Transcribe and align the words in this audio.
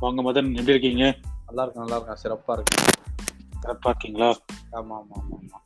வாங்க 0.00 0.22
மதன் 0.22 0.48
எப்படி 0.50 0.74
இருக்கீங்க? 0.74 1.04
நல்லா 1.46 1.62
இருக்கும் 1.62 1.82
நல்லா 1.84 1.96
இருக்கும் 1.96 2.20
சிறப்பா 2.22 2.52
இருக்கு 2.52 2.76
கரெக்டா 3.62 3.88
இருக்கீங்களா? 3.88 4.28
ஆமா 4.72 4.94
ஆமா 5.00 5.16
ஆமா 5.20 5.36
ஆமா. 5.38 5.58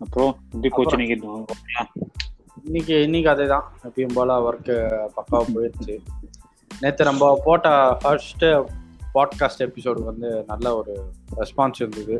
அப்புறம் 0.00 0.32
எப்படி 0.50 0.68
போச்சு? 0.68 0.96
நீங்க 0.96 1.14
இன்னைக்கு 2.64 3.02
இன்னைக்கு 3.02 3.30
அதே 3.30 3.46
தான் 3.46 3.66
எப்பயும் 3.82 4.14
போல 4.14 4.38
ஒர்க்கு 4.46 4.74
பக்காவா 5.16 5.44
போயிடுச்சு. 5.54 5.94
நேற்று 6.80 7.04
நம்ம 7.04 7.40
போட்ட 7.44 7.68
ஃபர்ஸ்ட் 8.02 8.44
பாட்காஸ்ட் 9.14 9.64
எபிசோடு 9.66 10.02
வந்து 10.04 10.44
நல்ல 10.46 10.76
ஒரு 10.76 10.94
ரெஸ்பான்ஸ் 11.36 11.80
இருந்தது. 11.84 12.16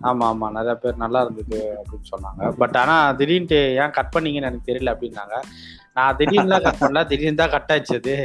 ஆமா 0.00 0.24
ஆமா. 0.28 0.50
நிறைய 0.50 0.74
பேர் 0.74 0.96
நல்லா 0.96 1.20
இருந்தது 1.20 1.58
அப்படின்னு 1.78 2.08
சொன்னாங்க. 2.12 2.50
பட் 2.54 2.76
ஆனா 2.76 3.12
திடீர்னு 3.12 3.60
ஏன் 3.82 3.90
கட் 3.90 4.14
பண்ணீங்கன்னு 4.14 4.50
எனக்கு 4.50 4.70
தெரியல 4.72 4.92
அப்படின்னாங்க. 4.94 5.36
நான் 5.94 6.16
திடீர்னுலாம் 6.16 6.66
கட் 6.66 6.80
பண்ணல. 6.80 7.04
திடீர்னு 7.06 7.42
தான் 7.42 7.50
கட் 7.50 7.72
அது 7.72 8.16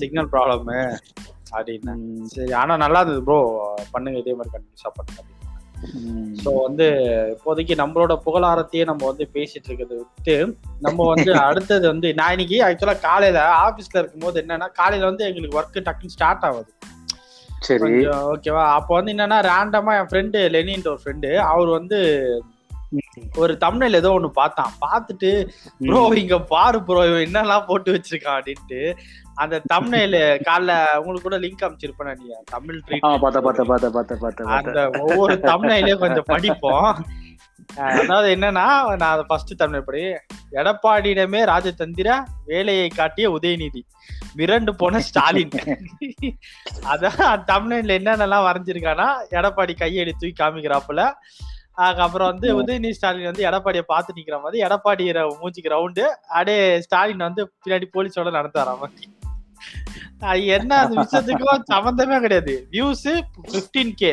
சிக்னல் 0.00 0.30
ப்ராப்ளம் 0.34 0.70
அப்படின்னு. 1.52 1.94
சரி 2.26 2.52
ஆனா 2.52 2.76
நல்லா 2.76 3.00
இருந்தது 3.00 3.24
ப்ரோ 3.24 3.40
பண்ணுங்க 3.92 4.18
இதே 4.18 4.34
மாதிரி 4.34 4.54
கண்டினியூஸா 4.54 4.92
பண்ணுங்க. 4.98 5.24
ஸோ 6.42 6.50
வந்து 6.66 6.86
இப்போதைக்கு 7.34 7.74
நம்மளோட 7.74 8.12
புகழாரத்தையே 8.24 8.84
நம்ம 8.84 9.06
வந்து 9.06 9.24
பேசிட்டு 9.34 9.68
இருக்கிறத 9.68 9.94
விட்டு 9.94 10.34
நம்ம 10.80 11.06
வந்து 11.06 11.30
அடுத்தது 11.48 11.86
வந்து 11.88 12.14
நான் 12.14 12.32
இன்னைக்கு 12.32 12.56
ஆக்சுவலா 12.66 13.00
காலையில 13.00 13.38
ஆபீஸ்ல 13.66 13.98
இருக்கும்போது 13.98 14.42
என்னன்னா 14.42 14.68
காலையில 14.72 15.04
வந்து 15.04 15.24
எங்களுக்கு 15.24 15.58
ஒர்க் 15.60 15.86
டக்குன்னு 15.88 16.16
ஸ்டார்ட் 16.16 16.44
ஆகுது. 16.44 16.70
சரி. 17.66 17.92
ஓகேவா? 18.32 18.64
அப்போ 18.74 18.92
வந்து 18.94 19.12
என்னன்னா 19.12 19.38
ரேண்டமா 19.50 19.92
என் 19.98 20.10
ஃப்ரெண்டு 20.10 20.40
லெனின்ற 20.54 20.88
ஒரு 20.88 21.00
ஃப்ரெண்டு 21.04 21.30
அவர் 21.44 21.70
வந்து 21.70 21.98
ஒரு 23.36 23.52
தமிழ்ல 23.60 23.94
ஏதோ 23.94 24.10
ஒண்ணு 24.18 24.28
பார்த்தான். 24.32 24.72
பார்த்துட்டு 24.84 25.30
ப்ரோ 25.78 26.02
இங்க 26.14 26.36
பாரு 26.52 26.78
ப்ரோ 26.82 27.00
இவன் 27.06 27.26
என்னெல்லாம் 27.26 27.66
போட்டு 27.66 27.94
வச்சிருக்கான் 27.94 28.38
அப்படின்ட்டு 28.38 28.80
அந்த 29.34 29.56
தமிழ்ல 29.74 30.16
காலைல 30.48 30.72
உங்களுக்கு 30.98 31.26
கூட 31.26 31.38
லிங்க் 31.38 31.66
அமைச்சிருப்பேன் 31.66 32.18
நீங்க 32.20 32.36
தமிழ் 32.50 32.78
அந்த 34.58 34.80
ஒவ்வொரு 35.00 35.36
தமிழ்லயும் 35.52 36.02
கொஞ்சம் 36.04 36.30
படிப்போம். 36.32 36.90
அதாவது 37.98 38.28
என்னன்னா 38.36 38.66
நான் 38.96 39.26
ஃபர்ஸ்ட் 39.28 39.52
தமிழ் 39.56 39.84
படி 39.84 40.02
எடப்பாடியிடமே 40.52 41.40
ராஜதந்திர 41.52 42.08
வேலையை 42.50 42.88
காட்டிய 42.88 43.26
உதயநிதி. 43.36 43.82
மிரண்டு 44.38 44.72
போன 44.80 45.00
ஸ்டாலின். 45.08 45.54
அதான் 46.92 47.44
தமிழ்ல 47.50 47.96
என்னென்னலாம் 47.98 48.46
வரைஞ்சிருக்கானா 48.48 49.06
எடப்பாடி 49.38 49.74
கையெழு 49.82 50.12
தூக்கி 50.20 50.34
காமிக்கிறாப்புல. 50.42 51.02
அதுக்கப்புறம் 51.84 52.30
வந்து 52.30 52.48
உதயநிதி 52.60 52.96
ஸ்டாலின் 52.98 53.30
வந்து 53.30 53.46
எடப்பாடியை 53.50 53.84
பார்த்து 53.92 54.16
நிக்கிற 54.16 54.36
மாதிரி 54.44 54.64
எடப்பாடி 54.68 55.04
மூஞ்சிக்கு 55.42 55.74
ரவுண்டு. 55.74 56.04
அப்படியே 56.28 56.62
ஸ்டாலின் 56.86 57.26
வந்து 57.26 57.44
பின்னாடி 57.62 57.88
போலீஸோட 57.96 58.30
நடந்து 58.38 58.60
வர 58.62 58.74
மாதிரி 58.82 59.06
என்ன 60.56 60.78
அந்த 60.82 60.94
விஷயத்துக்கும் 61.00 61.68
சம்பந்தமே 61.72 62.16
கிடையாது. 62.20 62.54
வியூஸ் 62.72 63.08
பிப்டீன் 63.52 63.92
கே 64.00 64.10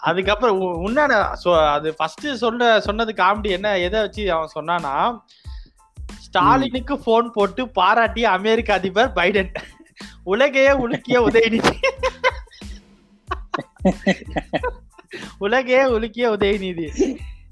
அதுக்கப்புறம் 0.00 0.60
உன்னான 0.62 1.12
அது 1.72 1.94
ஃபர்ஸ்ட் 1.94 2.34
சொல்ல 2.34 2.80
சொன்னது 2.80 3.12
காமெடி 3.16 3.50
என்ன 3.50 3.78
எதை 3.78 4.00
வச்சு 4.00 4.32
அவன் 4.32 4.54
சொன்னானா 4.54 5.18
ஸ்டாலினுக்கு 6.18 6.98
போன் 6.98 7.30
போட்டு 7.30 7.64
பாராட்டிய 7.64 8.22
அமெரிக்க 8.22 8.74
அதிபர் 8.74 9.12
பைடன். 9.12 9.54
உலகையே 10.22 10.70
உலுக்கிய 10.70 11.18
உதயநிதி. 11.28 11.74
உலகையே 15.38 15.82
உலுக்கிய 15.82 16.26
உதயநிதி. 16.36 16.86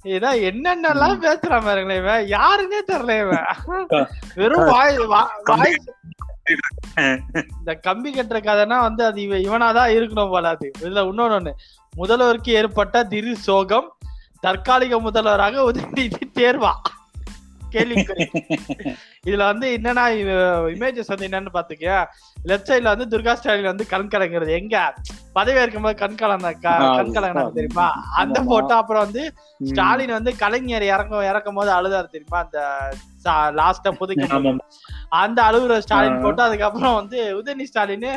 இதான் 0.05 0.41
என்னென்னலாம் 0.49 1.21
பேசுறான் 1.25 1.65
பாருங்களேன் 1.65 2.03
இவன். 2.03 2.27
யாருன்னே 2.27 2.81
தெரியல 2.89 3.21
இவன். 3.21 4.09
வெறும் 4.35 4.65
வாய் 4.65 4.97
வாய் 4.97 5.75
இந்த 7.59 7.75
கம்பி 7.75 8.11
கட்டுற 8.13 8.39
கதைனா 8.41 8.81
வந்து 8.81 9.05
அது 9.05 9.21
இவ 9.23 9.37
இவனாதான் 9.37 9.93
இருக்கணும் 9.93 10.31
போல 10.31 10.49
அது. 10.49 10.71
இதுல 10.79 11.05
இன்னொன்னு 11.05 11.39
ஒண்ணு 11.39 11.53
முதல்வருக்கு 11.97 12.49
ஏற்பட்ட 12.49 13.05
திரு 13.05 13.37
சோகம் 13.37 13.97
தற்காலிக 14.41 15.01
முதல்வராக 15.01 15.73
உதயநிதி 15.73 16.21
தேர்வா? 16.35 16.73
கேள்விக்குறி 17.75 18.25
இதுல 19.27 19.43
வந்து 19.51 19.67
என்னன்னா 19.77 20.05
இமேஜஸ் 20.75 21.13
வந்து 21.13 21.27
என்னன்னு 21.29 21.55
பாத்துக்கியா? 21.55 21.99
லெஃப்ட் 22.45 22.71
சைடுல 22.71 22.93
வந்து 22.95 23.07
துர்கா 23.13 23.35
ஸ்டாலின் 23.35 23.71
வந்து 23.71 23.87
கண் 23.87 24.11
கலங்குறது. 24.13 24.53
எங்க? 24.59 24.77
பதவி 25.33 25.63
இருக்கும்போது 25.63 25.97
கண் 25.97 26.17
கலந்த 26.17 26.49
ஆ, 26.69 26.75
கண் 26.99 27.15
கலங்கினாங்க 27.17 27.55
தெரியுமா? 27.55 27.87
அந்த. 28.19 28.39
போட்டோ 28.51 28.75
அப்புறம் 28.77 29.05
வந்து 29.07 29.25
ஸ்டாலின் 29.71 30.17
வந்து 30.17 30.33
கலைஞர் 30.37 30.87
இறங்க 30.91 31.25
இறக்கும் 31.31 31.55
போது 31.55 31.73
அழுதாரு 31.73 32.09
தெரியுமா? 32.13 32.41
அந்த 32.45 32.61
லாஸ்டா 33.59 33.91
புதுக்கும் 33.99 34.35
ஆமா. 34.39 34.53
அந்த 35.19 35.39
அழுகுற 35.43 35.77
ஸ்டாலின். 35.81 36.23
போட்டு 36.23 36.43
அதுக்கப்புறம் 36.43 36.95
வந்து 36.95 37.21
உதயநிதி 37.39 37.71
ஸ்டாலின் 37.71 38.09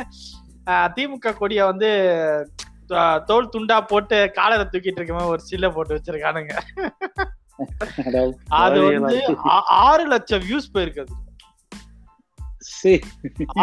திமுக 0.96 1.32
கொடிய 1.34 1.60
வந்து 1.64 1.90
தோல் 3.26 3.50
துண்டா 3.52 3.76
போட்டு 3.86 4.18
காலரை 4.34 4.64
தூக்கிட்டு 4.64 4.98
இருக்க 4.98 5.14
மாதிரி 5.14 5.32
ஒரு 5.32 5.42
சில்ல 5.48 5.66
போட்டு 5.72 5.96
வச்சிருக்கானுங்க. 5.96 6.54
அது 8.58 8.78
வந்து 8.86 9.18
ஆறு 9.82 10.04
லட்சம் 10.06 10.42
வியூஸ் 10.42 10.72
போயிருக்குது. 10.74 11.14
சீ. 12.72 12.92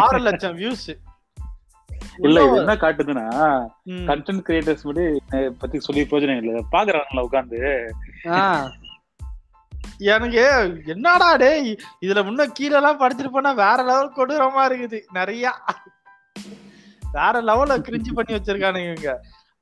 ஆறு 0.02 0.18
லட்சம் 0.20 0.56
வியூஸ் 0.56 0.86
இல்ல 2.18 2.38
இது 2.44 2.56
என்ன 2.56 2.74
காட்டுதுன்னா 2.76 3.24
கண்டென்ட் 4.06 4.44
கிரியேட்டர்ஸ் 4.46 4.84
இதை 4.90 5.06
பத்தி 5.58 5.78
சொல்லி 5.80 6.02
பிரயோஜனம் 6.02 6.40
இல்ல. 6.42 6.62
பாக்குறாங்கல்ல 6.72 7.26
உட்காந்து 7.26 7.58
எனக்கு 10.06 10.42
என்னடா 10.86 11.28
டேய் 11.36 11.68
இதுல 12.00 12.22
முன்ன 12.24 12.46
கீழே 12.52 12.76
எல்லாம் 12.76 13.00
படிச்சுட்டு 13.00 13.30
போனா 13.30 13.52
வேற 13.60 13.78
லெவல் 13.82 14.16
கொடூரமா 14.16 14.62
இருக்குது 14.68 14.98
நிறைய. 15.12 15.44
வேற 17.12 17.34
லெவல்ல 17.42 17.76
கிரிஞ்சு 17.80 18.10
பண்ணி 18.12 18.34
வச்சிருக்கானுங்க 18.34 18.90
இவங்க. 18.90 19.12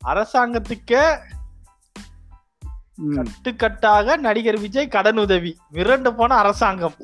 அரசாங்கத்துக்கு 0.03 1.03
கட்டுக்கட்டாக 2.99 4.17
நடிகர் 4.17 4.59
விஜய் 4.59 4.89
கடன் 4.89 5.19
உதவி. 5.19 5.57
மிரண்டு 5.73 6.11
போன 6.11 6.35
அரசாங்கம். 6.35 6.95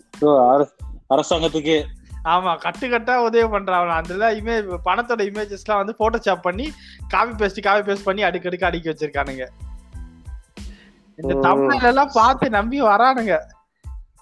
அரசாங்கத்துக்கு. 1.08 1.76
ஆமா 2.24 2.52
கட்டுக்கட்டா 2.64 3.16
உதவி 3.16 3.48
பண்றாங்க 3.48 3.92
அதுல 3.92 4.32
இமேஜ் 4.34 4.66
பணத்தோட 4.84 5.22
இமேஜஸ் 5.28 5.64
எல்லாம் 5.64 5.84
வந்து 5.84 5.94
போட்டோஷாப் 5.98 6.40
பண்ணி 6.40 6.72
காப்பி 7.08 7.44
பேஸ்ட் 7.44 7.62
காப்பி 7.62 7.92
பேஸ்ட் 7.92 8.04
பண்ணி 8.04 8.22
அடுக்கடுக்கு 8.22 8.68
அடுக்கி 8.68 8.90
வச்சிருக்கானுங்க. 8.90 9.46
இந்த. 11.16 11.34
தமிழ்ல 11.48 11.82
எல்லாம் 11.82 12.10
பார்த்து 12.12 12.50
நம்பி 12.50 12.82
வரானுங்க. 12.82 13.38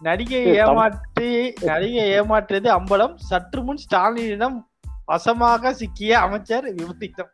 நடிகை 0.00 0.44
ஏமாற்றி 0.44 1.52
நடிகை 1.60 2.20
ஏமாற்றியது 2.20 2.68
அம்பலம். 2.78 3.14
சற்று 3.30 3.62
முன் 3.62 3.84
ஸ்டாலினிடம் 3.84 4.58
வசமாக 5.06 5.72
சிக்கிய 5.72 6.18
அமைச்சர் 6.18 6.66
விபரீதம் 6.74 7.32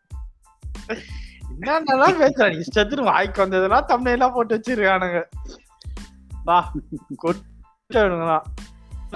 என்னென்னலாம் 1.53 2.21
பேசுறாங்க 2.22 2.62
இஷ்டத்துக்கு 2.65 3.10
வாய்க்கு 3.10 3.43
வந்ததெல்லாம் 3.43 3.91
தமிழெல்லாம் 3.93 4.34
போட்டு 4.37 4.56
வச்சிருக்கானுங்க. 4.56 5.21
வா 6.49 6.59
கொட்டு 7.25 7.53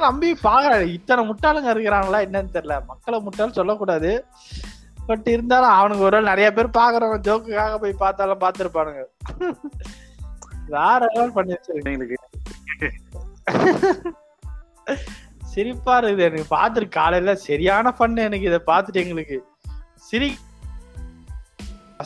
நம்பி 0.06 0.28
பாக்குறாங்க 0.46 0.84
இத்தனை 0.96 1.22
முட்டாளுங்க 1.28 1.68
இருக்கிறாங்களா 1.74 2.18
என்னன்னு 2.26 2.54
தெரியல. 2.56 2.74
மக்களை 2.90 3.18
முட்டாள் 3.20 3.56
சொல்லக்கூடாது. 3.58 4.10
பட் 5.08 5.28
இருந்தாலும் 5.34 5.76
அவனுக்கு 5.78 6.06
ஒரு 6.08 6.18
நிறைய 6.28 6.48
பேர் 6.56 6.76
பாக்குறவங்க 6.78 7.18
ஜோக்குக்காக 7.28 7.76
போய் 7.82 8.00
பார்த்தாலும் 8.02 8.42
பார்த்திருப்பானுங்க. 8.44 9.02
வேற 10.76 11.00
லெவல் 11.14 11.36
பண்ணி 11.36 11.54
வச்சிருக்கேன் 11.54 11.94
எங்களுக்கு 11.96 12.16
சிரிப்பா 15.52 15.94
இருக்குது. 16.00 16.26
எனக்கு 16.28 16.48
பார்த்துட்டு 16.56 16.88
காலையில 16.96 17.34
சரியான 17.48 17.92
பண்ணு 18.00 18.26
எனக்கு 18.28 18.48
இதை 18.50 18.60
பார்த்துட்டு 18.66 19.02
எங்களுக்கு. 19.04 19.38
சிரி 20.08 20.28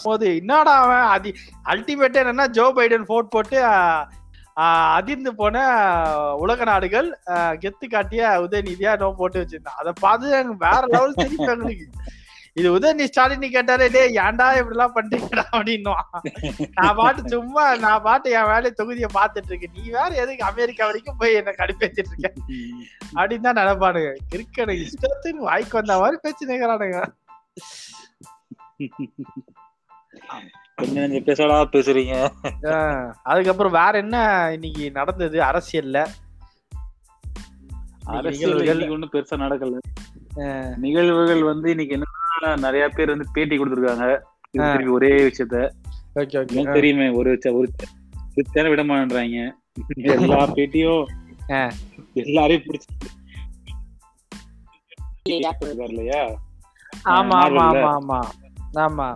போது 0.07 0.27
என்னடா 0.41 0.75
அவன்? 0.85 1.07
அதி 1.15 1.31
அல்டிமேட் 1.73 2.21
என்னன்னா 2.23 2.47
ஜோ 2.59 2.67
பைடன் 2.79 3.09
போட் 3.11 3.33
போட்டு 3.35 3.59
அதிர்ந்து 4.97 5.31
போன 5.41 5.57
உலக 6.43 6.65
நாடுகள் 6.71 7.09
கெத்து 7.63 7.87
காட்டிய 7.95 8.33
உதயநிதியா 8.47 8.93
நோ 9.03 9.09
போட்டு 9.21 9.41
வச்சிருந்தான். 9.43 9.79
அதை 9.83 9.93
பார்த்து 10.05 10.35
எனக்கு 10.41 10.65
வேற 10.67 10.83
லெவல் 10.95 11.21
தெரியும் 11.23 11.53
எங்களுக்கு. 11.53 11.87
இது 12.61 12.69
உதயநிதி 12.77 13.07
ஸ்டாலின் 13.11 13.45
கேட்டாரே 13.55 13.87
டே 13.95 14.03
ஏன்டா 14.23 14.47
இப்படி 14.59 14.77
எல்லாம் 14.77 14.95
பண்றீங்கடா? 14.97 15.45
அப்படின்னுவான். 15.57 16.11
நான் 16.77 16.97
பாட்டு 16.99 17.23
சும்மா 17.35 17.65
நான் 17.85 18.05
பாட்டு 18.07 18.35
என் 18.39 18.51
வேலையை 18.51 18.73
தொகுதியை 18.81 19.11
பார்த்துட்டு 19.19 19.51
இருக்கேன். 19.53 19.75
நீ 19.79 19.85
வேற 19.99 20.11
எதுக்கு 20.25 20.45
அமெரிக்கா 20.51 20.89
வரைக்கும் 20.91 21.19
போய் 21.23 21.39
என்ன 21.41 21.55
கடுப்பேத்திட்டு 21.61 22.13
இருக்க? 22.13 22.29
அப்படின்னு 23.19 23.47
தான் 23.49 23.61
நினைப்பானுங்க. 23.63 24.13
இருக்கணும் 24.37 24.83
இஷ்டத்துக்கு 24.85 25.49
வாய்க்கு 25.51 25.81
வந்த 25.81 25.99
மாதிரி 26.03 26.19
பேச்சு 26.27 26.51
நிக்கிறானுங்க 26.53 27.01
கொஞ்சம் 30.75 31.11
பேசடா 31.11 31.59
பேசுறீங்க? 31.73 32.15
ஆஹ் 32.63 33.13
அதுக்கப்புறம் 33.23 33.73
வேற 33.73 33.99
என்ன 33.99 34.17
இன்னைக்கு 34.53 34.91
நடந்தது 34.91 35.41
அரசியல்ல? 35.41 36.07
அரசியல் 38.05 38.91
ஒண்ணும் 38.91 39.09
பெருசா 39.13 39.37
நடக்கல. 39.37 39.79
நிகழ்வுகள் 40.77 41.43
வந்து 41.43 41.71
இன்னைக்கு 41.71 41.97
என்னன்னா 41.97 42.59
நிறைய 42.59 42.89
பேர் 42.89 43.09
வந்து 43.09 43.27
பேட்டி 43.33 43.59
கொடுத்திருக்காங்க. 43.59 44.89
ஒரே 44.89 45.13
விஷயத்த. 45.23 45.71
தெரியுமே 46.73 47.09
ஒரு 47.11 47.39
ஒரு 47.53 47.71
தேவை 48.53 48.71
விட 48.71 48.85
மாட்டேன்றாங்க. 48.85 49.51
எல்லா 49.97 50.47
பேட்டியும். 50.57 51.05
எல்லாரையும் 52.15 52.65
பிடிச்சி 52.65 52.91
இல்லையா 55.89 56.41
ஆமா. 57.05 57.37
ஆமா 57.45 57.65
ஆமா 57.97 58.19
ஆமா. 58.75 59.09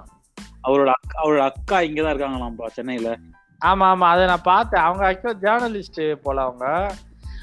அவரோட 0.67 0.87
அக்கா 0.87 1.25
அவரோட 1.25 1.39
அக்கா 1.39 1.81
இங்கதான் 1.81 2.15
இருக்காங்களாம்ப்பா 2.15 2.67
சென்னையில. 2.67 3.17
ஆமா 3.65 3.87
ஆமா. 3.93 3.99
அதை 3.99 4.27
நான் 4.27 4.43
பார்த்தேன். 4.43 4.83
அவங்க 4.83 5.13
ஆக்சுவலா 5.13 5.37
ஜேர்னலிஸ்ட் 5.37 6.15
போல 6.15 6.43
அவங்க. 6.43 6.95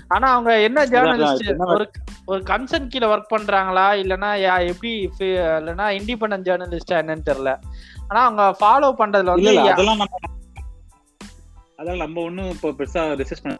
ஆனா 0.07 0.31
அவங்க 0.31 0.61
என்ன 0.61 0.85
ஜேர்னலிஸ்ட் 0.85 1.57
ஒரு 1.57 1.91
ஒரு 2.25 2.41
கன்சர்ன் 2.41 2.89
கீழ 2.95 3.05
ஒர்க் 3.05 3.33
பண்றாங்களா? 3.35 3.85
இல்லனா 4.03 4.29
யா- 4.39 4.67
எப்படி 4.67 5.09
ஃபி- 5.19 5.61
இல்லனா 5.61 5.85
இண்டிபெண்டன்ட் 5.99 6.47
ஜேர்னலிஸ்டா 6.47 6.91
என்னன்னு 6.91 7.21
தெரியல. 7.25 7.59
ஆனா 8.07 8.25
அவங்க 8.25 8.43
ஃபாலோ 8.59 8.91
பண்றதுல 8.91 9.23
வந்து 9.23 9.59
அதெல்லாம் 9.59 9.97
நம்ம 9.97 10.05
அதெல்லாம் 11.77 12.07
நம்ம 12.07 12.21
ஒண்ணும் 12.21 12.49
இப்ப 12.49 12.69
பெருசா 12.69 13.15
ரிசர்ச் 13.15 13.43
பண்ண 13.43 13.57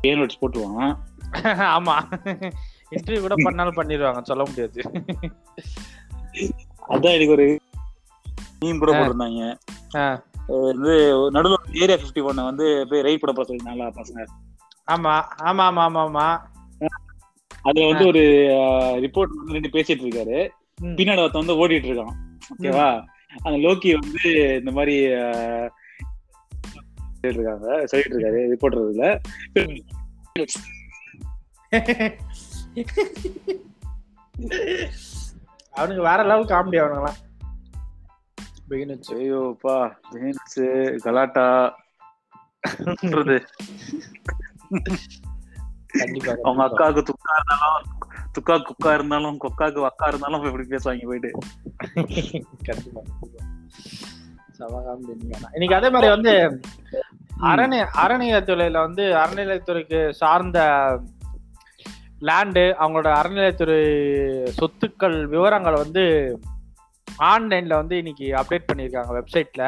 ஏன் 0.00 0.18
வச்சு 0.18 0.38
போட்டுருவான் 0.38 0.96
ஆமா. 1.76 1.94
இன்டர்வியூ 2.90 3.20
கூட 3.20 3.34
பண்ணாலும் 3.42 3.74
பண்ணிடுவாங்க 3.74 4.22
சொல்ல 4.22 4.42
முடியாது. 4.48 4.82
அதான் 6.88 7.14
எனக்கு 7.14 7.32
ஒரு 7.32 7.60
மீன் 8.60 8.80
கூட. 8.82 8.92
போட்டிருந்தாங்க. 8.92 9.42
வந்து 10.70 10.94
நடுவில் 11.34 11.80
ஏரியா 11.82 11.98
பிப்டி 12.00 12.22
ஒன்ன 12.30 12.46
வந்து 12.50 12.66
போய் 12.90 13.04
ரைட் 13.06 13.22
பண்ண 13.22 13.32
போற 13.36 13.46
சொல்லிருந்தாங்களா 13.48 13.88
பசங்க. 13.98 14.24
ஆமா 14.94 15.14
ஆமா 15.48 15.64
ஆமா 15.68 15.84
ஆமா 15.86 16.02
ஆமா. 16.06 16.26
அதுல 17.62 17.86
வந்து 17.90 18.04
ஒரு 18.10 18.22
ரிப்போர்ட் 19.04 19.36
வந்து 19.38 19.56
ரெண்டு 19.56 19.74
பேசிட்டு 19.76 20.04
இருக்காரு. 20.06 20.38
பின்னாடி 20.98 21.22
ஒருத்தன் 21.22 21.44
வந்து 21.44 21.60
ஓடிட்டு 21.62 21.88
இருக்கான். 21.90 22.14
ஓகேவா 22.52 22.88
அந்த 23.46 23.56
லோக்கி 23.66 23.90
வந்து 24.00 24.22
இந்த 24.58 24.72
மாதிரி 24.78 24.96
இருக்காங்க. 27.30 27.68
சொல்லிட்டு 27.90 28.14
இருக்காரு 28.14 28.40
ரிப்போர்ட்டர் 28.52 28.88
இதுல 28.90 29.06
அவனுக்கு 35.74 36.02
வேற 36.08 36.20
லெவல் 36.30 36.50
காமெடி 36.52 36.78
அவனுங்களாம். 36.82 37.18
பிகினர்ஸ் 38.68 39.10
ஐயோப்பா 39.14 39.74
ஜெயின்ஸ் 40.12 40.56
கலாட்டா 40.96 41.44
அவங்க 46.42 46.62
அக்காவுக்கு 46.64 47.02
துக்கா 47.02 47.34
இருந்தாலும் 47.36 47.84
துக்கா 48.38 48.54
குக்கா 48.62 48.94
இருந்தாலும் 48.94 49.38
கொக்காக்கு 49.40 49.80
வக்கா 49.86 50.06
இருந்தாலும் 50.08 50.44
இப்படி 50.44 50.64
பேசுவாங்க 50.68 51.06
போயிட்டு? 51.06 51.30
கண்டிப்பா. 52.64 53.02
இன்னைக்கு 55.52 55.74
அதே 55.74 55.90
மாதிரி 55.90 56.08
வந்து 56.08 56.34
அரணை 57.42 57.78
அறநிலையத்துறையில 58.02 58.80
வந்து 58.80 59.02
அறநிலையத்துறைக்கு 59.02 60.10
சார்ந்த 60.10 60.58
லேண்டு 62.20 62.64
அவங்களோட 62.80 63.08
அறநிலையத்துறை 63.16 63.80
சொத்துக்கள் 64.58 65.24
விவரங்களை 65.26 65.78
வந்து 65.78 66.04
ஆன்லைன்ல 67.24 67.74
வந்து 67.74 67.96
இன்னைக்கு 67.98 68.26
அப்டேட் 68.34 68.68
பண்ணியிருக்காங்க 68.70 69.12
வெப்சைட்ல 69.18 69.64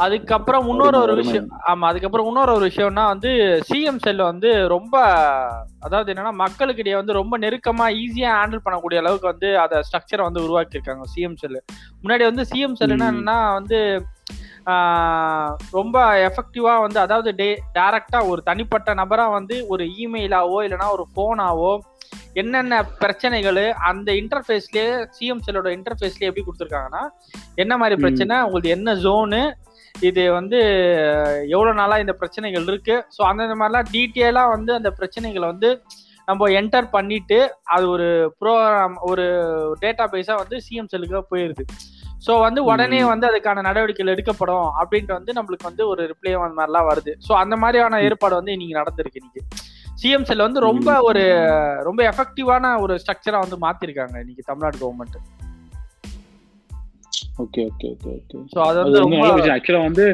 அதுக்கப்புறம் 0.00 0.68
இன்னொரு 0.68 0.98
ஒரு 0.98 1.14
விஷயம் 1.14 1.48
ஆமா 1.62 1.88
அதுக்கப்புறம் 1.88 2.26
இன்னொரு 2.26 2.52
ஒரு 2.52 2.70
விஷயம்னா 2.70 3.06
வந்து 3.06 3.30
சிஎம் 3.68 3.98
செல் 3.98 4.22
வந்து 4.22 4.68
ரொம்ப 4.68 4.94
அதாவது 5.80 6.12
என்னன்னா 6.12 6.32
மக்களுக்கிடையே 6.34 6.94
வந்து 6.94 7.12
ரொம்ப 7.12 7.38
நெருக்கமா 7.38 7.86
ஈஸியா 7.94 8.30
ஹேண்டில் 8.38 8.64
பண்ணக்கூடிய 8.64 8.98
அளவுக்கு 8.98 9.26
வந்து 9.26 9.58
அதை 9.58 9.82
ஸ்ட்ரக்சரை 9.82 10.24
வந்து 10.24 10.42
உருவாக்கி 10.42 10.76
இருக்காங்க 10.76 11.06
சிஎம் 11.06 11.36
செல் 11.36 11.58
முன்னாடி 12.02 12.24
வந்து 12.24 12.44
சிஎம் 12.44 12.78
செல்லுன்னா. 12.80 13.08
என்னன்னா 13.10 13.36
வந்து 13.52 13.78
ரொம்ப 15.72 15.96
எஃபெக்டிவா 16.28 16.80
வந்து 16.80 17.00
அதாவது 17.00 17.34
டே 17.34 17.48
டைரக்டா 17.74 18.26
ஒரு 18.26 18.42
தனிப்பட்ட 18.42 18.94
நபரா 18.94 19.30
வந்து 19.32 19.66
ஒரு 19.68 19.84
இமெயிலாவோ 19.98 20.58
இல்லைன்னா 20.64 20.88
ஒரு 20.92 21.06
போனாவோ 21.16 21.72
என்னென்ன 22.34 22.82
பிரச்சனைகள் 23.02 23.60
அந்த 23.90 24.12
இன்டர்ஃபேஸ்லயே 24.12 24.86
சிஎம் 25.16 25.44
செல்லோட 25.46 25.70
இன்டர்ஃபேஸ்லயே 25.78 26.28
எப்படி 26.30 26.44
கொடுத்துருக்காங்கன்னா 26.46 27.02
என்ன 27.54 27.76
மாதிரி. 27.76 27.96
பிரச்சனை 28.04 28.36
உங்களுக்கு 28.46 28.76
என்ன 28.76 28.94
ஜோனு 29.04 29.42
இது 29.94 30.22
வந்து 30.32 30.58
எவ்வளவு 31.54 31.78
நாளா 31.80 31.96
இந்த 31.98 32.12
பிரச்சனைகள் 32.12 32.68
இருக்கு? 32.70 32.94
ஸோ 33.16 33.20
அந்த 33.30 33.54
மாதிரிலாம் 33.60 33.90
டீட்டெயிலா 33.94 34.44
வந்து 34.56 34.72
அந்த 34.78 34.90
பிரச்சனைகளை 34.98 35.46
வந்து 35.52 35.70
நம்ம 36.28 36.48
என்டர் 36.58 36.88
பண்ணிட்டு 36.90 37.38
அது 37.74 37.84
ஒரு 37.88 38.08
ப்ரோக்ராம் 38.40 38.96
ஒரு 39.10 39.24
டேட்டா 39.80 40.04
பேஸா 40.12 40.34
வந்து 40.42 40.56
சிஎம் 40.66 40.90
செல்லுக்கு 40.92 41.22
போயிருது. 41.32 41.64
ஸோ 42.26 42.32
வந்து 42.40 42.60
உடனே. 42.64 42.98
வந்து 43.12 43.26
அதுக்கான 43.28 43.62
நடவடிக்கைகள் 43.68 44.12
எடுக்கப்படும் 44.14 44.68
அப்படின்ட்டு 44.80 45.16
வந்து 45.18 45.32
நம்மளுக்கு 45.32 45.68
வந்து 45.70 45.84
ஒரு 45.88 46.02
ரிப்ளை 46.12 46.32
அந்த 46.40 46.56
மாதிரிலாம் 46.60 46.88
வருது. 46.90 47.12
ஸோ 47.28 47.32
அந்த 47.42 47.56
மாதிரியான 47.56 48.00
ஏற்பாடு 48.08 48.34
வந்து 48.40 48.54
இன்னைக்கு 48.56 48.78
நடந்திருக்கு 48.80 49.20
இன்னைக்கு. 49.22 49.42
சிஎம் 50.02 50.24
செல் 50.24 50.44
வந்து 50.46 50.60
ரொம்ப 50.60 50.90
ஒரு 51.00 51.22
ரொம்ப 51.82 52.00
எஃபெக்டிவான 52.10 52.80
ஒரு 52.80 52.94
ஸ்ட்ரக்சரா 53.02 53.38
வந்து 53.44 53.58
மாத்திருக்காங்க 53.64 54.16
இன்னைக்கு 54.18 54.44
Tamil Nadu 54.46 54.78
government 54.82 55.18
okay 57.42 57.60
okay 57.68 57.86
okay 57.92 58.10
okay. 58.16 58.38
So 58.54 58.58
அது 58.68 58.78
வந்து 58.82 59.02
ரொம்ப 59.04 59.26
ஆக்சுவலா 59.56 59.82
வந்து 59.82 60.06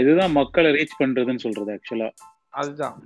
இதுதான் 0.00 0.32
மக்களை 0.32 0.70
ரீச் 0.70 0.98
பண்றதுன்னு 1.02 1.44
சொல்றது 1.44 1.70
ஆக்சுவலா 1.76 2.08
அதுதான். 2.60 2.96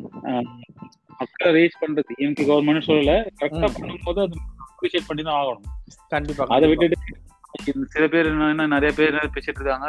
மக்களை 1.21 1.51
ரீச் 1.59 1.83
பண்றது. 1.83 2.13
எம்கே 2.25 2.45
கவர்மெண்ட் 2.51 2.89
சொல்லல. 2.89 3.15
கரெக்டா. 3.41 3.69
பண்ணும்போது 3.77 4.21
அது 4.27 4.37
அப்ரிஷியேட் 4.67 5.09
பண்ணி 5.09 5.23
தான் 5.23 5.39
ஆகணும். 5.41 5.69
கண்டிப்பா 6.09 6.47
அதை. 6.49 6.69
விட்டுட்டு 6.69 7.87
சில 7.95 8.05
பேர் 8.07 8.29
என்ன 8.33 8.67
நிறைய 8.67 8.93
பேர் 8.99 9.17
பேசிட்டு 9.35 9.61
இருக்காங்க 9.61 9.89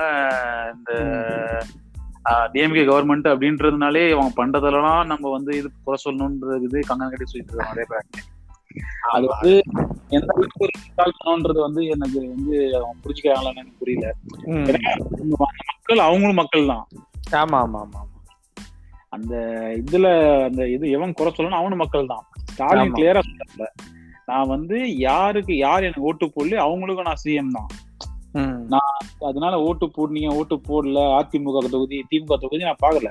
இந்த 0.75 0.91
டிஎம்கே 2.51 2.83
கவர்மெண்ட் 2.87 3.27
அப்படின்றதுனாலே 3.31 4.03
அவங்க 4.13 4.33
பண்றதெல்லாம் 4.37 5.01
நம்ம 5.11 5.31
வந்து 5.31 5.51
இது 5.59 5.69
குறை 5.85 5.97
சொல்லணுன்றது 6.03 6.67
இது 6.67 6.79
கங்கன் 6.89 7.11
கட்டி 7.13 7.25
சொல்லிட்டு 7.25 7.63
நிறைய 7.63 7.85
பேர் 7.91 8.07
அது 9.13 9.25
வந்து 9.31 9.51
எந்த 10.11 10.29
அளவுக்கு 10.33 10.63
ஒரு 10.65 10.73
பண்ணணுன்றது 10.99 11.59
வந்து 11.65 11.81
எனக்கு 11.93 12.19
வந்து 12.29 12.53
அவங்க 12.77 12.95
புரிஞ்சுக்கிறாங்களான்னு 13.03 13.61
எனக்கு 13.61 13.81
புரியல. 13.81 14.07
மக்கள் 15.43 16.05
அவங்களும் 16.07 16.39
மக்கள் 16.41 16.71
தான். 16.71 16.85
ஆமா 17.41 17.57
ஆமா 17.63 17.79
ஆமா. 17.83 18.01
அந்த 19.13 19.33
இதுல 19.81 20.07
அந்த 20.47 20.61
இது 20.75 20.85
எவன் 20.97 21.17
குறை 21.17 21.31
சொல்லணும் 21.31 21.59
அவனும் 21.59 21.81
மக்கள் 21.83 22.11
தான். 22.13 22.23
ஸ்டாலின். 22.45 22.95
கிளியரா 22.97 23.21
சொல்றல 23.29 23.67
நான் 24.29 24.51
வந்து 24.53 24.77
யாருக்கு 25.05 25.53
யார் 25.57 25.85
எனக்கு 25.87 26.07
ஓட்டு 26.09 26.25
போடல 26.29 26.59
அவங்களுக்கும் 26.65 27.09
நான் 27.09 27.23
சிஎம் 27.23 27.55
தான். 27.57 27.69
ம். 28.33 28.55
அதனால 29.27 29.53
ஓட்டு 29.65 29.85
போடுனீங்க 29.95 30.29
ஓட்டு 30.37 30.55
போடல 30.65 30.99
அதிமுக 31.17 31.61
தொகுதி 31.69 31.97
திமுக 32.09 32.37
தொகுதி 32.41 32.63
நான் 32.63 32.83
பாக்கல. 32.83 33.09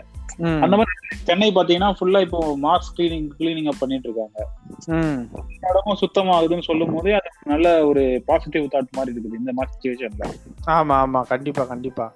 அந்த 0.63 0.75
மாதிரி 0.79 0.93
சென்னை 1.23 1.49
பாத்தீங்கன்னா 1.51 1.89
ஃபுல்லா 1.97 2.21
இப்போ 2.27 2.39
மார்க்ஸ் 2.63 2.93
கிளீனிங் 2.97 3.27
கிளீனிங் 3.39 3.69
அப் 3.71 3.81
பண்ணிட்டு 3.81 4.09
இருக்காங்க. 4.09 4.39
இடமும் 5.67 5.99
சுத்தமாகுதுன்னு 6.01 6.69
சொல்லும் 6.69 6.95
போதே 6.95 7.13
அது 7.19 7.31
நல்ல 7.53 7.75
ஒரு 7.89 8.03
பாசிட்டிவ் 8.29 8.71
தாட் 8.73 8.97
மாதிரி 8.97 9.13
இருக்குது 9.13 9.41
இந்த 9.41 9.53
மாதிரி 9.53 9.73
சுச்சுவேஷன்ல 9.75 10.29
ஆமா 10.75 10.97
ஆமா 11.03 11.23
கண்டிப்பா 11.31 11.65
கண்டிப்பா 11.67 12.07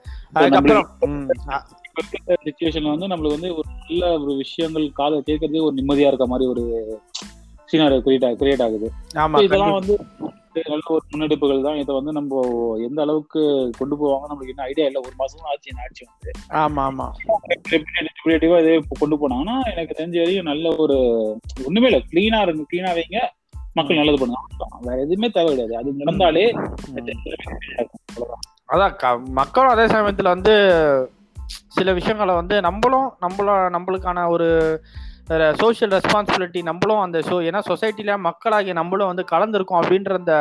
சுச்சுவேஷன்ல 2.47 2.95
வந்து 2.95 3.11
நம்மளுக்கு 3.13 3.39
வந்து 3.39 3.51
ஒரு 3.59 3.69
நல்ல 3.83 4.05
ஒரு 4.19 4.33
விஷயங்கள் 4.43 4.87
காதை 4.99 5.19
கேட்கறதே 5.23 5.63
ஒரு 5.67 5.77
நிம்மதியா 5.79 6.11
இருக்க 6.11 6.27
மாதிரி 6.27 6.47
ஒரு 6.55 6.65
சீனாரி 7.69 7.97
கிரியேட் 8.03 8.41
கிரியேட் 8.41 8.65
ஆகுது 8.67 8.89
ஆமா 9.21 9.39
இதெல்லாம். 9.47 9.77
வந்து 9.79 9.95
நல்ல 10.65 10.83
ஒரு 10.89 11.05
முன்னெடுப்புகள் 11.13 11.63
தான். 11.63 11.77
இதை 11.77 11.95
வந்து 11.95 12.13
நம்ம 12.13 12.43
எந்த 12.79 13.03
அளவுக்கு 13.03 13.71
கொண்டு 13.79 13.95
போவாங்க 13.97 14.33
நம்மளுக்கு 14.33 14.49
என்ன 14.49 14.63
ஐடியா 14.63 14.87
இல்ல. 14.87 14.99
ஒரு 14.99 15.13
மாசம் 15.17 15.41
ஆச்சு 15.45 15.71
இந்த 15.71 15.83
ஆட்சி 15.83 16.07
வந்து. 16.07 16.31
ஆமா 16.53 16.85
ஆமா. 16.87 17.07
டெபினேட்டிவா 17.71 18.59
இதே 18.61 18.83
கொண்டு 18.99 19.17
போனாங்கன்னா 19.17 19.73
எனக்கு 19.73 20.05
தெரிஞ்ச 20.05 20.19
வரையும் 20.19 20.45
நல்ல 20.45 20.75
ஒரு 20.77 20.97
ஒண்ணுமே 21.65 21.87
இல்ல. 21.87 21.99
கிளீனா 22.13 22.43
இருக்கு 22.43 22.67
கிளீனா 22.73 22.93
வைங்க. 22.95 23.21
மக்கள் 23.75 23.97
நல்லது 23.97 24.17
அவ்வளவுதான். 24.17 24.81
வேற 24.81 25.01
எதுவுமே 25.01 25.29
தேவை 25.29 25.57
கிடையாது. 25.57 25.77
அது 25.77 25.99
நடந்தாலே. 25.99 26.45
அதான் 28.69 29.31
மக்களும் 29.31 29.71
அதே 29.71 29.85
சமயத்துல 29.95 30.23
வந்து 30.23 30.55
சில 31.69 31.93
விஷயங்களை 31.93 32.35
வந்து 32.35 32.61
நம்மளும் 32.61 33.13
நம்மள 33.21 33.51
நம்மளுக்கான 33.71 34.29
ஒரு 34.29 34.47
சோஷியல் 35.55 35.91
ரெஸ்பான்சிபிலிட்டி 35.91 36.63
நம்மளும் 36.63 37.01
அந்த 37.01 37.19
ஸோ 37.21 37.35
ஏன்னா 37.47 37.61
சொசைட்டில 37.69 38.19
மக்களாகிய 38.19 38.73
நம்மளும் 38.73 39.07
வந்து 39.07 39.25
கலந்துருக்கோம் 39.31 39.81
அப்படின்ற 39.81 40.15
அந்த 40.15 40.35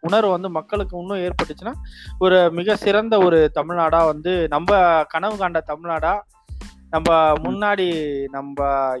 உணர்வு 0.00 0.30
வந்து 0.30 0.48
மக்களுக்கு 0.48 0.98
இன்னும் 0.98 1.18
ஏற்பட்டுச்சுன்னா 1.18 1.72
ஒரு 2.18 2.50
மிக 2.50 2.76
சிறந்த 2.76 3.18
ஒரு 3.18 3.50
தமிழ்நாடா 3.54 4.04
வந்து 4.04 4.48
நம்ம 4.48 4.70
கனவு 5.04 5.36
காண்ட 5.36 5.62
தமிழ்நாடா 5.66 6.12
நம்ம 6.90 7.10
முன்னாடி 7.38 7.86
நம்ம 8.28 8.56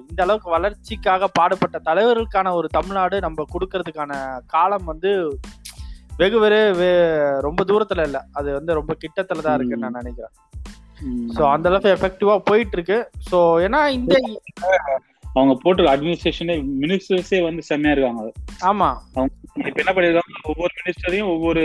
இந்த 0.08 0.22
அளவுக்கு 0.22 0.50
வளர்ச்சிக்காக 0.50 1.28
பாடுபட்ட 1.32 1.78
தலைவர்களுக்கான 1.84 2.52
ஒரு 2.52 2.68
தமிழ்நாடு 2.68 3.20
நம்ம 3.20 3.44
கொடுக்கறதுக்கான 3.52 4.12
காலம் 4.46 4.84
வந்து 4.84 5.38
வெகு 6.16 6.38
வெறு 6.38 6.74
வே- 6.78 7.40
ரொம்ப 7.40 7.64
தூரத்துல 7.64 8.02
இல்ல. 8.02 8.26
அது 8.32 8.52
வந்து 8.52 8.74
ரொம்ப 8.74 8.94
கிட்டத்துல 8.94 9.38
தான் 9.38 9.54
இருக்குன்னு 9.54 9.90
நான் 9.90 10.02
நினைக்கிறேன். 10.02 10.34
சோ 11.34 11.50
அந்த 11.50 11.68
அளவுக்கு 11.68 11.96
எஃபெக்டிவா 11.96 12.38
போயிட்டு 12.44 12.70
இருக்கு. 12.72 13.10
சோ 13.30 13.34
ஏன்னா 13.66 13.86
இந்த 13.88 14.14
அவங்க 15.32 15.54
போட்டு 15.62 15.82
அட்மினிஸ்ட்ரேஷனே 15.84 16.54
மினிஸ்டர்ஸே 16.80 17.42
வந்து 17.42 17.62
செம்மையா 17.62 17.96
இருக்காங்க 17.96 18.32
ஆமா. 18.64 18.88
இப்ப 19.66 19.82
என்ன 19.82 19.92
பண்ணிருக்காங்க? 19.92 20.40
ஒவ்வொரு 20.42 20.72
மினிஸ்டரையும் 20.78 21.28
ஒவ்வொரு 21.28 21.62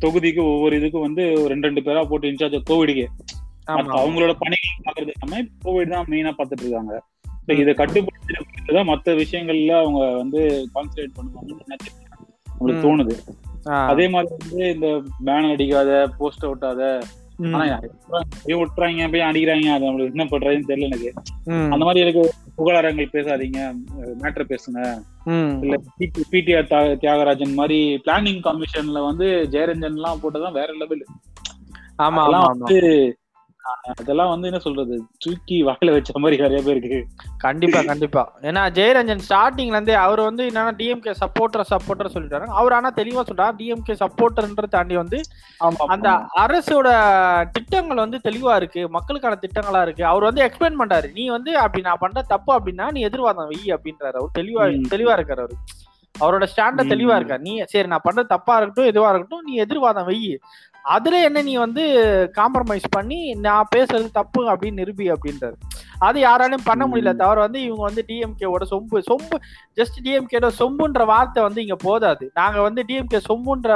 தொகுதிக்கு 0.00 0.42
ஒவ்வொரு 0.46 0.76
இதுக்கும் 0.76 1.00
வந்து 1.00 1.22
ரெண்டு 1.46 1.66
ரெண்டு 1.66 1.80
பேரா 1.80 2.08
போட்டு 2.08 2.28
இன்சார்ஜ் 2.28 2.62
கோவிடுக்கு 2.70 3.06
அவங்களோட 3.96 4.32
பணிகள் 4.38 4.82
பாக்குறது 4.84 5.12
இல்லாம 5.14 5.40
கோவிட் 5.64 5.88
தான் 5.88 6.06
மெயினா 6.06 6.32
பார்த்துட்டு 6.38 6.60
இருக்காங்க. 6.60 6.94
இதை 7.54 7.74
கட்டுப்படுத்துறதுதான் 7.74 8.88
மத்த 8.88 9.14
விஷயங்கள்ல 9.16 9.78
அவங்க 9.78 10.14
வந்து 10.16 10.40
கான்சென்ட்ரேட் 10.74 11.16
பண்ணுவாங்கன்னு 11.16 11.66
நினைச்சு 11.66 11.90
உங்களுக்கு. 12.58 12.84
தோணுது. 12.86 13.14
அதே 13.86 14.08
மாதிரி 14.08 14.34
வந்து 14.38 14.74
இந்த 14.74 14.88
பேனர் 15.24 15.50
அடிக்காத 15.50 15.90
போஸ்டர் 16.18 16.50
ஒட்டாத 16.52 16.82
ம். 16.98 17.27
ஆனா 17.38 17.64
போய் 18.38 18.56
ஒட்டுறாங்க 18.58 19.08
போய் 19.10 19.26
அடிக்கிறாங்க 19.26 19.68
அது 19.72 19.86
நம்மளுக்கு 19.86 20.14
என்ன 20.14 20.24
பண்றதுன்னு 20.30 20.70
தெரியல 20.70 20.88
எனக்கு. 20.90 21.10
அந்த 21.72 21.82
மாதிரி 21.84 22.02
எனக்கு 22.04 22.22
புகழாரங்கள் 22.56 23.12
பேசாதீங்க 23.12 23.60
மேட்டர் 24.22 24.50
பேசுங்க. 24.50 24.80
இல்ல 25.62 25.76
பிடிஆர் 26.30 26.70
தியாகராஜன் 27.00 27.54
மாதிரி 27.54 27.78
பிளானிங் 28.04 28.42
கமிஷன்ல 28.44 29.02
வந்து 29.06 29.26
ஜெயரஞ்சன் 29.52 29.96
எல்லாம் 29.96 30.20
போட்டதான் 30.22 30.58
வேற 30.58 30.72
லெவல் 30.74 31.04
ஆமா. 32.00 32.24
வந்து 32.48 32.78
அதெல்லாம் 33.96 34.28
வந்து 34.28 34.46
என்ன 34.46 34.58
சொல்றது 34.58 34.94
தூக்கி 35.18 35.64
வாயில 35.64 35.92
வச்ச 35.92 36.18
மாதிரி 36.18 36.42
நிறைய 36.42 36.62
பேருக்கு 36.62 36.98
கண்டிப்பா 37.38 37.80
கண்டிப்பா. 37.82 38.22
ஏன்னா 38.42 38.62
ஜெயரஞ்சன் 38.78 39.22
ஸ்டார்டிங்ல 39.28 39.74
இருந்தே 39.74 39.94
அவர் 39.94 40.20
வந்து 40.20 40.44
என்னன்னா 40.48 40.72
டிஎம்கே 40.80 41.14
சப்போர்ட்டர் 41.22 41.68
சப்போர்ட்டர் 41.70 42.12
சொல்லிட்டாரு. 42.14 42.46
அவர் 42.60 42.72
ஆனா 42.72 42.90
தெளிவா 42.96 43.22
சொல்றாரு 43.30 43.54
டிஎம்கே 43.60 43.96
சப்போர்ட்டர்ன்ற 44.04 44.68
தாண்டி 44.70 44.96
வந்து 44.96 45.20
அந்த 45.86 46.08
அரசோட 46.36 46.88
திட்டங்கள் 47.50 47.96
வந்து 47.96 48.20
தெளிவா 48.24 48.56
இருக்கு 48.56 48.88
மக்களுக்கான 48.88 49.38
திட்டங்களா 49.40 49.82
இருக்கு. 49.82 50.04
அவர் 50.04 50.28
வந்து 50.28 50.44
எக்ஸ்பிளைன் 50.46 50.80
பண்றாரு 50.82 51.12
நீ 51.12 51.26
வந்து 51.28 51.58
அப்படி 51.58 51.82
நான் 51.82 52.02
பண்ற 52.04 52.22
தப்பு 52.22 52.52
அப்படின்னா 52.58 52.90
நீ 52.90 53.00
எதிர்வாதம் 53.00 53.50
வை 53.52 53.60
அப்படின்றாரு 53.66 54.18
அவர். 54.20 54.36
தெளிவா. 54.38 54.64
தெளிவா 54.94 55.14
இருக்காரு 55.18 55.44
அவரு. 55.44 55.56
அவரோட 56.14 56.44
ஸ்டாண்ட. 56.44 56.82
தெளிவா 56.82 57.14
இருக்காரு. 57.18 57.38
நீ 57.38 57.52
சரி 57.64 57.88
நான் 57.88 58.04
பண்றது 58.04 58.26
தப்பா 58.26 58.54
இருக்கட்டும் 58.56 58.88
எதுவா 58.92 59.08
இருக்கட்டும் 59.08 59.44
நீ 59.44 59.52
எதிர்வாதம் 59.54 60.06
வை 60.06 60.16
அதுல 60.88 61.22
என்ன 61.22 61.42
நீ 61.42 61.56
வந்து 61.56 61.82
காம்ப்ரமைஸ் 62.36 62.84
பண்ணி 62.90 63.34
நான் 63.38 63.68
பேசுறது 63.76 64.10
தப்பு 64.10 64.50
அப்படின்னு 64.50 64.80
நிரூபி 64.80 65.12
அப்படின்றாரு 65.12 65.56
அது 65.98 66.20
யாராலையும் 66.20 66.64
பண்ண 66.64 66.84
முடியல. 66.86 67.16
தவிர 67.16 67.40
வந்து 67.40 67.62
இவங்க 67.62 67.82
வந்து 67.82 68.04
டிஎம்கேவோட 68.08 68.62
சொம்பு 68.70 68.98
சொம்பு 69.08 69.36
ஜஸ்ட் 69.76 69.98
டிஎம்கேட 70.04 70.50
சொம்புன்ற 70.58 71.04
வார்த்தை 71.04 71.42
வந்து 71.42 71.62
இங்க 71.62 71.76
போதாது 71.76 72.30
நாங்க 72.34 72.60
வந்து 72.60 72.84
டிஎம்கே 72.88 73.20
சொம்புன்ற 73.28 73.70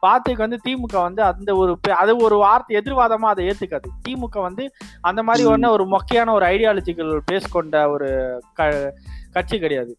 வார்த்தைக்கு 0.00 0.42
வந்து 0.42 0.58
திமுக 0.66 1.00
வந்து 1.00 1.22
அந்த 1.22 1.56
ஒரு 1.56 1.72
அது 1.96 2.16
ஒரு 2.16 2.36
வார்த்தை 2.36 2.76
எதிர்வாதமா 2.76 3.26
அதை 3.26 3.46
ஏத்துக்காது 3.46 3.88
திமுக 4.08 4.40
வந்து 4.40 4.64
அந்த 5.00 5.22
மாதிரி. 5.22 5.48
ஒன்ன 5.48 5.70
ஒரு 5.70 5.84
மொக்கையான 5.86 6.32
ஒரு 6.32 6.46
ஐடியாலஜிக்கல் 6.46 7.20
பேஸ் 7.30 7.50
கொண்ட 7.50 7.90
ஒரு 7.90 8.08
க- 8.52 8.92
கட்சி 9.32 9.58
கிடையாது 9.58 9.92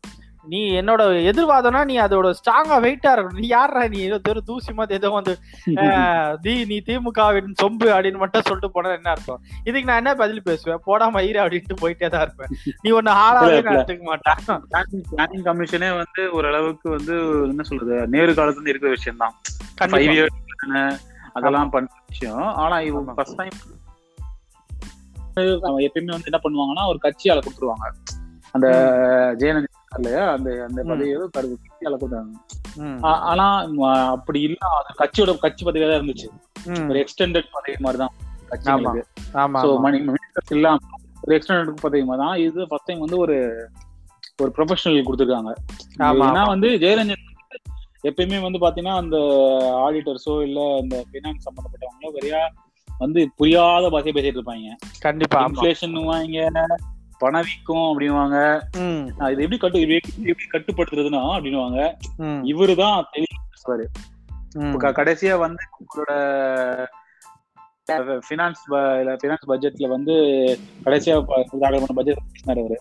நீ 0.51 0.60
என்னோட 0.80 1.01
எதிர்வாதம்னா 1.30 1.82
நீ 1.89 1.96
அதோட 2.04 2.27
ஸ்ட்ராங்கா 2.38 2.77
வெயிட்டா 2.86 3.12
இருக்கணும். 3.13 3.39
நீ 3.44 3.48
யாரா 3.56 3.82
நீ? 3.94 4.00
ஏதோ 4.08 4.18
தெரு 4.27 4.42
தூசி 4.50 4.72
மாதிரி 4.77 4.98
ஏதோ 5.00 5.10
வந்து 5.18 5.34
தி 6.44 6.54
நீ 6.72 6.77
திமுகவின் 6.88 7.58
சொம்பு 7.62 7.88
அப்படின்னு 7.96 8.22
மட்டும் 8.24 8.46
சொல்லிட்டு 8.48 8.70
போனா 8.75 8.94
என்ன 9.00 9.12
அர்த்தம்? 9.16 9.42
இதுக்கு 9.70 9.89
நான் 9.89 10.01
என்ன 10.01 10.13
பதில் 10.22 10.46
பேசுவேன்? 10.50 10.82
போடாம 10.88 11.24
இரு 11.30 11.42
அப்படின்ட்டு 11.44 11.82
போயிட்டே 11.84 12.10
தான் 12.16 12.25
இருப்பேன். 12.27 12.51
நீ 12.86 12.92
ஒன்னு 13.00 13.13
ஆளாவே 13.25 13.58
எடுத்துக்க 13.62 14.04
மாட்டேன். 14.12 14.39
பிளானிங் 15.13 15.46
கமிஷனே 15.50 15.92
வந்து 16.01 16.24
ஓரளவுக்கு 16.38 16.88
வந்து 16.98 17.16
என்ன 17.51 17.66
சொல்றது? 17.72 17.98
நேரு 18.16 18.38
காலத்துல 18.39 18.60
இருந்து 18.60 18.74
இருக்கிற 18.74 18.94
விஷயம் 18.98 19.22
தான்? 19.24 19.36
அதெல்லாம் 21.38 21.74
பண்ண 21.74 21.88
விஷயம். 22.13 22.46
ஆனா 22.63 22.77
இவங்க 22.89 23.12
ஃபர்ஸ்ட் 23.18 23.39
டைம் 23.42 23.58
எப்பயுமே 25.88 26.13
வந்து 26.16 26.30
என்ன 26.32 26.39
பண்ணுவாங்கன்னா 26.44 26.86
ஒரு 26.92 27.00
கட்சியால 27.04 27.42
கொடுத்துருவாங்க. 27.46 27.88
அந்த 28.56 28.68
ஜெயலலிதா 29.42 29.77
இல்லையா? 29.91 30.24
அந்த 30.32 30.50
அந்த 30.63 30.79
ம். 30.79 30.89
பதவி 30.89 31.10
ஏதோ 31.10 31.25
கரு 31.29 31.48
கட்சியால 31.53 31.98
கொடுத்தாங்க 31.98 32.34
ம், 32.82 32.98
ஆ- 33.06 33.22
ஆனா 33.29 33.46
அப்படி 34.12 34.39
இல்ல. 34.41 34.58
அது 34.77 34.98
கட்சியோட 35.00 35.32
கட்சி 35.39 35.65
பதவியா 35.65 35.88
தான் 35.88 36.00
இருந்துச்சு. 36.00 36.27
ஒரு 36.89 36.98
எக்ஸ்டெண்டட் 37.03 37.50
பதவி 37.51 37.77
மாதிரி 37.79 38.00
தான் 38.00 38.13
கட்சிகளுக்கு 38.50 39.03
இல்லாம 40.51 40.79
ஒரு 41.24 41.34
எக்ஸ்டெண்டட் 41.38 41.82
பதவி 41.82 42.03
மாதிரி 42.03 42.24
தான் 42.24 42.38
இது 42.44 42.67
ஃபர்ஸ்ட் 42.70 42.89
டைம் 42.89 43.00
வந்து 43.00 43.17
ஒரு 43.17 43.38
ஒரு 44.39 44.51
ப்ரொஃபஷனல் 44.56 45.06
கொடுத்துருக்காங்க. 45.06 45.51
ஏன்னா. 46.08 46.44
வந்து 46.48 46.70
ஜெயரஞ்சன் 46.77 47.24
எப்பயுமே 48.03 48.38
வந்து 48.41 48.60
பாத்தீங்கன்னா 48.60 48.98
அந்த 48.98 49.17
ஆடிட்டர்ஸோ 49.79 50.36
இல்ல 50.44 50.60
இந்த 50.77 50.98
பினான்ஸ் 51.13 51.46
சம்பந்தப்பட்டவங்களோ 51.48 52.12
வெறியா 52.15 52.41
வந்து 52.88 53.20
புரியாத 53.36 53.89
பாஷையை 53.89 54.15
பேசிட்டு 54.15 54.39
இருப்பாங்க. 54.39 54.70
கண்டிப்பா 55.00 55.39
இன்ஃபிளேஷன் 55.48 55.98
வாங்க 56.06 56.38
பணவீக்கம் 57.18 58.00
ஆஹ் 59.20 59.32
இது 59.32 59.44
எப்படி 59.44 59.58
கட்டு 59.58 59.82
எப்படி 60.24 60.46
கட்டுப்படுத்துறதுன்னா 60.52 61.20
அப்படின்னுவாங்க. 61.20 61.94
ம், 62.18 62.46
இவருதான் 62.46 63.04
தெளிவா 63.14 63.44
பேசுவாரு. 63.52 63.86
கடைசியா 64.92 65.38
வந்து 65.38 65.64
உங்களோட 65.80 66.12
பினான்ஸ் 68.30 68.74
பினான்ஸ் 69.24 69.48
பட்ஜெட்ல 69.48 69.88
வந்து 69.88 70.14
கடைசியா 70.86 71.24
பட்ஜெட் 71.94 72.18
பேசினாரு 72.26 72.60
அவரு. 72.60 72.80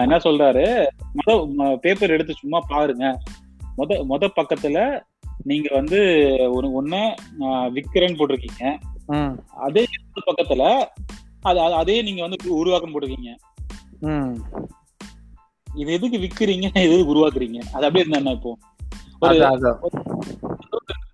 என்ன 0.00 0.16
சொல்றாரு? 0.16 0.86
முத 1.16 1.76
பேப்பர் 1.76 2.10
எடுத்து 2.10 2.34
சும்மா 2.34 2.58
பாருங்க. 2.68 3.18
முத 3.78 4.04
முத 4.08 4.28
பக்கத்துல 4.36 5.00
நீங்க 5.42 5.74
வந்து 5.74 5.96
ஒண்ணு 6.86 7.14
விக்கிறேன்னு 7.40 8.18
போட்டிருக்கீங்க. 8.18 8.78
அதே 9.54 9.86
பக்கத்துல 10.26 10.84
அது 11.44 11.60
அது- 11.60 11.72
அதே 11.72 12.02
நீங்க 12.02 12.20
வந்து 12.20 12.54
உருவாக்கம் 12.54 13.00
போட்டிருக்கீங்க 13.00 13.34
ம். 14.00 14.32
இது 15.74 15.92
எதுக்கு 15.92 16.18
விக்கிறீங்க? 16.18 16.62
இது 16.62 16.94
எதுக்கு 16.94 17.14
உருவாக்குறீங்க? 17.14 17.56
அது 17.56 17.86
அப்படியே 17.86 18.00
இருந்தா 18.00 18.18
என்ன 18.18 18.30
இப்போ? 18.30 18.58
ஒரு. 19.18 19.34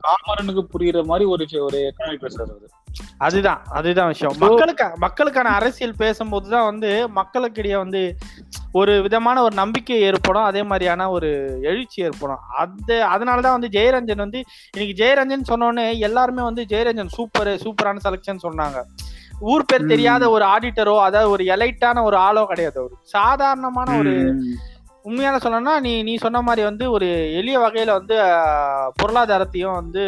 காமரனுக்கு 0.03 0.67
புரியுற 0.79 1.05
மாதிரி 1.05 1.25
ஒரு 1.29 1.37
விஷயம் 1.37 1.65
ஒரு 1.65 1.79
எக்கனாமிக் 1.79 2.41
அவரு. 2.41 2.71
அதுதான் 3.19 3.63
அதுதான் 3.71 4.07
விஷயம். 4.07 4.37
மக்களுக்கு 4.39 4.91
மக்களுக்கான 4.97 5.49
அரசியல் 5.49 5.95
பேசும்போதுதான் 5.99 6.65
வந்து 6.65 7.09
மக்களுக்கிடையே 7.09 7.77
வந்து 7.77 8.17
ஒரு 8.73 9.03
விதமான 9.03 9.43
ஒரு 9.43 9.55
நம்பிக்கை 9.55 10.01
ஏற்படும். 10.01 10.43
அதே 10.43 10.63
மாதிரியான 10.63 11.11
ஒரு 11.11 11.59
எழுச்சி 11.63 12.03
ஏற்படும். 12.03 12.39
அந்த 12.59 13.09
அதனாலதான் 13.15 13.59
வந்து 13.59 13.69
ஜெயரஞ்சன் 13.69 14.17
வந்து 14.17 14.45
இன்னைக்கு 14.77 15.05
ஜெயரஞ்சன் 15.05 15.55
சொன்னோன்னே 15.55 15.99
எல்லாருமே 15.99 16.43
வந்து 16.43 16.65
ஜெயரஞ்சன் 16.69 17.07
சூப்பர் 17.07 17.49
சூப்பரான 17.49 17.97
செலெக்ஷன் 18.05 18.37
சொன்னாங்க. 18.43 18.83
ஊர் 19.49 19.65
பேர். 19.67 19.89
தெரியாத 19.89 20.25
ஒரு 20.31 20.45
ஆடிட்டரோ 20.47 20.97
அதாவது 21.05 21.31
ஒரு 21.31 21.45
எலைட்டான 21.53 22.03
ஒரு 22.03 22.19
ஆளோ 22.25 22.43
கிடையாது 22.47 22.79
ஒரு 22.83 22.95
சாதாரணமான 23.13 23.89
ஒரு. 23.99 24.15
உண்மையான 25.05 25.37
சொல்லணும்னா 25.39 25.75
நீ 25.81 25.93
நீ 26.03 26.15
சொன்ன 26.19 26.41
மாதிரி 26.43 26.63
வந்து 26.65 26.85
ஒரு 26.91 27.07
எளிய 27.39 27.57
வகையில 27.61 27.95
வந்து 27.95 28.17
பொருளாதாரத்தையும் 28.99 29.79
வந்து 29.79 30.03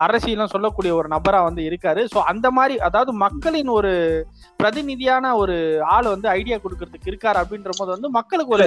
அரசியலும் 0.00 0.52
சொல்லக்கூடிய 0.52 0.92
ஒரு 0.94 1.08
நபரா 1.08 1.40
வந்து 1.44 1.62
இருக்காரு 1.68 2.02
சோ 2.10 2.18
அந்த 2.30 2.46
மாதிரி 2.50 2.74
அதாவது 2.86 3.12
மக்களின் 3.22 3.70
ஒரு 3.76 3.92
பிரதிநிதியான 4.60 5.34
ஒரு 5.36 5.56
ஆள் 5.92 6.12
வந்து 6.12 6.28
ஐடியா 6.32 6.56
கொடுக்கறதுக்கு 6.58 7.10
இருக்காரு 7.10 7.40
அப்படின்ற 7.42 7.72
போது 7.78 7.90
வந்து 7.94 8.10
மக்களுக்கு 8.18 8.54
ஒரு 8.56 8.66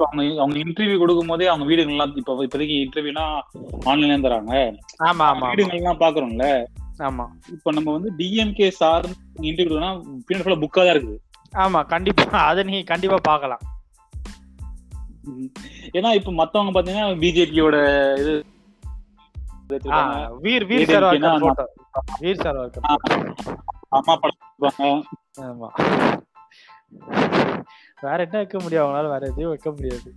அவங்க 0.00 0.24
அவங்க 0.38 0.56
இன்டர்வியூ 0.64 0.98
கொடுக்கும் 0.98 1.32
போதே 1.32 1.50
அவங்க 1.52 1.66
வீடுகள்லாம் 1.70 2.16
இப்ப 2.16 2.38
இப்போதைக்கு 2.40 2.76
இன்டர்வியூனா 2.82 3.26
ஆன்லைன்ல 3.86 4.18
தராங்க 4.26 4.54
ஆமா 5.02 5.10
ஆமா 5.10 5.28
ஆமா. 5.32 5.50
வீடுகள்லாம் 5.52 6.02
பாக்குறோம்ல 6.02 6.48
ஆமா. 6.98 7.24
இப்ப 7.52 7.72
நம்ம 7.72 7.92
வந்து 7.92 8.12
டிஎம்கே 8.18 8.68
சார்ந்து 8.68 9.14
இன்டர்வியூனா 9.40 9.90
பின்னாடி 10.26 10.44
ஃபுல்லா 10.44 10.62
புக்கா 10.64 10.80
தான் 10.84 10.94
இருக்குது. 10.94 11.18
ஆமா 11.54 11.86
கண்டிப்பா. 11.86 12.38
அதை 12.42 12.64
நீ 12.64 12.82
கண்டிப்பா 12.82 13.18
பார்க்கலாம். 13.22 13.62
ஏன்னா 15.92 16.14
இப்ப 16.14 16.32
மத்தவங்க 16.32 16.72
பாத்தீங்கன்னா 16.72 17.18
பிஜேபியோட 17.18 17.76
இது 18.18 18.34
வீர் 20.40 20.66
வீர் 20.66 20.90
போட்டோ 21.40 21.64
வீர் 22.20 22.42
photo. 22.42 22.80
அம்மா 23.88 24.14
படம். 24.16 25.02
ஆமா. 25.40 25.68
வேற 28.00 28.22
என்ன 28.24 28.36
வைக்க 28.36 28.60
முடியும்? 28.60 28.84
அவங்களால 28.84 29.08
வேற 29.08 29.26
எதையும் 29.26 29.48
வைக்க 29.48 29.70
முடியாது. 29.70 30.08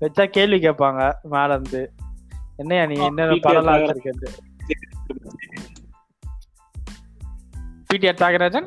வச்சா 0.00 0.24
கேள்வி 0.26 0.68
கேட்பாங்க 0.68 1.00
மேல 1.22 1.52
இருந்து 1.54 1.92
என்னையா 2.56 2.86
நீ 2.86 2.94
என்ன 2.94 3.26
தியாகராஜன். 3.26 3.84
வச்சிருக்கேன் 3.84 4.50
பிடிஆர் 7.92 8.20
தியாகராஜன்? 8.20 8.66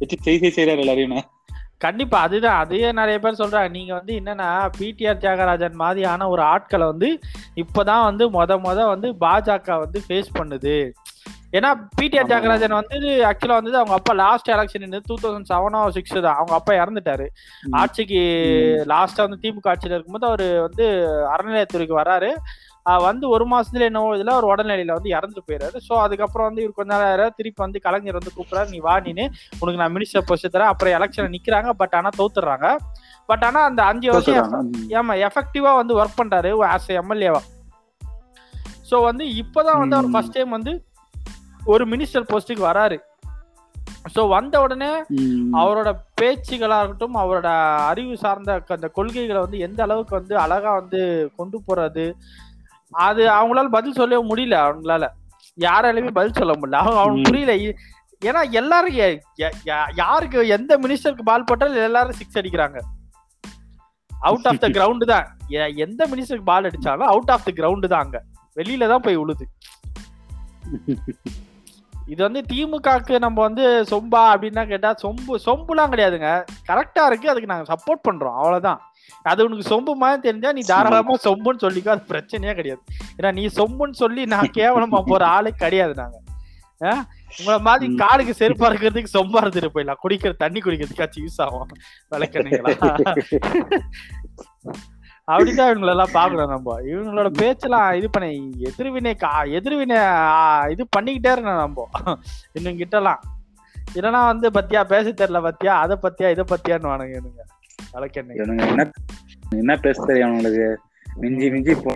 வச்சு 0.00 0.16
செய்தி 0.24 0.48
செய்யறாரு 0.54 0.82
எல்லாரையும். 0.84 1.18
கண்டிப்பா 1.84 2.18
அதுதான். 2.26 2.58
அதையே 2.62 2.88
நிறைய 2.98 3.16
பேர் 3.22 3.38
சொல்றாங்க. 3.40 3.68
நீங்க 3.76 3.92
வந்து 3.98 4.12
என்னன்னா 4.20 4.48
பிடிஆர் 4.78 5.20
தியாகராஜன் 5.22 5.76
மாதிரியான 5.82 6.28
ஒரு 6.32 6.42
ஆட்களை 6.52 6.86
வந்து 6.92 7.08
இப்பதான் 7.62 8.06
வந்து 8.08 8.24
மொத 8.36 8.58
மொத 8.66 8.78
வந்து 8.92 9.08
பாஜக 9.24 9.78
வந்து 9.84 10.00
ஃபேஸ் 10.06 10.30
பண்ணுது. 10.38 10.76
ஏன்னா 11.56 11.70
பிடிஆர். 11.98 12.28
தியாகராஜன் 12.30 12.76
வந்து 12.78 12.98
ஆக்சுவலா 13.30 13.58
வந்து 13.60 13.80
அவங்க 13.80 13.96
அப்பா 13.98 14.14
லாஸ்ட் 14.22 14.52
எலெக்ஷன் 14.56 14.96
டூ 15.08 15.16
தௌசண்ட் 15.24 15.50
செவனோ 15.52 15.82
சிக்ஸ் 15.96 16.16
தான் 16.26 16.38
அவங்க 16.38 16.54
அப்பா 16.58 16.72
இறந்துட்டாரு. 16.82 17.26
ஆட்சிக்கு 17.82 18.22
லாஸ்டா 18.94 19.26
வந்து 19.26 19.42
திமுக 19.44 19.72
ஆட்சியில 19.74 19.98
இருக்கும்போது 19.98 20.28
அவர் 20.30 20.46
வந்து 20.68 20.86
அறநிலையத்துறைக்கு 21.34 21.96
வராரு. 22.02 22.30
வந்து 23.06 23.24
ஒரு 23.28 23.44
மாசத்துல 23.52 23.86
என்னவோ 23.88 24.10
இதுல 24.16 24.34
ஒரு 24.40 24.46
உடல்நிலையில 24.52 24.96
வந்து 24.98 25.10
இறந்துட்டு 25.16 25.46
போயிறாரு. 25.48 25.76
சோ 25.86 25.94
அதுக்கப்புறம் 26.04 26.48
வந்து 26.48 26.62
இவர் 26.64 26.76
கொஞ்ச 26.78 26.98
நேரம் 27.02 27.34
திருப்பி 27.38 27.60
வந்து 27.64 27.82
கலைஞர் 27.86 28.18
வந்து 28.20 28.34
கூப்பிடுறாரு 28.36 28.68
நீ 28.74 28.78
வா 28.86 28.94
நீனு 29.06 29.24
உனக்கு 29.60 29.80
நான் 29.82 29.94
மினிஸ்டர் 29.96 30.26
போஸ்ட் 30.28 30.52
தரேன். 30.54 30.72
அப்புறம் 30.72 30.94
எலெக்ஷன் 30.98 31.34
நிக்கிறாங்க. 31.36 31.72
பட் 31.82 31.96
ஆனா 32.00 32.12
தோத்துறாங்க 32.20 32.68
பட் 33.28 33.44
ஆனா 33.48 33.60
அந்த 33.70 33.82
அஞ்சு 33.90 34.08
வருஷம் 34.12 34.70
ஏமா 34.98 35.16
எஃபெக்டிவா 35.28 35.72
வந்து 35.80 35.96
ஒர்க் 36.00 36.18
பண்றாரு 36.20 36.52
ஆஸ் 36.74 36.90
எம்எல்ஏவா 37.02 37.42
சோ 38.90 38.96
வந்து 39.08 39.24
இப்பதான் 39.42 39.82
வந்து 39.82 39.96
அவர். 39.98 40.12
ஃபர்ஸ்ட் 40.14 40.36
டைம் 40.36 40.56
வந்து 40.56 40.72
ஒரு 41.66 41.84
மினிஸ்டர் 41.92 42.30
போஸ்ட்டுக்கு 42.30 42.64
வராரு. 42.70 42.98
ஸோ 44.14 44.22
வந்த 44.28 44.54
உடனே. 44.64 44.90
அவரோட 45.60 45.88
பேச்சுகளா 46.20 46.76
இருக்கட்டும் 46.80 47.16
அவரோட 47.22 47.48
அறிவு 47.90 48.16
சார்ந்த 48.16 48.58
அந்த 48.76 48.88
கொள்கைகளை 48.98 49.40
வந்து 49.40 49.58
எந்த 49.58 49.80
அளவுக்கு 49.82 50.14
வந்து 50.18 50.34
அழகா 50.44 50.72
வந்து 50.80 51.00
கொண்டு 51.36 51.58
போறது 51.66 52.04
அது 52.92 53.22
அவங்களால 53.28 53.68
பதில் 53.68 53.92
சொல்லவே 53.92 54.22
முடியல 54.30 54.56
அவங்களால. 54.64 55.04
யாராலுமே 55.58 56.10
பதில் 56.12 56.38
சொல்ல 56.38 56.52
முடியல. 56.52 56.80
அவங்க 56.82 57.00
அவனுக்கு. 57.00 57.28
புரியல. 57.30 57.54
ஏன்னா 58.22 58.52
எல்லாரும் 58.52 58.94
யாருக்கு 60.02 60.46
எந்த 60.48 60.72
மினிஸ்டருக்கு 60.78 61.24
பால் 61.24 61.44
போட்டாலும் 61.44 61.86
எல்லாரும் 61.88 62.18
சிக்ஸ் 62.20 62.38
அடிக்கிறாங்க. 62.38 62.78
அவுட் 64.10 64.48
ஆஃப் 64.50 64.60
த 64.60 64.68
கிரவுண்ட் 64.68 65.04
தான். 65.12 65.26
எந்த 65.86 66.06
மினிஸ்டருக்கு 66.12 66.50
பால் 66.52 66.68
அடிச்சாலும் 66.70 67.10
அவுட் 67.12 67.32
ஆஃப் 67.34 67.44
த 67.44 67.52
கிரவுண்ட் 67.58 67.88
தான் 67.94 68.04
அங்க. 68.06 68.18
வெளியில 68.56 68.88
தான் 68.88 69.04
போய் 69.06 69.20
விழுது 69.22 69.46
இது 72.06 72.22
வந்து 72.22 72.40
திமுகக்கு 72.52 73.18
நம்ம 73.18 73.40
வந்து 73.40 73.64
சொம்பா 73.90 74.20
அப்படின்னா 74.32 74.62
கேட்டா 74.68 74.94
சொம்பு 75.02 75.32
சொம்புலாம் 75.46 75.92
கிடையாதுங்க. 75.92 76.28
கரெக்டா 76.68 77.02
இருக்கு. 77.06 77.30
அதுக்கு 77.30 77.50
நாங்க 77.52 77.66
சப்போர்ட் 77.72 78.04
பண்றோம். 78.08 78.36
அவ்வளவுதான். 78.40 78.80
அது 79.22 79.44
உனக்கு 79.44 79.64
சொம்பு 79.72 79.92
மாதிரி 79.94 80.20
தெரிஞ்சா 80.22 80.52
நீ 80.52 80.60
தாராளமா 80.60 81.16
சொம்புன்னு 81.24 81.64
சொல்லிக்கோ. 81.64 81.88
அது 81.88 82.04
பிரச்சனையே 82.08 82.54
கிடையாது. 82.54 82.82
ஏன்னா 83.18 83.32
நீ 83.32 83.46
சொம்புன்னு 83.46 83.98
சொல்லி 84.02 84.24
நான் 84.24 84.54
கேவலமா 84.54 85.02
போற 85.06 85.26
ஆளே 85.26 85.52
கிடையாது 85.56 85.94
நாங்க? 85.94 86.18
உங்களை 87.38 87.60
மாதிரி. 87.60 87.94
காலுக்கு 87.94 88.34
செருப்பா 88.38 88.66
இருக்கிறதுக்கு 88.70 89.14
சொம்பா 89.18 89.40
இருந்துட்டு 89.44 89.74
போயிடலாம். 89.74 90.02
குடிக்கிற 90.04 90.32
தண்ணி 90.36 90.60
குடிக்கிறதுக்காச்சும் 90.60 91.24
யூஸ் 91.26 91.42
ஆகும். 91.46 91.68
விளக்கணுங்களா 92.10 92.74
அப்படிதான் 95.30 95.70
இவங்களெல்லாம் 95.70 96.12
பாக்கணும் 96.12 96.48
நம்ம. 96.48 96.80
இவங்களோட 96.80 97.30
பேச்செல்லாம் 97.30 97.94
இது 97.94 98.10
பண்ணி 98.10 98.54
எதிர்வினை 98.58 99.16
கா- 99.20 99.50
எதிர்வினை 99.50 99.96
இது 100.70 100.86
பண்ணிக்கிட்டே 100.96 101.32
இருக்கணும் 101.36 101.56
நம்ம. 101.56 101.88
இன்னும் 102.52 102.78
கிட்டலாம் 102.78 103.18
இல்லைன்னா 103.94 104.24
வந்து 104.26 104.50
பத்தியா 104.50 104.84
பேச 104.84 105.10
தெரியல 105.10 105.50
பத்தியா 105.50 105.66
அதை 105.66 105.96
பத்தியா 106.02 106.30
இதை 106.30 106.44
பத்தியான்னு 106.48 106.88
வானுங்க 106.88 107.20
இவனுங்க. 107.20 107.42
இவனுங்க 108.16 108.66
என்ன 108.68 108.90
என்ன 109.50 109.76
பேச 109.76 110.04
தெரியும் 110.04 110.30
அவனுங்களுக்கு? 110.30 110.74
மிஞ்சி 111.16 111.50
மிஞ்சி 111.50 111.74
போ 111.74 111.94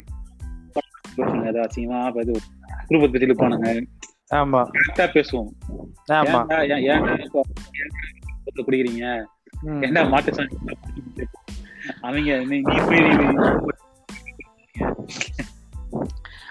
ஏதோ 1.17 1.61
அசிங்கமா 1.61 2.21
இது 2.21 2.41
குடும்பத்தை 2.87 3.09
பத்தி 3.11 3.27
இருப்பானுங்க 3.27 3.85
ஆமா. 4.35 4.71
கரெக்டா 4.73 5.07
பேசுவோம். 5.15 5.49
ஆமா. 6.13 6.69
ஏன் 6.79 7.31
குடிக்கிறீங்க. 8.67 9.25
என்ன 9.81 10.05
மாட்டு 10.05 10.49
அவங்க 12.01 12.33
நீ- 12.33 12.87
போய் 12.87 13.79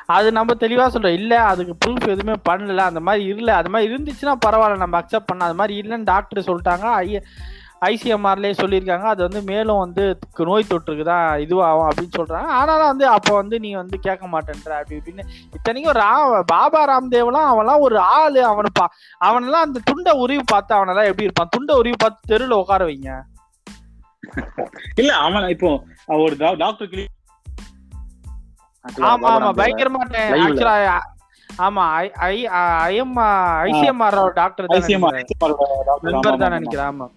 அது 0.06 0.32
நம்ம 0.32 0.54
தெளிவா 0.54 0.90
சொல்றோம். 0.90 1.14
இல்ல 1.14 1.44
அதுக்கு 1.44 1.76
ப்ரூஃப் 1.86 2.08
எதுவுமே 2.08 2.36
பண்ணல. 2.50 2.78
அந்த 2.78 3.00
மாதிரி 3.00 3.26
இல்ல. 3.26 3.56
அது 3.56 3.70
மாதிரி 3.70 3.94
இருந்துச்சுன்னா 3.94 4.34
பரவாயில்ல. 4.46 4.78
நம்ம 4.78 5.00
அக்செப்ட் 5.00 5.26
பண்ண 5.26 5.46
அது 5.46 5.54
மாதிரி 5.54 5.82
இல்லைன்னு 5.82 6.04
டாக்டர் 6.04 6.44
சொல்லிட்டாங்க. 6.44 6.82
ஐ 6.82 7.24
ஐசிஎம்ஆர்லயே 7.86 8.54
சொல்லியிருக்காங்க. 8.62 9.02
அது 9.02 9.22
வந்து 9.22 9.42
மேலும் 9.42 9.78
வந்து 9.78 10.20
நோய் 10.38 10.66
தொற்றுக்கு 10.70 11.04
தான் 11.04 11.40
இதுவாகும் 11.40 11.88
அப்படின்னு 11.88 12.18
சொல்றாங்க. 12.18 12.46
ஆனாலும் 12.46 12.86
வந்து 12.86 13.08
அப்போ 13.08 13.36
வந்து 13.36 13.60
நீ 13.60 13.74
வந்து 13.74 14.00
கேட்க 14.00 14.26
மாட்டேன்ற 14.26 14.70
அப்படி 14.70 14.96
இப்படின்னு 14.96 15.24
இத்தனைக்கும் 15.54 15.94
ரா 15.94 16.42
பாபா 16.42 16.88
ராம்தேவ்லாம் 16.88 17.54
அவன்லாம் 17.54 17.80
ஒரு 17.80 18.00
ஆள். 18.00 18.36
அவனை 18.36 18.70
பா 18.74 18.92
அவனெல்லாம் 19.26 19.62
அந்த 19.62 19.80
துண்டை 19.84 20.14
உருவி 20.14 20.44
பார்த்து 20.46 20.76
அவனெல்லாம் 20.76 21.04
எப்படி 21.04 21.24
இருப்பான்? 21.24 21.48
துண்டை 21.52 21.76
உருவி 21.76 21.96
பார்த்து 22.00 22.20
தெருவில் 22.28 22.58
உட்கார 22.58 22.86
வைங்க. 22.86 23.22
இல்ல 24.96 25.12
அவன் 25.26 25.48
இப்போ 25.50 25.70
ஒரு 26.20 26.36
டாக்டர் 26.58 26.90
கிளி 26.90 27.06
ஆமா 29.08 29.30
ஆமா 29.32 29.50
பயங்கரமா 29.58 30.02
Live 30.04 30.14
ல. 30.14 30.44
ஆக்சுவலா 30.44 30.76
ஆமா 31.50 31.84
I 31.96 32.06
I 32.28 32.36
I'm 32.88 33.18
ICMR 33.66 34.18
doctor 34.36 34.68
ஆமா, 34.70 35.10
தான். 36.36 36.56
நினைக்கிறேன் 36.56 36.88
ஆமா. 36.88 37.08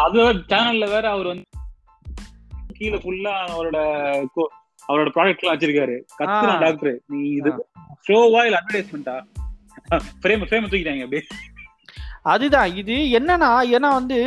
அது 0.00 0.20
சேனல்ல 0.48 0.86
வேற 0.90 1.06
அவர் 1.10 1.26
வந்து 1.26 1.44
கீழே 2.78 2.98
ஃபுல்லா 2.98 3.34
அவரோட 3.48 3.78
அவரோட 4.88 5.08
ப்ராடக்ட் 5.14 5.42
எல்லாம் 5.42 5.54
வச்சிருக்காரு. 5.54 5.96
கத்துறான். 6.18 6.60
டாக்டர் 6.60 6.96
நீ 7.06 7.20
இது 7.38 7.50
ஷோவா 8.06 8.40
இல்ல 8.46 8.58
அட்வர்டைஸ்மெண்டா 8.60 9.14
ஃப்ரேம் 10.22 10.44
ஃப்ரேம் 10.44 10.66
தூக்கிட்டாங்க 10.66 11.04
அப்படியே. 11.06 11.22
அதுதான். 12.32 12.68
இது 12.80 12.94
என்னன்னா 13.18 13.48
ஏன்னா 13.76 13.88
வந்து 13.98 14.18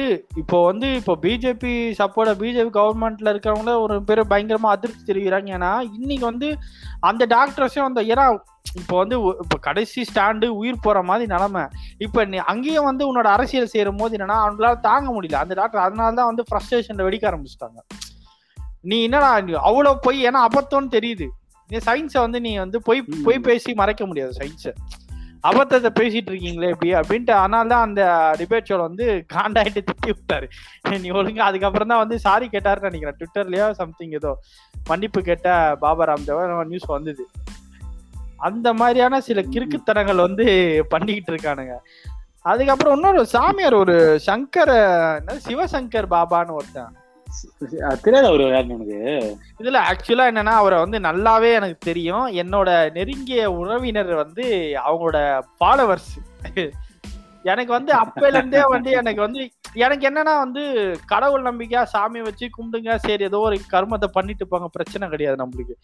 இப்போ 0.42 0.58
வந்து 0.70 0.88
இப்போ 1.00 1.14
பிஜேபி 1.24 1.72
சப்போர்ட் 2.00 2.40
பிஜேபி 2.42 2.72
கவர்மெண்ட்ல 2.78 3.32
இருக்கிறவங்கள 3.34 3.74
ஒரு 3.86 3.96
பேர் 4.10 4.22
பயங்கரமா 4.34 4.72
அதிருப்தி 4.76 5.04
தெரிவிக்கிறாங்க. 5.08 5.50
ஏன்னா 5.58 5.72
இன்னைக்கு 6.00 6.26
வந்து 6.32 6.50
அந்த 7.10 7.24
டாக்டர்ஸும் 7.36 7.88
அந்த 7.88 8.02
ஏன்னா 8.14 8.26
இப்போ 8.82 8.96
வந்து 9.02 9.18
இப்போ 9.44 9.58
கடைசி 9.68 10.02
ஸ்டாண்டு 10.10 10.48
உயிர் 10.60 10.84
போற 10.86 11.02
மாதிரி 11.10 11.26
நிலைமை. 11.34 11.64
இப்போ 12.06 12.26
நீ 12.32 12.38
அங்கேயும் 12.54 12.88
வந்து 12.90 13.04
உன்னோட 13.10 13.28
அரசியல் 13.36 13.72
செய்யும் 13.74 14.02
போது 14.02 14.16
என்னன்னா 14.18 14.38
அவங்களால 14.44 14.80
தாங்க 14.90 15.08
முடியல. 15.16 15.42
அந்த 15.44 15.56
டாக்டர் 15.62 15.84
அதனால 15.86 16.16
தான் 16.20 16.30
வந்து 16.32 16.46
ஃப்ரஸ்ட்ரேஷன்ல 16.50 17.08
வெடிக்க 17.08 17.32
ஆரம்பிச்சிட்டாங்க. 17.32 17.80
நீ 18.92 18.98
என்னடா 19.08 19.32
நீ 19.48 19.54
அவ்வளவு 19.70 20.02
பொய் 20.08 20.20
ஏன்னா 20.30 20.42
அபத்தம்னு 20.50 20.96
தெரியுது. 20.98 21.28
நீ 21.70 21.78
சயின்ஸை 21.90 22.20
வந்து 22.26 22.42
நீ 22.48 22.54
வந்து 22.66 22.78
பொய். 22.90 23.02
பொய் 23.26 23.46
பேசி 23.50 23.72
மறைக்க 23.82 24.06
முடியாது 24.12 24.34
சயின்ஸை 24.42 24.74
அபத்தத்தை 25.43 25.89
பேசிட்டு 26.00 26.32
இருக்கீங்களே 26.32 26.69
இப்படி 26.73 26.93
அப்படின்ட்டு 26.93 27.32
அதனால 27.32 27.67
தான் 27.67 27.86
அந்த 27.88 28.02
டிபேட் 28.39 28.67
ஷோல 28.69 28.78
வந்து 28.78 29.26
காண்டாயிட்டு 29.34 29.82
திட்டி 29.89 30.12
விட்டாரு. 30.12 30.47
நீ 31.04 31.10
ஒழுங்கு 31.10 31.41
அதுக்கப்புறம் 31.41 31.88
தான் 31.88 32.04
வந்து 32.04 32.19
சாரி 32.19 32.50
கேட்டாருன்னு 32.52 32.89
நினைக்கிறேன். 32.89 33.17
ட்விட்டர்லயோ 33.19 33.71
சம்திங் 33.71 34.12
ஏதோ 34.12 34.32
மன்னிப்பு 34.86 35.21
கேட்ட 35.21 35.78
பாபா 35.80 36.06
ராம்தேவ் 36.06 36.63
நியூஸ் 36.63 36.93
வந்தது. 36.95 37.26
அந்த 38.38 38.73
மாதிரியான 38.73 39.21
சில 39.21 39.41
கிறுக்குத்தனங்கள் 39.41 40.26
வந்து 40.28 40.45
பண்ணிக்கிட்டு 40.89 41.32
இருக்கானுங்க. 41.34 41.76
அதுக்கப்புறம் 42.41 42.95
இன்னொரு 42.95 43.26
சாமியார் 43.26 43.73
ஒரு 43.73 44.19
சங்கர் 44.26 44.73
என்ன, 45.17 45.38
சிவசங்கர் 45.47 46.13
பாபான்னு 46.13 46.58
ஒருத்தன். 46.60 46.93
தெரியாது 48.04 48.28
யாருன்னு 48.48 48.78
உனக்கு 48.78 49.00
இதுல 49.62 49.80
ஆக்சுவலா 49.90 50.28
என்னன்னா 50.32 50.56
அவரை 50.58 50.78
வந்து 50.80 51.00
நல்லாவே 51.08 51.52
எனக்கு 51.54 51.80
தெரியும். 51.90 52.28
என்னோட 52.44 52.70
நெருங்கிய 52.98 53.46
உறவினர் 53.60 54.13
வந்து 54.16 54.46
அவங்களோட 54.88 55.20
ஃபாலோவர்ஸ் 55.58 56.12
எனக்கு 57.46 57.72
வந்து 57.76 57.92
அப்பையில 57.96 58.38
இருந்தே 58.38 58.62
வந்து 58.72 58.92
எனக்கு 59.02 59.22
வந்து 59.26 59.42
எனக்கு 59.76 60.04
என்னன்னா 60.10 60.34
வந்து 60.40 60.62
கடவுள் 61.12 61.46
நம்பிக்கையா 61.48 61.82
சாமி 61.92 62.20
வச்சு 62.22 62.46
கும்பிடுங்க 62.56 62.96
சரி 63.04 63.24
ஏதோ 63.24 63.40
ஒரு 63.48 63.58
கர்மத்தை 63.74 64.08
பண்ணிட்டு 64.16 64.46
போங்க 64.46 64.68
பிரச்சனை 64.76 65.06
கிடையாது 65.10 65.38
நம்மளுக்கு. 65.42 65.76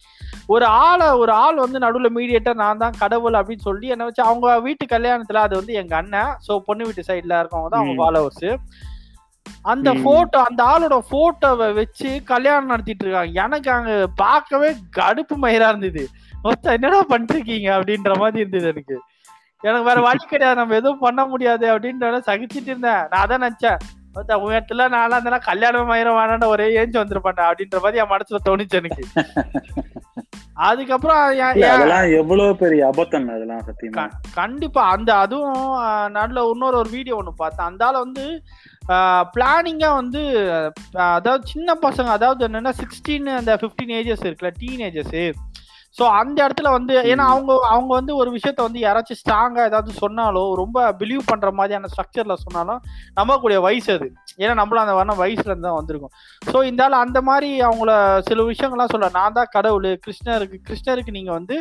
ஒரு 0.48 0.66
ஆளை 0.84 1.08
ஒரு 1.22 1.32
ஆள் 1.44 1.64
வந்து 1.64 1.84
நடுவுல 1.86 2.10
மீடியேட்டர் 2.18 2.62
நான் 2.64 2.82
தான் 2.84 3.00
கடவுள் 3.04 3.40
அப்படின்னு 3.40 3.68
சொல்லி 3.70 3.94
என்ன 3.96 4.08
வச்சு 4.10 4.24
அவங்க 4.24 4.56
வீட்டு 4.68 4.88
கல்யாணத்துல 4.88 5.44
அது 5.48 5.56
வந்து 5.60 5.76
எங்க 5.82 5.96
அண்ணன் 5.96 6.34
சோ 6.48 6.56
பொண்ணு 6.68 6.88
வீட்டு 6.88 7.08
சைடுல 7.10 7.40
இருக்கவங்க 7.42 7.70
தான் 7.70 7.84
அவங்க. 7.84 8.00
ஃபாலோவர்ஸ் 8.02 8.46
அந்த. 9.62 9.94
போட்டோ 9.94 10.44
அந்த 10.44 10.64
ஆளோட 10.64 11.00
போட்டோவை 11.12 11.74
வச்சு 11.74 12.24
கல்யாணம் 12.24 12.66
நடத்திட்டு 12.66 13.06
இருக்காங்க. 13.06 13.44
எனக்கு 13.44 13.72
அங்க 13.72 14.08
பார்க்கவே 14.16 14.76
கடுப்பு 14.98 15.36
மயிரா 15.42 15.68
இருந்தது. 15.68 16.08
மொத்தம் 16.42 16.74
என்னடா 16.74 17.04
பண்ணிருக்கீங்க 17.10 17.70
அப்படின்ற 17.78 18.18
மாதிரி 18.18 18.38
இருந்தது 18.40 18.68
எனக்கு. 18.68 19.02
எனக்கு 19.62 19.86
வேற 19.86 20.02
வழி 20.02 20.26
கிடையாது. 20.26 20.60
நம்ம 20.60 20.76
எதுவும் 20.76 21.00
பண்ண 21.00 21.26
முடியாது 21.26 21.78
அப்படின்ற 21.78 22.22
சகிச்சிட்டு 22.26 22.70
இருந்தேன். 22.72 23.04
நான் 23.10 23.26
அதான் 23.26 23.44
நினைச்சேன். 23.44 23.78
மொத்த 24.14 24.38
உயரத்துல 24.38 24.82
நான்லாம் 24.96 25.20
இருந்தா 25.20 25.38
கல்யாணம் 25.38 25.86
மயிரம் 25.86 26.16
வேணாண்ட 26.16 26.46
ஒரே 26.46 26.78
ஏஞ்சி 26.78 26.98
வந்துருப்பேன்டா 26.98 27.52
அப்படின்ற 27.52 27.80
மாதிரி 27.82 27.98
என் 27.98 28.18
மனசுல 28.18 28.36
தோணுச்சு 28.50 28.70
எனக்கு. 28.70 29.04
அதுக்கப்புறம் 30.58 31.20
அதெல்லாம் 31.50 32.12
எவ்வளவு 32.12 32.58
பெரிய 32.58 32.82
அபத்தம் 32.88 33.28
அதெல்லாம் 33.30 33.64
சத்தியமா? 33.68 34.04
கண்டிப்பா. 34.36 34.82
அந்த 34.90 35.16
அதுவும் 35.16 35.64
நல்ல 36.12 36.44
இன்னொரு 36.52 36.78
ஒரு 36.78 36.90
வீடியோ 36.90 37.16
ஒன்று 37.16 37.34
பார்த்தேன். 37.36 37.66
அந்த 37.66 37.86
ஆள 37.86 37.98
வந்து 38.00 38.26
பிளானிங்கா 39.34 39.96
வந்து 39.96 40.22
அதாவது 41.14 41.44
சின்ன 41.46 41.76
பசங்க 41.82 42.10
அதாவது 42.10 42.48
என்னன்னா 42.48 42.74
சிக்ஸ்டீன் 42.82 43.30
அந்த 43.38 43.54
ஃபிஃப்டீன் 43.62 43.94
ஏஜஸ் 44.00 44.26
இருக்குல்ல 44.26 44.54
டீனேஜஸ் 44.60 45.16
ஸோ 45.98 46.04
அந்த 46.20 46.38
இடத்துல 46.46 46.70
வந்து 46.76 46.94
ஏன்னா 47.12 47.26
அவங்க 47.34 47.52
அவங்க 47.74 47.92
வந்து 47.98 48.14
ஒரு 48.22 48.30
விஷயத்த 48.36 48.60
வந்து 48.66 48.80
யாராச்சும் 48.84 49.20
ஸ்ட்ராங்கா 49.20 49.64
ஏதாவது 49.70 49.92
சொன்னாலோ 50.04 50.44
ரொம்ப 50.62 50.78
பிலீவ் 51.02 51.24
பண்ற 51.32 51.50
மாதிரியான 51.60 51.90
ஸ்ட்ரக்சர்ல 51.92 52.36
சொன்னாலும் 52.44 52.80
நம்பக்கூடிய 53.20 53.58
வயசு 53.66 53.90
அது. 53.96 54.08
ஏன்னா 54.42 54.54
நம்மளும் 54.60 54.84
அந்த 54.84 54.96
வர 55.00 55.16
வயசுல 55.24 55.52
இருந்து 55.52 55.68
தான் 55.68 55.78
வந்திருக்கோம். 55.80 56.14
ஸோ 56.52 56.64
இந்த 56.70 56.84
ஆள் 56.86 57.04
அந்த 57.04 57.22
மாதிரி 57.30 57.50
அவங்கள 57.68 57.92
சில 58.30 58.46
விஷயங்கள்லாம் 58.50 58.94
சொல்ல 58.94 59.10
நான் 59.20 59.38
தான் 59.38 59.52
கடவுள் 59.56 59.88
கிருஷ்ணருக்கு 60.06 60.60
கிருஷ்ணருக்கு 60.70 61.18
நீங்க 61.18 61.32
வந்து 61.38 61.58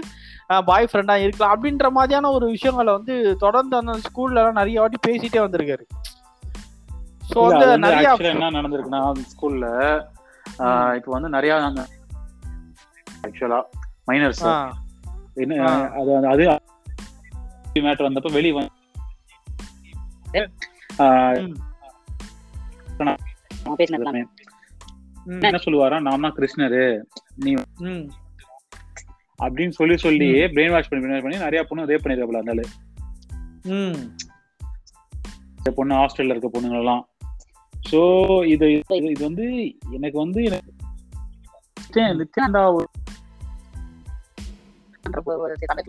பாய் 0.70 0.88
ஃப்ரெண்டா 0.90 1.16
இருக்கலாம். 1.24 1.54
அப்படின்ற 1.56 1.90
மாதிரியான 1.98 2.32
ஒரு 2.38 2.48
விஷயங்களை 2.54 2.92
வந்து 2.98 3.16
தொடர்ந்து 3.44 3.76
அந்த 3.82 3.98
ஸ்கூல்ல 4.08 4.40
எல்லாம் 4.42 4.60
நிறைய 4.62 4.80
வாட்டி 4.80 5.00
பேசிட்டே 5.08 5.42
வந்திருக்காரு. 5.46 5.86
ஸோ 7.32 7.38
வந்து 7.50 7.66
நிறைய 7.86 8.16
என்ன 8.32 8.52
நடந்திருக்குன்னா 8.58 9.02
ஸ்கூல்ல 9.34 9.66
இப்போ 10.98 11.10
வந்து 11.16 11.28
நிறைய 11.36 11.60
நாங்க 11.66 11.82
ஆக்சுவலா 13.26 13.62
மைனர்ஸ். 14.06 14.42
அது 15.94 16.28
அது 16.28 16.44
மேட்டர் 17.74 18.08
வந்தப்ப 18.08 18.32
வெளிய 18.32 18.54
வந்து 18.54 18.70
என்ன 25.24 25.58
சொல்லுவாரா? 25.58 26.00
நான் 26.00 26.20
தான் 26.20 26.34
கிருஷ்ணரு. 26.34 27.02
ம். 27.78 28.10
அப்படின்னு 29.38 29.68
சொல்லி 29.68 29.96
சொல்லி 29.96 30.26
பிரெயின் 30.26 30.70
வாஷ் 30.70 30.88
பண்ணி 30.88 31.06
wash 31.06 31.22
பண்ணி 31.22 31.36
நிறைய 31.36 31.64
பொண்ணு 31.64 31.86
ரேப் 31.86 32.04
பண்ணிருக்காப்ல 32.04 32.38
அந்த 32.38 32.62
இந்த 35.56 35.70
பொண்ணு 35.74 35.94
ஹாஸ்டல்ல 35.94 36.36
இருக்க 36.36 36.60
பொண்ணுங்க 36.60 36.78
எல்லாம் 36.78 37.08
சோ 37.90 38.00
இது 38.46 38.82
இது 38.88 38.96
இது 38.96 39.24
வந்து 39.24 39.74
எனக்கு 39.90 40.18
வந்து 40.18 40.44
எனக்கு 40.44 40.72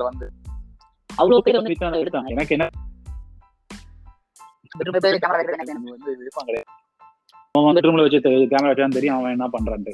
வந்து 0.10 0.28
அவ்வளவு 1.10 1.44
பேர் 1.46 1.60
வந்து 1.60 1.74
எடுத்தாங்க 2.04 2.34
எனக்கு 2.36 2.56
என்ன 2.58 2.68
அவன் 7.56 7.68
வந்து 7.70 7.84
ரூம்ல 7.86 8.04
வச்சு 8.06 8.20
கேமரா 8.52 8.70
வச்சான்னு 8.72 8.98
தெரியும் 8.98 9.18
அவன் 9.18 9.34
என்ன 9.36 9.48
பண்றான்ட்டு. 9.56 9.94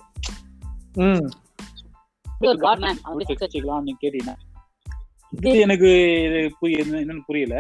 எனக்கு 5.66 5.90
இது 6.28 6.40
புரிய 6.60 6.84
என்னன்னு 6.84 7.26
புரியல. 7.26 7.56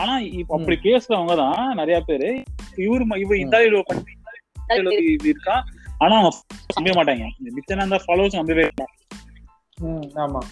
ஆனா 0.00 0.14
இப்ப 0.40 0.54
அப்படி 0.56 0.76
பேசுறவங்க 0.86 1.34
தான் 1.36 1.74
நிறைய 1.74 1.98
பேரு. 2.00 2.30
இவரு 2.84 3.04
இவ 3.24 3.36
இந்த 3.36 3.56
ஆளு 3.56 3.66
இவ்வளவு 3.68 3.88
பண்ணி 3.90 4.12
இந்த 4.12 4.32
ஆளு 4.74 4.96
இது 5.14 5.28
இருக்கா? 5.28 5.56
ஆனா 5.98 6.14
அவங்க 6.18 6.30
நம்பவே 6.76 6.96
மாட்டாங்க. 6.98 7.26
மிச்சம் 7.58 7.84
அந்த 7.86 8.00
ஃபாலோவர்ஸ் 8.06 8.38
நம்பவே 8.40 8.64
ஆமா. 10.26 10.42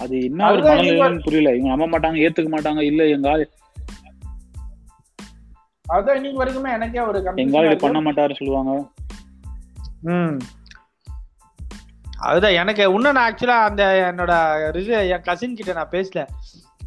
அது 0.00 0.24
என்ன 0.24 0.52
ஒரு 0.52 0.62
மனநிலைன்னு 0.62 1.20
புரியல. 1.22 1.56
இவங்க 1.56 1.76
நம்ப 1.76 1.98
மாட்டாங்க 1.98 2.14
ஏத்துக்க 2.14 2.50
மாட்டாங்க 2.50 2.80
இல்ல 2.80 3.06
எங்க 3.06 3.30
ஆளு 3.30 3.50
அதான் 5.86 6.14
இன்னைக்கு 6.14 6.44
வரைக்குமே 6.44 6.72
எனக்கே 6.72 7.00
ஒரு 7.00 7.32
எங்க 7.36 7.58
ஆளு 7.58 7.76
பண்ண 7.76 8.00
மாட்டாருன்னு 8.00 8.34
சொல்லுவாங்க. 8.34 8.90
ம். 10.02 10.38
அதுதான் 12.18 12.52
எனக்கு 12.52 12.82
இன்னும் 12.82 13.12
நான் 13.12 13.34
ஆக்சுவலா 13.34 13.58
அந்த 13.60 14.12
என்னோட 14.14 14.32
ரிசு 14.70 15.08
என் 15.08 15.20
கசின் 15.20 15.54
கிட்ட 15.54 15.72
நான் 15.72 15.90
பேசல. 15.90 16.26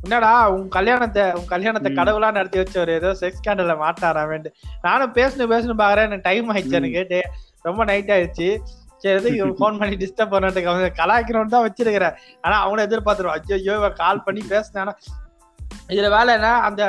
என்னடா 0.02 0.52
உன் 0.52 0.68
கல்யாணத்தை 0.68 1.24
உன் 1.32 1.46
கல்யாணத்தை. 1.46 1.94
கடவுளா 1.94 2.32
நடத்தி 2.32 2.60
வச்சவர் 2.60 2.90
ஏதோ 2.90 3.16
செக்ஸ் 3.20 3.40
ஸ்கேண்டல்ல 3.44 3.76
மாட்டாராமேன்ட்டு. 3.84 4.52
நானும் 4.82 5.14
பேசணும் 5.14 5.52
பேசணும் 5.52 5.82
பாக்குறேன் 5.82 6.06
எனக்கு 6.06 6.22
டைம் 6.22 6.52
ஆயிடுச்சு. 6.52 6.72
எனக்கு. 6.72 7.22
ரொம்ப 7.62 7.84
நைட் 7.84 8.12
ஆயிடுச்சு. 8.12 8.60
சரி 9.04 9.16
எதுக்கு 9.18 9.58
ஃபோன் 9.60 9.78
பண்ணி 9.82 9.96
டிஸ்டர்ப் 9.96 10.34
பண்ணிட்டு 10.34 10.68
அவங்க 10.68 10.92
கலாய்க்கணும்னு 11.02 11.54
தான் 11.56 11.66
வச்சிருக்கிறேன். 11.68 12.16
ஆனா 12.42 12.56
அவங்கள 12.64 12.82
எதிர்பார்த்துருவோம் 12.88 13.54
ஐயோ 13.58 13.74
இவன் 13.80 14.00
கால் 14.04 14.24
பண்ணி 14.24 14.42
பேசினா 14.50 14.94
இதுல 15.90 16.10
வேலை 16.10 16.32
என்ன? 16.34 16.50
அந்த 16.62 16.82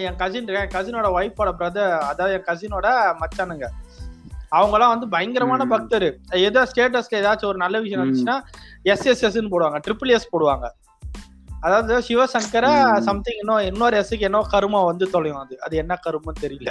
என் 0.00 0.16
கசின் 0.16 0.48
என் 0.48 0.74
கசினோட 0.74 1.06
ஒய்ஃபோட 1.18 1.50
பிரதர் 1.60 1.94
அதாவது 2.10 2.34
என் 2.34 2.46
கசினோட 2.50 2.86
மச்சானுங்க. 3.22 3.66
அவங்கலாம் 4.52 4.92
வந்து 4.92 5.08
பயங்கரமான. 5.08 5.62
பக்தர். 5.66 6.06
ஏதோ 6.48 6.60
ஸ்டேட்டஸ்ல 6.64 7.18
ஏதாச்சும் 7.20 7.50
ஒரு 7.50 7.56
நல்ல 7.56 7.80
விஷயம். 7.80 8.00
இருந்துச்சுன்னா 8.00 8.36
எஸ் 8.82 9.06
எஸ் 9.06 9.24
எஸ்ன்னு 9.24 9.52
போடுவாங்க. 9.54 9.78
ட்ரிபிள் 9.86 10.08
எஸ் 10.08 10.32
போடுவாங்க. 10.32 10.66
அதாவது 11.60 11.94
சிவசங்கர. 12.08 12.66
சம்திங் 13.00 13.40
இன்னும் 13.40 13.64
இன்னொரு 13.64 13.96
எஸ்க்கு 14.00 14.20
என்ன 14.20 14.44
கருமா 14.52 14.84
வந்து 14.84 15.10
தொலையும் 15.10 15.38
அது. 15.38 15.60
அது 15.60 15.76
என்ன 15.76 15.98
கருமன்னு 16.06 16.42
தெரியல. 16.42 16.70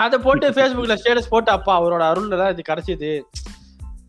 அதை 0.00 0.18
போட்டு 0.18 0.50
ஃபேஸ்புக்ல 0.50 0.94
ஸ்டேட்டஸ் 0.94 1.30
போட்டு 1.30 1.50
அப்பா 1.50 1.80
அவரோட 1.80 2.02
அருள்ல 2.10 2.36
தான் 2.36 2.50
இது 2.50 2.62
கிடைச்சது 2.68 3.10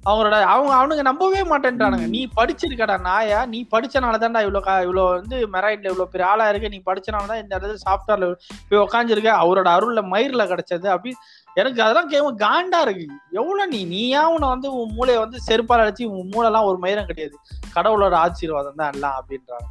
அவங்களோட 0.05 0.41
அவங்க 0.43 0.71
அவனுங்க 0.75 1.01
நம்பவே 1.01 1.41
மாட்டேன்றானுங்க. 1.43 2.07
நீ 2.07 2.27
படிச்சிருக்கடா 2.35 2.99
நாயா? 2.99 3.45
நீ 3.45 3.67
படிச்சனால 3.71 4.17
தான்டா 4.17 4.41
இவ்வளோ 4.41 4.59
கா 4.59 4.79
இவ்வளோ 4.81 5.09
வந்து 5.09 5.47
மெரைட்ல 5.47 5.91
இவ்வளோ 5.91 6.03
பெரிய 6.03 6.29
ஆளா 6.29 6.49
இருக்க? 6.49 6.67
நீ 6.67 6.81
படிச்சனால 6.85 7.25
தான் 7.25 7.41
இந்த 7.41 7.59
இடத்துல 7.59 7.75
சாஃப்ட்வேர்ல 7.85 8.27
போய் 8.69 8.79
உக்காந்துருக்க? 8.79 9.31
அவரோட 9.43 9.67
அருள்ல 9.67 10.01
மயிர்ல 10.13 10.45
கிடைச்சது 10.45 10.87
அப்படி. 10.87 11.11
எனக்கு 11.55 11.81
அதெல்லாம் 11.81 12.07
கேட்கும் 12.07 12.37
காண்டா 12.37 12.81
இருக்கு. 12.81 13.05
எவ்வளவு 13.31 13.67
நீ 13.67 13.85
நீயா 13.85 14.29
உன்னை 14.29 14.49
வந்து 14.49 14.73
உன் 14.73 14.93
மூளையை 14.93 15.21
வந்து 15.21 15.37
செருப்பால் 15.47 15.83
அடிச்சு 15.83 16.03
உன் 16.03 16.29
மூளைலாம் 16.29 16.63
ஒரு 16.63 16.77
மயிரம் 16.77 17.05
கிடையாது. 17.05 17.35
கடவுளோட 17.75 18.13
ஆசீர்வாதம் 18.13 18.75
தான் 18.75 18.93
எல்லாம் 18.93 19.15
அப்படின்றாங்க. 19.19 19.67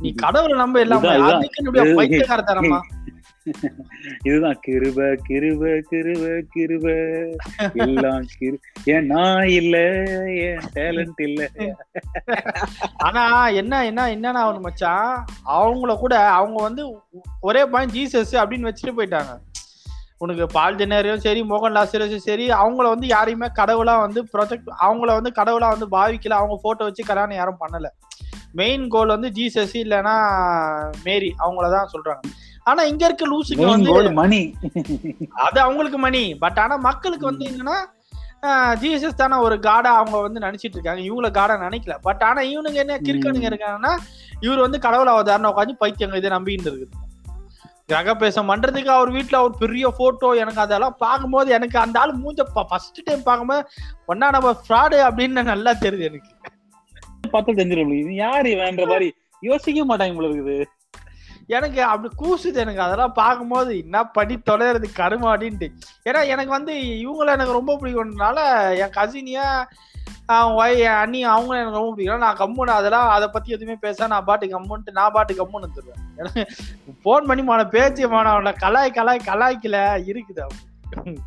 நீ 0.00 0.12
கடவுளை 0.14 0.56
நம்ப 0.56 0.80
எல்லாம் 0.80 0.98
இதுதான், 0.98 1.18
இதுதான். 1.18 1.36
அதுக்கு 1.36 1.58
என்னுடைய 1.58 1.84
இது- 1.86 1.96
பைத்தியக்காரத்தனமா 1.96 2.80
இதுதான் 4.24 4.58
கிருப 4.66 4.98
கிருப 5.28 5.62
கிருப 5.90 6.24
கிருப. 6.54 6.86
எல்லாம் 7.84 8.24
கிரு 8.38 8.56
ஏன் 8.84 9.06
நான் 9.06 9.48
இல்ல 9.48 9.76
ஏன் 10.46 10.60
டேலண்ட் 10.74 11.20
இல்ல? 11.26 11.48
ஆனா 12.96 13.48
என்ன 13.48 13.84
என்ன 13.86 14.08
என்னன்னா 14.16 14.42
அவனு 14.46 14.60
மச்சான்? 14.60 15.24
அவங்கள 15.46 15.98
கூட 15.98 16.14
அவங்க 16.30 16.62
வந்து 16.62 16.84
ஒரே 17.40 17.66
பாயிண்ட் 17.66 17.94
ஜீசஸ் 17.96 18.34
அப்படின்னு 18.42 18.68
வச்சுட்டு 18.70 18.96
போயிட்டாங்க. 18.98 19.32
உனக்கு 20.18 20.46
பால் 20.46 20.76
ஜெனரையும் 20.76 21.24
சரி 21.26 21.42
மோகன் 21.42 21.76
லாசரும் 21.76 22.16
சரி 22.16 22.46
அவங்கள 22.50 22.86
வந்து 22.88 23.06
யாரையுமே 23.06 23.46
கடவுளா 23.46 23.94
வந்து 24.00 24.22
ப்ரொஜெக்ட் 24.32 24.68
அவங்கள 24.80 25.10
வந்து 25.18 25.32
கடவுளா 25.36 25.68
வந்து 25.74 25.88
பாவிக்கல 25.88 26.38
அவங்க 26.40 26.58
போட்டோ 26.62 26.84
வச்சு 26.84 27.04
கல்யாணம் 27.04 27.36
யாரும் 27.36 27.60
பண்ணல. 27.60 27.88
மெயின் 28.52 28.88
கோல் 28.88 29.08
வந்து 29.08 29.28
ஜீசஸ் 29.28 29.74
இல்லைன்னா 29.74 30.14
மேரி 31.04 31.34
அவங்களதான் 31.38 31.90
சொல்றாங்க. 31.92 32.22
ஆனா 32.64 32.82
இங்க 32.82 33.04
இருக்க 33.06 33.24
லூசுக்கு 33.26 33.70
வந்து 33.70 34.12
மணி 34.20 34.40
அது 35.46 35.58
அவங்களுக்கு 35.66 35.98
மணி 35.98 36.22
பட் 36.44 36.58
ஆனா 36.58 36.76
மக்களுக்கு 36.88 37.26
வந்து 37.30 37.46
என்னன்னா 37.50 37.78
ஜீசஸ் 38.82 39.20
தானே 39.20 39.36
ஒரு 39.46 39.56
காடா 39.66 39.90
அவங்க 40.00 40.18
வந்து 40.24 40.40
நினைச்சிட்டு 40.44 40.76
இருக்காங்க. 40.76 41.02
இவங்கள 41.08 41.28
காடா 41.38 41.54
நினைக்கல. 41.64 41.94
பட் 42.06 42.22
ஆனா 42.28 42.40
இவனுங்க 42.52 42.78
என்ன 42.84 42.94
கிறுக்கனுங்க. 43.06 43.46
இருக்காங்கன்னா 43.50 43.92
இவர் 44.46 44.64
வந்து 44.64 44.78
கடவுள் 44.84 45.12
அவதாரணம் 45.14 45.50
உட்காந்து 45.52 45.74
பைத்தியங்க 45.82 46.20
இதை 46.20 46.30
நம்பிட்டு 46.36 46.70
இருக்குது. 46.70 46.96
கிரகபேசம் 47.90 48.50
பண்றதுக்கு 48.50 48.90
அவர் 48.96 49.10
வீட்டுல 49.16 49.36
ஒரு 49.46 49.54
பெரிய 49.62 49.86
போட்டோ 49.98 50.28
எனக்கு 50.42 50.60
அதெல்லாம் 50.64 50.96
பார்க்கும்போது 50.98 51.50
எனக்கு 51.58 51.78
அந்த 51.78 51.96
ஆள் 52.00 52.12
மூஞ்ச 52.22 52.46
ஃபர்ஸ்ட் 52.70 53.00
டைம் 53.08 53.22
பார்க்கும்போது 53.28 53.62
ஒன்னா 54.12 54.28
நம்ம 54.36 54.52
ஃப்ராடு 54.64 54.98
அப்படின்னு 55.08 55.50
நல்லா 55.52 55.72
தெரியுது 55.84 56.08
எனக்கு. 56.10 56.30
பார்த்தா 57.32 57.56
தெரிஞ்சிடும். 57.60 57.96
இது 58.02 58.14
யாரு 58.24 58.48
இவன்ற 58.56 58.86
மாதிரி? 58.92 59.08
யோசிக்க 59.42 59.84
மாட்டாங்க 59.90 60.14
போல 60.20 60.28
இருக்குது. 60.30 60.56
எனக்கு 61.56 61.80
அப்படி 61.90 62.08
கூசுது 62.22 62.58
எனக்கு. 62.64 62.82
அதெல்லாம் 62.86 63.18
பார்க்கும்போது 63.20 63.70
என்ன 63.84 63.98
பண்ணி 64.16 64.36
தொலைறது 64.50 64.88
கருமாடின்ட்டு 65.00 65.68
ஏன்னா 66.08 66.22
எனக்கு 66.34 66.52
வந்து 66.58 66.74
இவங்கள 67.04 67.36
எனக்கு 67.36 67.58
ரொம்ப 67.58 67.74
பிடிக்கும்னால 67.80 68.38
என் 68.82 68.96
கசினியா 68.98 69.46
ஒய் 70.58 70.80
என் 70.86 70.98
அண்ணி 71.02 71.20
அவங்க 71.34 71.52
எனக்கு 71.60 71.78
ரொம்ப 71.78 71.92
பிடிக்கும். 71.94 72.24
நான் 72.24 72.40
கம்முன்னு 72.40 72.72
அதெல்லாம் 72.78 73.08
அதை 73.14 73.26
பத்தி 73.34 73.54
எதுவுமே 73.56 73.76
பேச 73.84 74.06
நான் 74.12 74.26
பாட்டு 74.28 74.46
கம்முன்ட்டு 74.54 74.96
நான் 74.98 75.14
பாட்டு 75.16 75.38
கம்முன்னு 75.40 75.68
வந்துடுவேன் 75.68 76.04
எனக்கு 76.20 76.42
ஃபோன் 77.02 77.28
பண்ணி 77.30 77.44
மான 77.48 77.64
பேச்சு 77.74 78.10
மான 78.14 78.32
அவனை 78.36 78.52
கலாய் 78.64 78.96
கலாய் 78.98 79.28
கலாய்க்கல 79.30 79.78
இருக்குது 80.12 80.42
அவன் 80.46 81.18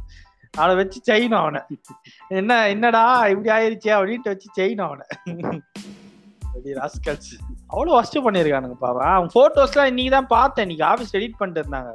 அவனை 0.54 0.74
வச்சு 0.80 1.00
செய்யணும் 1.10 1.42
அவனை. 1.44 1.62
என்ன 2.40 2.58
என்னடா 2.74 3.04
இப்படி 3.32 3.50
ஆயிடுச்சு 3.56 3.90
அப்படின்ட்டு 3.98 4.34
வச்சு 4.34 4.50
செய்யணும் 4.60 4.88
அவனை. 4.88 5.06
ராஸ்கல்ஸ். 6.62 7.32
அவ்வளவு 7.68 7.98
பண்ணிருக்கானுங்க 8.14 8.78
பாவா 8.82 9.06
அவன் 9.18 9.30
போட்டோஸ்லாம் 9.36 9.92
இன்னைக்கு 9.92 10.16
தான் 10.16 10.28
பார்த்தேன். 10.28 10.70
இன்னைக்கு 10.70 10.86
ஆபீஸ் 10.94 11.16
எடிட் 11.16 11.38
பண்ணிட்டு 11.38 11.64
இருந்தாங்க. 11.64 11.94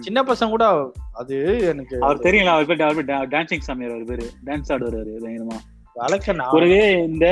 சின்ன 0.00 0.22
பசங்க 0.22 0.48
கூட 0.48 0.66
அது 1.12 1.36
எனக்கு 1.66 1.94
அவர் 2.00 2.18
தெரியல 2.18 2.52
அவர் 2.54 2.66
பேர் 2.66 2.82
அவர் 2.82 3.04
பேர் 3.04 3.28
டான்சிங் 3.28 3.66
சாமியார் 3.68 3.94
அவர் 3.94 4.10
பேரு. 4.10 4.26
டான்ஸ் 4.46 4.70
ஆடுவாரு 4.72 5.12
பயங்கரமா. 5.24 5.58
வழக்க 5.94 6.32
நான் 6.32 6.54
ஒரு 6.58 6.68
இந்த 7.08 7.26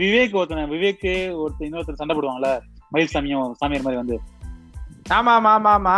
விவேக் 0.00 0.34
ஒருத்தன் 0.40 0.70
விவேக் 0.70 1.06
ஒருத்தர் 1.42 1.66
இன்னொருத்தர் 1.68 2.00
சண்டை 2.00 2.16
போடுவாங்கல்ல 2.16 2.50
மயில் 2.90 3.12
சாமியும் 3.14 3.52
சாமியார் 3.52 3.86
மாதிரி 3.86 4.02
வந்து. 4.02 4.18
ஆமா 5.10 5.32
ஆமா 5.38 5.52
ஆமா 5.56 5.72
ஆமா. 5.78 5.96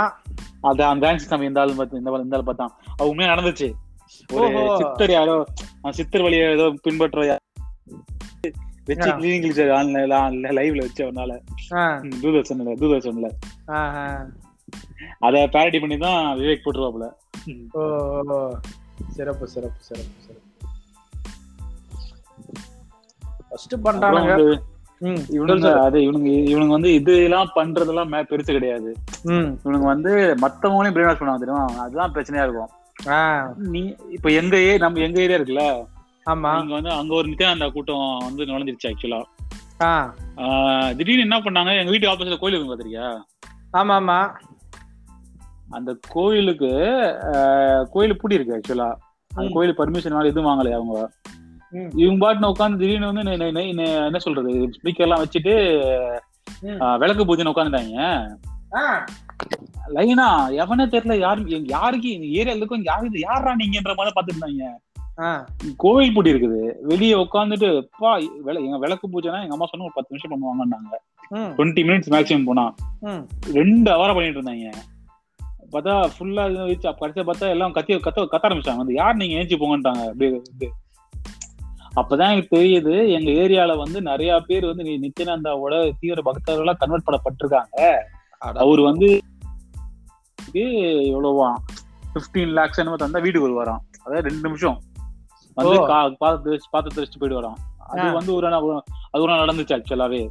அது 0.68 0.84
அந்த 0.84 1.02
டான்ஸ் 1.06 1.28
சாமி 1.30 1.44
இந்த 1.46 1.61
ஆள் 1.61 1.74
பார்த்து 1.76 1.98
இந்த 1.98 2.20
இந்த 2.22 2.37
ஆள் 2.37 2.48
பார்த்தான். 2.48 2.72
அது 2.96 3.08
உண்மையா 3.08 3.34
நடந்துச்சு. 3.34 3.68
ஒரு. 4.32 4.76
சித்தர் 4.76 5.11
யாரோ 5.11 5.34
சித்தர் 5.90 6.22
வழியை 6.22 6.46
ஏதோ 6.52 6.66
பின்பற்ற 6.82 7.38
வச்சு 8.94 9.12
ஆ. 9.12 9.16
கிளீனிங் 9.16 9.42
லைவ்ல 12.77 12.90
வச்சு 12.90 13.12
அவனால. 13.12 13.31
ஆ, 13.68 13.96
ஆ. 13.96 14.27
அத 15.18 15.48
பேரடி 15.53 15.79
பண்ணி 15.79 15.96
தான் 15.96 16.37
விவேக் 16.37 16.61
போட்டுருவாப்புல. 16.64 17.11
ஓ 17.72 17.81
ஓ. 18.27 18.55
சிறப்பு 19.09 19.48
சிறப்பு 19.48 19.77
சிறப்பு 19.79 20.11
சிறப்பு. 20.18 20.66
ஃபர்ஸ்ட் 23.48 23.74
பண்றானுங்க. 23.74 24.61
இவனுங்க 25.01 25.74
அது 25.74 25.98
இவனுங்க 25.98 26.24
இவனுங்க 26.24 26.66
வந்து 26.66 26.94
இதெல்லாம் 26.94 27.51
பண்றதெல்லாம் 27.55 28.14
மே- 28.14 28.24
பெருசு 28.24 28.38
கிடையாது. 28.38 28.96
ம், 29.22 29.31
இவனுங்க 29.31 29.62
வந்து 29.62 30.35
மத்தவங்களையும் 30.42 30.62
பிரெயின் 30.62 31.05
வாஷ் 31.05 31.16
பண்ணுவாங்க 31.16 31.38
தெரியுமா? 31.38 31.64
அதுதான் 31.64 32.12
பிரச்சனையா 32.12 32.42
இருக்கும். 32.42 32.68
நீ 33.57 33.94
இப்ப 34.11 34.31
எங்க 34.31 34.57
ஏ 34.57 34.77
நம்ம 34.77 34.98
எங்க 34.98 35.20
ஏரியா 35.20 35.38
இருக்குல்ல? 35.38 35.87
ஆமா. 36.29 36.51
நீங்க 36.55 36.75
வந்து 36.75 36.93
அங்க 36.93 37.12
ஒரு 37.14 37.27
நித்யானந்தா 37.29 37.69
கூட்டம் 37.71 38.05
வந்து 38.23 38.47
நுழைஞ்சிருச்சு 38.47 38.91
ஆக்சுவலா 38.91 39.21
திடீர்னு 40.97 41.27
என்ன 41.27 41.38
பண்ணாங்க? 41.38 41.73
எங்க 41.81 41.93
வீட்டு 41.93 42.11
ஆப்போசிட்ல 42.11 42.38
கோயில் 42.38 42.57
இருக்கு 42.57 42.73
பாத்திரியா 42.73 43.07
ஆமா 43.73 43.95
ஆமா 43.95 44.19
அந்த 45.71 45.91
கோயிலுக்கு 46.09 46.71
கோயில் 47.91 48.19
பூட்டி 48.19 48.38
இருக்கு 48.38 48.57
ஆக்சுவலா 48.57 48.88
அந்த. 49.31 49.51
கோயில் 49.55 49.79
பர்மிஷன் 49.79 50.21
எதுவும் 50.25 50.51
வாங்கலையா 50.51 50.79
அவங்க. 50.79 50.99
இவங்க 52.03 52.21
பாட்டுன்னு 52.21 52.53
உட்காந்து 52.53 52.81
திடீர்னு 52.81 53.11
வந்து 53.11 53.35
என்ன 54.05 54.19
சொல்றது? 54.19 54.53
ஸ்பீக்கர் 54.77 55.07
எல்லாம் 55.07 55.23
வச்சுட்டு 55.25 55.55
விளக்கு 57.03 57.23
பூஜைன்னு 57.25 57.53
உட்காந்துட்டாங்க 57.53 57.97
லைனா 59.95 60.27
எவனே 60.62 60.85
தெரியல 60.87 61.14
யாரு 61.19 61.43
யாருக்கு 61.69 62.09
ஏரியால 62.38 62.61
இருக்கும் 62.61 62.83
யாரு 62.85 63.21
யாரா 63.23 63.53
நீங்கன்ற 63.55 63.93
மாதிரி 63.95 64.14
பாத்துட்டு 64.14 64.35
இருந்தாங்க. 64.35 64.64
ஆ, 64.71 64.88
கோவில் 65.76 66.14
பூட்டி 66.14 66.33
இருக்குது. 66.33 66.72
வெளியே 66.83 67.14
உட்காந்துட்டு 67.14 67.88
பா 67.98 68.18
விள- 68.42 68.61
எங்க 68.61 68.78
விளக்கு 68.78 69.09
பூஜைனா 69.09 69.42
எங்க 69.42 69.48
அம்மா 69.50 69.66
சொன்ன 69.66 69.87
ஒரு 69.87 69.92
பத்து 69.94 70.16
நிமிஷம் 70.16 70.33
பண்ணுவாங்கன்னாங்க. 70.33 70.94
டுவெண்ட்டி 71.38 71.87
மினிட்ஸ் 71.87 72.14
மேக்ஸிமம் 72.14 72.44
போனா. 72.44 72.74
ரெண்டு 73.52 73.90
ஹவரா 73.90 74.14
பண்ணிட்டு 74.14 74.42
இருந்தாங்க. 74.42 74.72
பார்த்தா 75.72 76.11
ஃபுல்லா 76.18 76.74
கடைசியா 77.00 77.31
பார்த்தா 77.31 77.48
எல்லாம் 77.48 77.72
கத்தி 77.72 77.94
கத்த 77.94 78.26
கத்த 78.31 78.38
ஆரம்பிச்சாங்க. 78.42 78.76
வந்து 78.76 78.94
யார் 78.94 79.14
நீங்க 79.14 79.38
ஏஞ்சி 79.38 79.59
போங்கன்ட்டாங்க? 79.59 80.04
அப்படியே 80.04 80.40
வந்து 80.42 80.72
அப்பதான் 81.96 82.31
எனக்கு 82.31 82.57
தெரியுது 82.57 83.09
எங்க 83.09 83.31
ஏரியால 83.31 83.76
வந்து 83.76 84.02
நிறைய 84.02 84.40
பேர் 84.46 84.66
வந்து 84.66 84.83
நி- 84.83 85.11
நித்யானந்தாவோட 85.11 85.90
தீவிர 86.00 86.22
பக்தர்களா 86.24 86.76
கன்வெர்ட் 86.76 87.07
பண்ணப்பட்டிருக்காங்க. 87.07 87.96
அவர் 88.38 88.81
வந்து 88.81 89.20
எவ்வளவா 90.52 91.54
பிப்டீன் 92.14 92.52
லேக்ஸ் 92.52 92.78
என்னமோ 92.78 93.07
தந்தா 93.07 93.22
வீட்டுக்கு 93.22 93.50
வருவாராம். 93.50 93.78
அதாவது 94.04 94.28
ரெண்டு 94.28 94.48
நிமிஷம். 94.48 94.81
வந்து 95.59 96.16
பாத்து 96.18 96.94
தெரிச்சுட்டு 96.94 97.21
போயிட்டு 97.21 97.40
வரான் 97.40 97.59
அது. 97.88 98.12
வந்து 98.12 98.35
ஒரு 98.35 98.47
அது 98.47 99.23
ஒரு 99.23 99.33
நடந்துச்சு 99.35 99.77
ஆக்சுவலாவே 99.77 100.23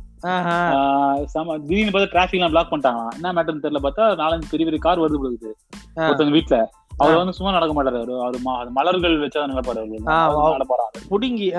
திடீர்னு 1.64 1.94
பார்த்தா 1.94 2.10
டிராபிக் 2.10 2.42
எல்லாம் 2.42 2.50
பிளாக் 2.50 2.72
பண்ணிட்டாங்க. 2.72 3.02
என்ன 3.14 3.34
மேட்டர்னு 3.34 3.64
தெரியல 3.64 3.80
பார்த்தா 3.84 4.04
நாலஞ்சு 4.22 4.50
பெரிய 4.50 4.66
பெரிய 4.66 4.78
கார் 4.80 5.00
வருது 5.00 5.16
போகுது 5.16 5.50
ஆ. 5.98 6.10
ஒருத்தவங்க 6.10 6.36
வீட்டுல 6.38 6.58
அவர் 6.98 7.16
வந்து 7.16 7.34
சும்மா 7.34 7.52
நடக்க 7.52 7.74
மாட்டாரு. 7.74 8.20
அவரு 8.20 8.40
மலர்கள் 8.72 9.20
வச்சா 9.20 9.42
நடப்பாரு 9.44 9.82
நடப்பாரு? 10.54 10.86
புடுங்கி. 11.10 11.50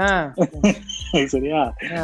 சரியா. 1.27 1.61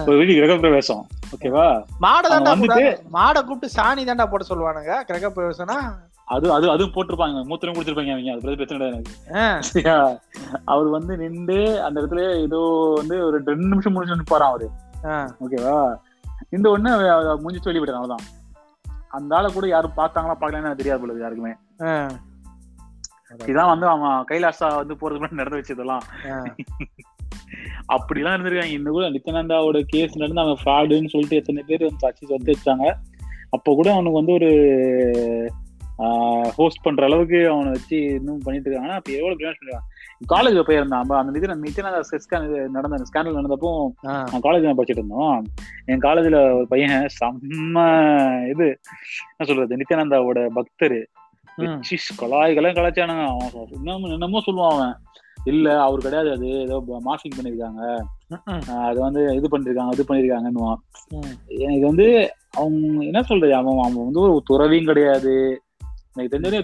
ஒரு 0.06 0.16
வீட்டுக்கு 0.16 0.40
கிரக 0.40 0.58
பிரவேசம் 0.58 1.02
ஓகேவா 1.32 1.66
மாடை 2.00 2.28
தாண்டா 2.28 2.50
வந்துட்டு- 2.50 2.58
கூப்பிட- 2.58 3.00
மாடை 3.12 3.44
கூப்பிட்டு 3.44 3.82
சாணி 3.82 4.04
தாண்டா 4.04 4.26
போட 4.26 4.44
சொல்லுவானுங்க. 4.48 5.00
கிரக 5.02 5.28
பிரவேசனா 5.30 5.78
அது 6.28 6.46
அது 6.56 6.66
அதுவும் 6.72 6.92
போட்டிருப்பாங்க. 6.94 7.38
மூத்திரம் 7.48 7.74
குடிச்சிருப்பாங்க 7.76 8.12
அவங்க. 8.14 8.34
அது 8.34 8.56
பிரச்சனை 8.60 8.78
கிடையாது 8.78 8.96
எனக்கு. 8.96 9.92
அவர் 10.72 10.88
வந்து 10.96 11.12
நின்று 11.22 11.58
அந்த 11.86 11.96
இடத்துல 12.00 12.22
ஏதோ 12.44 12.60
வந்து 12.98 13.16
ஒரு 13.26 13.38
ரெண்டு 13.50 13.70
நிமிஷம் 13.72 13.94
முடிச்சு 13.94 14.20
நிற்பாராம் 14.20 14.52
அவரு. 14.52 14.68
ஓகேவா? 15.44 15.78
இந்த 16.56 16.66
ஒண்ணு 16.74 16.90
முடிஞ்சு 17.42 17.64
சொல்லி 17.66 17.80
விட்டான் 17.80 17.98
அவ்வளவுதான். 18.00 18.28
அந்த 19.16 19.36
ஆளை 19.38 19.48
கூட 19.52 19.66
யாரும் 19.72 19.98
பார்த்தாங்களா 19.98 20.36
பார்க்கலன்னு 20.38 20.78
தெரியாது 20.80 21.00
போல 21.02 21.18
யாருக்குமே. 21.24 21.52
இதான் 23.50 23.70
வந்து 23.72 23.86
அவன் 23.92 24.24
கைலாசா 24.30 24.66
வந்து 24.80 24.94
போறதுக்கு 25.00 25.22
முன்னாடி 25.22 25.40
நடந்து 25.40 25.60
வச்சதெல்லாம். 25.60 26.04
அப்படிலாம் 27.94 28.34
இருந்திருக்காங்க. 28.36 28.76
இந்த 28.78 28.90
கூட 28.96 29.06
நித்யானந்தாவோட 29.16 29.80
கேஸ் 29.92 30.20
நடந்து 30.22 30.44
அவன் 30.44 30.62
ஃப்ராடுன்னு 30.62 31.12
சொல்லிட்டு 31.14 31.40
எத்தனை 31.40 31.64
பேர் 31.70 31.84
சாட்சி 32.04 32.32
வந்து 32.34 32.54
வச்சாங்க. 32.54 32.86
அப்போ 33.56 33.70
கூட 33.80 33.88
அவனுக்கு 33.94 34.20
வந்து 34.20 34.36
ஒரு 34.38 34.50
ஹோஸ்ட் 36.56 36.82
பண்ற 36.82 37.04
அளவுக்கு 37.04 37.48
அவனை 37.48 37.70
வச்சு 37.70 38.04
இன்னும் 38.04 38.40
பண்ணிட்டு 38.44 38.70
இருக்காங்க. 38.70 38.94
அப்ப 38.94 39.12
எவ்வளவு 39.12 39.36
பிரயாணம் 39.36 39.58
பண்ணிருக்காங்க 39.58 39.92
காலேஜ் 40.34 40.68
போயிருந்தான். 40.68 41.18
அந்த 41.18 41.32
நித்யான 41.34 41.58
நித்யானந்தா 41.58 42.00
ஸ்கேன் 42.24 42.70
நடந்த 42.70 43.02
ஸ்கேனல் 43.12 43.38
நடந்தப்போ. 43.38 43.86
நான் 44.02 44.42
காலேஜ் 44.42 44.78
படிச்சுட்டு 44.78 45.02
இருந்தோம். 45.02 45.44
என் 45.86 46.00
காலேஜ்ல 46.00 46.54
ஒரு 46.56 46.66
பையன் 46.68 47.08
செம்ம 47.20 47.86
இது 48.48 48.80
என்ன 49.30 49.44
சொல்றது 49.44 49.76
நித்யானந்தாவோட 49.76 50.46
பக்தர். 50.46 50.98
கலாய்களாம் 52.20 52.78
கலாச்சானுங்க 52.78 53.24
அவன் 53.26 53.68
என்னமோ 53.70 54.08
என்னமோ 54.08 54.38
சொல்லுவான் 54.46 54.72
அவன். 54.72 54.94
இல்ல 55.44 55.82
அவர் 55.82 56.00
கிடையாது 56.00 56.30
அது. 56.30 56.46
ஏதோ 56.46 57.00
மார்க்கிங் 57.04 57.36
பண்ணிருக்காங்க 57.38 57.82
அது 58.78 59.00
வந்து 59.00 59.34
இது 59.34 59.48
பண்ணிருக்காங்க 59.48 59.92
இது 59.92 60.04
பண்ணிருக்காங்கன்னுவான். 60.08 60.80
ம். 61.08 61.34
எனக்கு 61.48 61.86
வந்து 61.86 62.34
அவங்க 62.50 63.04
என்ன 63.04 63.22
சொல்றது 63.22 63.54
அவன் 63.54 63.78
அவன் 63.78 64.04
வந்து 64.04 64.20
ஒரு 64.20 64.42
துறவியும் 64.50 64.84
கிடையாது. 64.84 65.62
எனக்கு 66.16 66.38
தெரிஞ்சது 66.38 66.60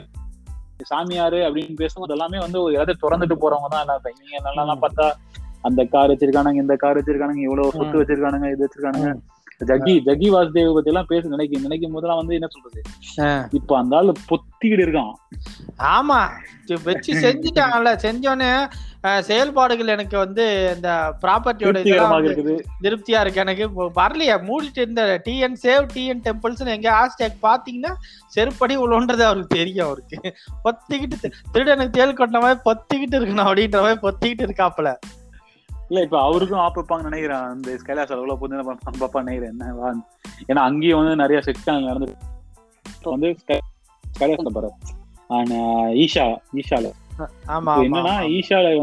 சாமியாரு 0.91 1.39
அப்படின்னு 1.47 1.75
பேசும்போது 1.75 2.13
எல்லாமே 2.13 2.39
வந்து 2.39 2.63
ஒரு 2.63 2.75
இடத்த 2.75 3.09
திறந்துட்டு 3.09 3.37
போறவங்க 3.41 3.69
தான் 3.71 3.81
எல்லாம். 3.81 4.01
இவங்க 4.05 4.51
நல்லா. 4.51 4.75
பார்த்தா 4.75 5.07
அந்த 5.61 5.85
கார் 5.85 6.11
வச்சிருக்கானுங்க 6.11 6.55
இந்த 6.55 6.77
கார் 6.77 6.99
வச்சிருக்கானுங்க 6.99 7.41
இவ்வளவு 7.41 7.71
சொத்து 7.71 8.03
வச்சிருக்கானுங்க 8.03 8.53
இது 8.53 8.69
வச்சிருக்கானுங்க. 8.69 9.11
ஜக்கி 9.67 9.95
ஜக்கி 10.07 10.29
வாசுதேவ் 10.35 10.75
பத்தி 10.75 10.91
எல்லாம் 10.91 11.05
பேச 11.09 11.29
நினைக்கும் 11.29 11.63
நினைக்கும் 11.63 11.93
போதெல்லாம் 11.93 12.19
வந்து 12.19 12.35
என்ன 12.35 12.49
சொல்றது. 12.51 12.83
இப்ப 13.51 13.79
அந்த 13.79 13.97
ஆளு 13.97 14.13
பொத்திக்கிட்டு 14.31 14.85
இருக்கான். 14.87 15.13
ஆமா. 15.79 16.21
வச்சு 16.85 17.13
செஞ்சுட்டாங்கல்ல 17.15 17.93
செஞ்சோன்னே 18.05 18.71
செயல்பாடுகள் 19.21 19.87
எனக்கு 19.87 20.19
வந்து 20.19 20.73
இந்த 20.77 20.89
ப்ராப்பர்ட்டியோட 21.23 21.79
இருக்குது. 22.25 22.55
திருப்தியா 22.83 23.21
இருக்கு. 23.21 23.41
எனக்கு 23.41 23.69
வரலையா. 23.95 24.37
மூடிட்டு 24.49 24.81
இருந்த 24.85 25.23
டிஎன் 25.25 25.57
சேவ் 25.63 25.87
டிஎன் 25.95 26.23
டெம்பிள்ஸ் 26.27 26.67
எங்க 26.67 26.91
ஹேஷ்டேக் 26.99 27.39
பாத்தீங்கன்னா 27.43 27.93
செருப்படி 28.35 28.77
உள்ளோன்றது 28.83 29.25
அவருக்கு 29.31 29.57
தெரியும் 29.57 29.87
அவருக்கு. 29.87 30.37
பொத்திக்கிட்டு 30.65 31.33
திருடனுக்கு 31.53 31.91
தேல் 31.91 32.19
கொட்டின 32.19 32.41
மாதிரி 32.41 32.61
பொத்திக்கிட்டு 32.65 33.19
இருக்கணும் 33.21 33.49
அப்படின்ற 33.51 33.81
மாதிரி 33.81 34.01
பொத்திக்கிட்டு 34.03 34.47
இருக்காப்புல. 34.49 34.93
இல்ல 35.91 36.03
இப்ப 36.05 36.21
அவருக்கும் 36.21 36.59
ஆப் 36.59 36.79
வைப்பாங்க 36.79 37.03
நினைக்கிறேன். 37.03 37.55
இந்த 37.55 37.79
கைலாச 37.85 38.15
அளவுல 38.15 38.37
புது 38.37 38.63
பாப்பா 38.63 39.23
நினைக்கிறேன். 39.23 39.43
என்ன 39.43 39.95
ஏன்னா 40.49 40.55
அங்கேயும் 40.55 40.99
வந்து 40.99 41.17
நிறைய 41.17 41.43
செக்ஷன் 41.47 41.85
நடந்து 41.85 42.17
இப்ப 42.97 43.11
வந்து 43.11 43.37
ஸ்கை- 43.47 43.59
கைலாசம் 44.21 44.47
பாரு. 44.47 44.73
ஈஷா 45.95 46.37
ஈஷால. 46.53 46.91
என்னன்னா 47.83 48.43
ஈஷால 48.43 48.77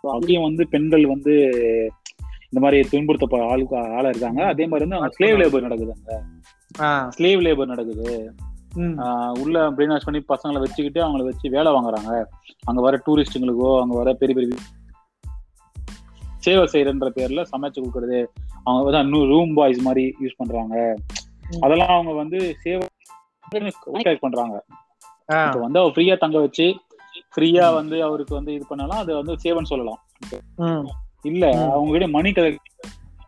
அங்கேயும் 0.00 0.42
வந்து 0.42 0.68
பெண்கள் 0.68 1.06
வந்து 1.06 1.32
இந்த 2.50 2.68
மாதிரி 2.68 2.88
துன்புறுத்தப்பட 2.90 3.50
ஆளுக்கு 3.50 3.76
ஆளா 3.76 4.08
இருக்காங்க. 4.08 4.46
அதே 4.46 4.66
மாதிரி 4.66 4.88
வந்து 4.88 4.96
அங்க 4.96 5.14
ஸ்லேவ் 5.18 5.48
லேபர் 5.48 5.60
நடக்குது 5.60 5.94
அங்க. 6.06 6.22
ஸ்லேவ் 7.18 7.40
லேபர் 7.40 7.66
நடக்குது. 7.66 8.34
உள்ள 9.40 9.70
பிரெயின் 9.70 9.86
வாஷ் 9.86 10.04
பண்ணி 10.04 10.20
பசங்களை 10.20 10.60
வச்சுக்கிட்டு 10.60 11.04
அவங்கள 11.06 11.24
வச்சு 11.24 11.50
வேலை 11.50 11.72
வாங்குறாங்க. 11.72 12.24
அங்க 12.64 12.80
வர 12.80 13.02
டூரிஸ்டுங்களுக்கோ 13.06 13.80
அங்க 13.80 13.94
வர 13.94 14.12
பெரிய 14.12 14.38
பெரிய 14.38 14.56
சேவை 16.38 16.64
செய்யறன்ற 16.72 17.10
பேர்ல 17.14 17.44
சமைச்சு 17.52 17.82
கொடுக்கறது. 17.82 18.26
அவங்க 18.64 19.02
வந்து 19.02 19.26
ரூம் 19.26 19.54
பாய்ஸ் 19.54 19.78
மாதிரி 19.78 20.14
யூஸ் 20.20 20.36
பண்றாங்க. 20.36 20.96
அதெல்லாம் 21.60 21.88
அவங்க 21.88 22.12
வந்து 22.12 22.56
சேவை 22.62 22.86
பண்றாங்க. 24.20 24.64
வந்து 25.58 25.78
அவர் 25.78 25.92
ஃப்ரீயா 25.92 26.18
தங்க 26.18 26.38
வச்சு 26.38 26.80
ஃப்ரீயா 27.36 27.74
வந்து 27.74 28.02
அவருக்கு 28.02 28.34
வந்து 28.34 28.52
இது 28.52 28.66
பண்ணலாம். 28.66 28.98
அது 28.98 29.14
வந்து 29.14 29.38
சேவன் 29.38 29.64
சொல்லலாம். 29.64 30.00
இல்ல. 31.22 31.70
அவங்க 31.70 31.90
கிட்ட 31.90 32.08
மணி 32.08 32.32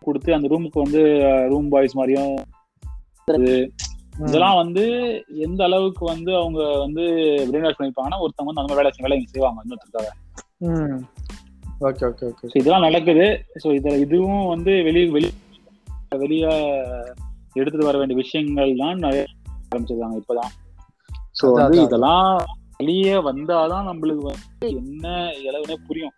கொடுத்து 0.01 0.35
அந்த 0.35 0.49
ரூமுக்கு 0.49 0.83
வந்து 0.83 1.03
ரூம் 1.49 1.69
பாய்ஸ் 1.69 1.97
மாதிரியும். 1.97 2.45
இதெல்லாம் 4.19 4.57
வந்து 4.57 4.85
எந்த 5.29 5.65
அளவுக்கு 5.65 6.05
வந்து 6.05 6.37
அவங்க 6.37 6.79
வந்து 6.79 7.03
பிரெயின் 7.51 7.61
வாஷ் 7.61 7.81
பண்ணிருப்பாங்கன்னா 7.81 8.23
ஒருத்தவங்க 8.25 8.51
வந்து 8.51 8.63
அந்த 8.63 8.75
மாதிரி 8.75 8.81
வேலை 8.81 8.93
வேலை 9.01 9.25
செய்வாங்க 9.25 9.63
இன்னொருத்தருக்காக. 9.63 10.11
ஓகே 11.81 12.05
ஓகே 12.07 12.27
ஓகே 12.27 12.51
இதெல்லாம் 12.55 12.81
நடக்குது. 12.81 13.47
ஸோ 13.65 13.67
இதுல 13.67 13.99
இதுவும் 13.99 14.47
வந்து 14.47 14.83
வெளி 14.83 15.11
வெளி 15.11 15.31
வெளிய 16.09 16.47
எடுத்துட்டு 17.53 17.87
வர 17.87 17.99
வேண்டிய 17.99 18.21
விஷயங்கள் 18.21 18.77
தான் 18.77 18.99
நிறைய 18.99 19.25
ஆரம்பிச்சிருக்காங்க 19.75 20.21
இப்பதான். 20.21 20.53
ஸோ 21.43 21.53
வந்து. 21.53 21.83
இதெல்லாம் 21.83 22.45
வெளியே 22.77 23.15
வந்தாதான் 23.15 23.89
நம்மளுக்கு 23.89 24.23
வந்து 24.23 24.69
என்ன 24.75 25.33
இளவுனே 25.45 25.77
புரியும். 25.87 26.13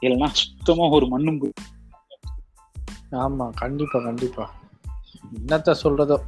இல்லைன்னா 0.00 0.28
சுத்தமா 0.32 0.90
ஒரு 0.90 1.06
மண்ணும். 1.06 1.40
ஆமா 3.10 3.50
கண்டிப்பா 3.54 3.98
கண்டிப்பா. 4.00 4.50
என்னத்த 5.34 5.74
சொல்றதோ? 5.82 6.18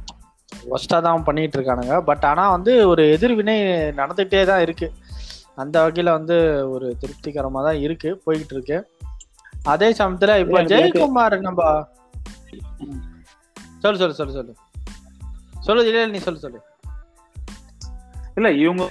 ஒஸ்டா 0.69 1.01
தான் 1.01 1.23
பண்ணிட்டு 1.23 1.61
இருக்கானுங்க. 1.61 2.01
பட் 2.01 2.25
ஆனா 2.25 2.49
வந்து 2.49 2.87
ஒரு 2.87 3.11
எதிர்வினை 3.11 3.55
நடந்துகிட்டே 3.91 4.45
தான் 4.45 4.61
இருக்கு. 4.61 4.91
அந்த 5.55 5.87
வகையில 5.87 6.11
வந்து 6.11 6.35
ஒரு 6.71 6.97
திருப்திகரமா 6.99 7.63
தான் 7.63 7.79
இருக்கு. 7.79 8.21
போய்கிட்டு 8.25 8.53
இருக்கு. 8.53 8.77
அதே 9.63 9.91
சமயத்துல 9.91 10.39
இப்ப 10.39 10.63
ஜெயக்குமார் 10.63 11.39
நம்ம 11.39 11.87
சொல்லு 13.79 13.97
சொல்லு 13.97 14.13
சொல்லு 14.13 14.33
சொல்லு. 14.33 14.53
சொல்லு 15.59 15.87
இல்ல 15.87 16.05
நீ 16.05 16.17
சொல்லு 16.17 16.39
சொல்லு. 16.39 16.59
இல்ல 18.35 18.51
இவங்க 18.51 18.83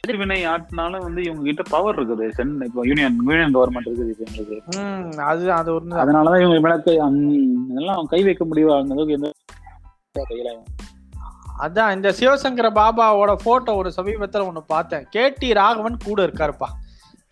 எதிர்வினை 0.00 0.46
ஆட்டினாலும் 0.46 1.00
வந்து 1.00 1.22
இவங்க 1.22 1.42
கிட்ட 1.42 1.62
பவர் 1.70 1.98
இருக்குது. 1.98 2.30
சென் 2.30 2.60
இப்போ 2.64 2.86
யூனியன் 2.86 3.18
யூனியன் 3.26 3.54
கவர்மெண்ட் 3.54 3.88
இருக்குது 3.88 4.10
இப்போ 4.10 4.24
எங்களுக்கு. 4.26 5.22
அது 5.22 5.52
அது 5.52 5.80
ஒண்ணு 5.80 6.00
அதனாலதான் 6.02 6.40
இவங்க 6.40 6.60
மேல 6.60 6.76
கை- 6.76 6.98
ஹம், 6.98 7.70
இதெல்லாம் 7.70 8.04
கை 8.04 8.22
வைக்க 8.22 8.44
முடியும்? 8.44 8.70
அந்த 8.70 8.94
அளவுக்கு 8.94 9.12
எந்த 9.12 9.30
அதான் 11.58 11.94
இந்த 11.94 12.14
சிவசங்கர 12.20 12.70
பாபாவோட 12.74 13.36
போட்டோ 13.44 13.74
ஒரு 13.74 13.92
சமீபத்துல 13.96 14.50
ஒண்ணு 14.50 14.58
பார்த்தேன். 14.66 15.06
கேடி 15.16 15.52
ராகவன் 15.52 15.96
கூட 16.04 16.26
இருக்காருப்பா. 16.26 16.68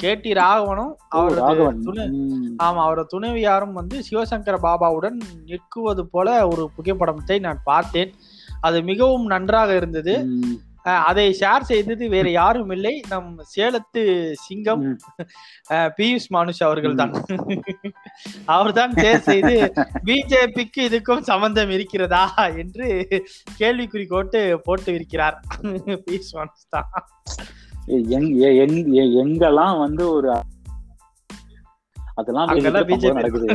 கேடி 0.02 0.32
ராகவனும் 0.34 0.94
அவரது 1.08 1.78
துணை. 1.82 2.04
ஆமா 2.62 2.76
அவரோட 2.76 3.04
துணைவியாரும் 3.12 3.72
வந்து 3.72 4.02
சிவசங்கர 4.10 4.56
பாபாவுடன் 4.62 5.20
நிற்குவது 5.46 6.06
போல 6.06 6.48
ஒரு 6.48 6.70
புகைப்படத்தை 6.76 7.38
நான் 7.38 7.60
பார்த்தேன். 7.64 8.14
அது 8.60 8.82
மிகவும் 8.82 9.26
நன்றாக 9.26 9.74
இருந்தது. 9.74 10.26
அதை 11.08 11.34
ஷேர் 11.40 11.60
செய்தது 11.70 12.08
வேற 12.14 12.30
யாரும் 12.30 12.70
இல்லை. 12.70 13.02
நம் 13.08 13.38
சேலத்து 13.54 14.34
சிங்கம் 14.44 14.98
பியூஷ் 15.98 16.28
மானுஷ் 16.34 16.62
அவர்கள் 16.62 16.94
தான் 17.00 17.12
அவர்தான் 18.56 18.94
ஷேர் 18.94 19.26
செய்து 19.28 19.72
பிஜேபிக்கு 20.08 20.80
இதுக்கும் 20.88 21.22
சம்பந்தம் 21.30 21.70
இருக்கிறதா 21.70 22.24
என்று 22.62 23.08
கேள்விக்குறி 23.60 24.06
கோட்டு 24.06 24.60
போட்டு 24.64 24.94
இருக்கிறார். 24.94 25.36
பியூஷ் 26.04 26.36
மானுஷ் 26.36 26.68
தான். 26.68 26.88
எங்கெல்லாம் 29.24 29.78
வந்து 29.84 30.10
ஒரு 30.10 30.30
அதெல்லாம் 32.20 32.48
BJP. 32.90 33.12
நடக்குது. 33.12 33.48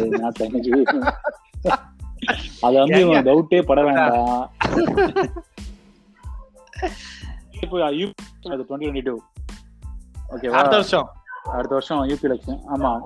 அது 2.65 2.75
வந்து 2.81 2.99
டவுட்டே 3.27 3.59
பட 3.69 3.79
வேண்டாம். 3.83 4.49
இப்போ 7.61 7.91
டுவெண்ட்டி 7.91 8.11
டுவெண்ட்டி 8.43 9.01
டூ 9.01 9.19
ஓகேவா 10.29 10.49
அடுத்த 10.49 10.75
வருஷம். 10.75 11.09
அடுத்த 11.43 11.67
வருஷம் 11.69 12.03
யூபி 12.03 12.31
எலெக்ஷன் 12.31 12.59
ஆமா. 12.77 13.01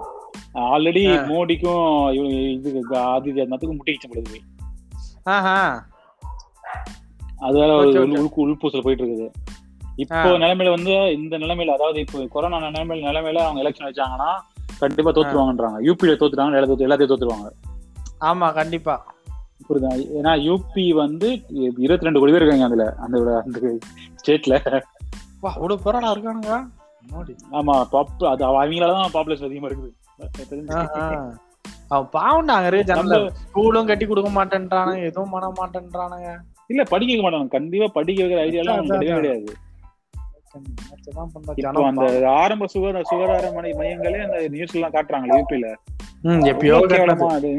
ஆல்ரெடி. 0.53 1.03
மோடிக்கும் 1.25 2.13
இவ- 2.13 2.27
இதுக்கு 2.27 2.95
ஆதித்யநாத்துக்கும் 2.97 3.77
முட்டிக்கிச்சு 3.77 4.41
ஆஹா. 5.23 5.85
அது 7.39 7.53
வேற 7.53 7.77
உள்பூசல் 8.37 8.81
போயிட்டு 8.81 9.05
இருக்குது 9.05 9.31
இப்போ 9.95 10.15
நிலைமையில 10.15 10.69
வந்து 10.69 11.13
இந்த 11.13 11.37
நிலைமையில 11.37 11.65
அதாவது 11.65 11.99
இப்போ 11.99 12.25
கொரோனா 12.25 12.57
நிலைமையில 12.57 13.09
நிலைமையில 13.09 13.37
அவங்க 13.37 13.69
எலெக்ஷன் 13.69 13.91
வச்சாங்கன்னா 13.91 14.39
கண்டிப்பா 14.79 15.11
தோத்துருவாங்கன்றாங்க. 15.11 15.77
யூபியில 15.79 16.15
தோத்துட்டாங்க 16.15 16.77
எல்லா 16.77 16.95
தோத்து 16.95 16.97
எல்லாத்தையும் 16.97 17.11
தோத்துருவாங்க. 17.11 17.49
ஆமா 18.21 18.53
கண்டிப்பா. 18.53 19.14
புரியுதா? 19.67 19.91
ஏன்னா 20.19 20.31
யூபி 20.47 20.85
வந்து 21.01 21.27
இருபத்தி 21.83 22.07
ரெண்டு 22.07 22.21
கோடி 22.21 22.33
பேர் 22.33 22.43
இருக்காங்க 22.43 22.67
அதுல 22.69 22.85
அந்த 23.05 23.17
அந்த 23.45 23.59
ஸ்டேட்ல 24.21 24.55
அவ்வளவு 25.53 25.83
பேரடா 25.85 26.11
இருக்கானுங்க. 26.15 26.53
ஆமா 27.57 27.73
டாப் 27.93 28.23
அது 28.33 28.43
அவங்களாலதான் 28.49 29.15
பாப்புலேஷன் 29.15 29.49
அதிகமா 29.49 29.69
இருக்குது. 29.69 29.91
அவன் 31.93 32.09
பாவண்டா 32.15 32.53
அங்க 32.57 32.69
இருக்க 32.71 32.89
ஜனல 32.91 33.17
ஸ்கூலும் 33.41 33.89
கட்டி 33.89 34.05
கொடுக்க 34.05 34.29
மாட்டேன்றானுங்க 34.37 35.03
எதுவும் 35.09 35.33
பண்ண 35.33 35.47
மாட்டேன்றானுங்க. 35.59 36.29
இல்ல 36.71 36.81
படிக்க 36.91 37.09
வைக்க 37.11 37.25
மாட்டாங்க. 37.25 37.55
கண்டிப்பா 37.57 37.87
படிக்க 37.97 38.23
வைக்கிற 38.23 38.41
கிடையவே 38.41 38.73
அதான். 38.75 39.19
கிடையாது. 39.19 39.53
அந்த 41.91 42.05
ஆரம்ப 42.41 42.67
சுகாதார 42.73 43.03
சுகாதார 43.09 43.47
மனை 43.55 43.71
மையங்களே 43.79 44.19
அந்த 44.25 44.37
நியூஸ் 44.53 44.75
எல்லாம் 44.77 44.93
காட்டுறாங்களே 44.95 45.39
யூபில 45.39 45.69
எப்பயோ 46.51 46.77
அது. 47.37 47.51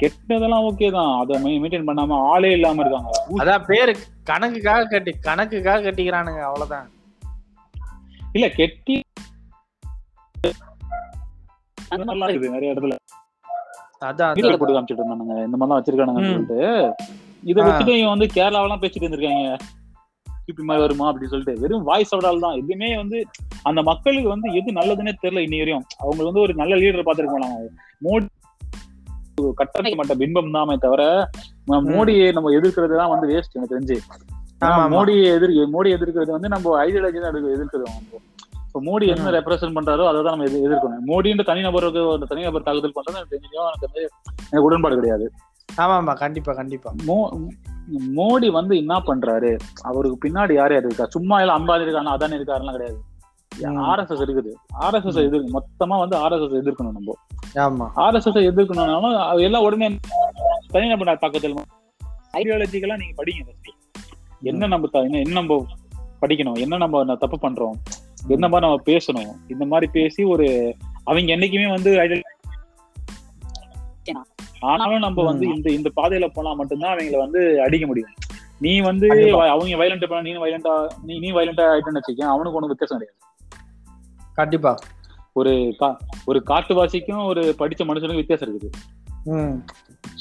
கெட்டதெல்லாம் 0.00 0.66
ஓகே 0.70 0.92
தான். 0.92 1.18
அதை 1.18 1.58
மெயின்டைன் 1.58 1.88
பண்ணாம 1.88 2.12
ஆளே 2.12 2.52
இல்லாம 2.52 2.80
இருக்காங்க. 2.80 3.10
அதான் 3.38 3.64
பேரு 3.64 3.96
கணக்குக்காக 4.24 4.84
கட்டி 4.84 5.14
கணக்குக்காக 5.20 5.90
கட்டிக்கிறானுங்க 5.90 6.42
அவ்வளவுதான். 6.42 6.90
இல்ல 8.32 8.48
கெட்டி 8.48 9.00
நிறைய 11.90 12.74
இடத்துல. 12.74 12.96
அதான். 14.04 14.56
போட்டு 14.56 14.80
காமிச்சிட்டு 14.80 14.98
இருந்தானுங்க. 14.98 15.44
இந்த 15.44 15.56
மாதிரிலாம் 15.60 15.82
வச்சிருக்கானுங்கன்னு. 15.82 16.30
சொல்லிட்டு. 16.30 16.94
இதை. 17.42 17.64
வச்சுட்டு 17.64 17.96
இவன் 17.98 18.18
வந்து 18.18 18.42
கேரளாவெல்லாம் 18.42 18.82
பேசிட்டு 18.82 19.04
இருந்திருக்காங்க. 19.04 19.58
மாதிரி 20.56 20.80
வருமா 20.80 21.12
அப்படின்னு 21.12 21.26
சொல்லிட்டு. 21.26 21.60
வெறும் 21.60 21.82
வாய்ஸ் 21.82 22.14
அவடால் 22.14 22.38
தான். 22.38 22.54
எதுவுமே 22.54 22.96
வந்து 22.96 23.26
அந்த 23.62 23.82
மக்களுக்கு 23.82 24.28
வந்து 24.28 24.52
எது 24.52 24.72
நல்லதுன்னே 24.72 25.12
தெரியல 25.22 25.42
இன்னி 25.46 25.58
வரையும். 25.58 25.84
அவங்க 25.98 26.24
வந்து 26.24 26.40
ஒரு 26.40 26.54
நல்ல 26.54 26.74
லீடர் 26.74 27.06
பார்த்திருக்க 27.06 27.32
மாட்டாங்க 27.32 27.66
மோடி 28.04 28.26
கட்டமைக்கப்பட்ட 29.54 30.26
பிம்பம் 30.26 30.52
தாமே 30.52 30.74
தவிர. 30.74 31.30
மோடியை 31.66 32.32
நம்ம 32.32 32.50
எதிர்க்கிறது 32.50 32.96
தான் 32.96 33.08
வந்து 33.08 33.28
வேஸ்ட் 33.28 33.52
எனக்கு 33.52 33.78
தெரிஞ்சு. 33.78 33.98
மோடியை 34.64 35.24
எதிர் 35.34 35.50
மோடி 35.50 35.98
எதிர்க்கிறது 35.98 36.30
வந்து 36.30 36.48
நம்ம 36.48 36.84
ஐடியாலஜி 36.84 37.20
தான் 37.20 37.34
எதிர்க்க- 37.34 37.78
எதிர்க்கிறோம் 37.78 37.88
நம்ம. 37.88 38.20
இப்போ 38.66 38.82
மோடி 38.82 39.16
என்ன. 39.16 39.30
ரெப்ரசென்ட் 39.30 39.76
பண்றாரோ 39.80 40.08
அதை 40.08 40.22
தான் 40.22 40.38
நம்ம 40.38 40.44
எதிர்- 40.44 40.70
எதிர்க்கணும். 40.70 41.10
மோடின்ற 41.10 41.44
தனிநபருக்கு 41.44 42.06
ஒரு 42.06 42.26
தனிநபர் 42.28 42.62
தாக்குதல் 42.62 42.92
பண்றது 42.92 43.14
எனக்கு 43.14 43.36
தெரிஞ்சோ 43.36 43.56
எனக்கு 43.56 43.88
வந்து 43.92 44.10
எனக்கு 44.38 44.62
உடன்பாடு 44.62 44.94
கிடையாது. 44.94 45.32
ஆமா 45.76 45.80
ஆமா 45.80 46.14
கண்டிப்பா 46.14 46.52
கண்டிப்பா. 46.52 46.92
மோ 47.06 47.30
மோடி 48.16 48.50
வந்து 48.50 48.76
என்ன 48.76 48.98
பண்றாரு? 48.98 49.58
அவருக்கு 49.82 50.28
பின்னாடி 50.28 50.52
யார் 50.52 50.72
யார் 50.72 50.84
இருக்கா? 50.84 51.06
சும்மா 51.06 51.40
எல்லாம் 51.40 51.68
அம்பாதி 51.68 51.80
இருக்காங்க 51.80 52.10
அதானே 52.10 52.36
இருக்காருலாம் 52.36 52.70
கிடையாது. 52.70 53.00
ஆர்எஸ்எஸ் 53.62 54.28
இருக்குது. 54.28 54.52
ஆர்எஸ்எஸ் 54.80 55.28
எதிர்க்கு 55.28 55.50
மொத்தமா 55.52 55.98
வந்து 55.98 56.16
ஆர்எஸ்எஸ் 56.16 56.64
எதிர்க்கணும் 56.64 56.92
நம்ம. 56.92 57.16
ஆர்எஸ்எஸ் 57.96 58.50
எதிர்க்கணும்னாலும் 58.50 59.28
அது 59.28 59.42
எல்லாம் 59.42 59.62
உடனே 59.62 59.96
தனிநபர் 60.68 61.18
தாக்கத்தில் 61.20 61.56
ஐடியாலஜிக்கெல்லாம் 62.32 62.96
நீங்க 62.96 63.24
படிங்க. 63.24 63.52
என்ன 64.42 64.66
நம்ம 64.66 64.88
என்ன 65.00 65.30
நம்ம 65.30 65.66
படிக்கணும்? 66.20 66.58
என்ன 66.58 66.76
நம்ம 66.76 67.16
தப்பு 67.16 67.50
பண்றோம்? 67.50 67.74
என்ன 68.28 68.48
மாதிரி 68.48 68.68
நம்ம 68.68 68.82
பேசணும்? 68.86 69.50
இந்த 69.50 69.64
மாதிரி 69.64 69.90
பேசி 69.92 70.24
ஒரு 70.24 70.76
அவங்க 71.04 71.36
என்னைக்குமே 71.36 71.68
வந்து 71.68 72.22
ஆனாலும் 74.60 74.98
நம்ம 74.98 75.22
வந்து. 75.22 75.46
இந்த 75.46 75.70
இந்த 75.70 75.90
பாதையில 75.96 76.28
போனா 76.32 76.52
மட்டும்தான் 76.52 76.96
அவங்கள 76.96 77.18
வந்து 77.18 77.62
அடிக்க 77.62 77.86
முடியும். 77.86 78.10
நீ 78.58 78.80
வந்து 78.80 79.08
அவங்க 79.34 79.76
வயலண்ட் 79.76 80.08
பண்ண 80.08 80.32
நீ 80.32 80.36
வயலண்டா 80.36 80.86
நீ 81.02 81.18
நீ 81.18 81.32
வயலண்டா 81.32 81.64
ஆயிட்டேன்னு 81.70 82.00
வச்சுக்கேன் 82.00 82.32
அவனுக்கு 82.34 82.58
ஒன்றும் 82.58 82.76
வித்தியாசம் 82.76 82.98
கிடையாது. 82.98 83.16
கண்டிப்பா. 84.34 84.78
ஒரு 85.38 85.74
கா 85.78 85.98
ஒரு 86.24 86.42
காட்டுவாசிக்கும் 86.46 87.26
ஒரு 87.26 87.54
படிச்ச 87.58 87.84
மனுஷனுக்கும் 87.84 88.14
வித்தியாசம் 88.14 88.58
இருக்குது. 88.58 88.70
ம். 89.24 89.58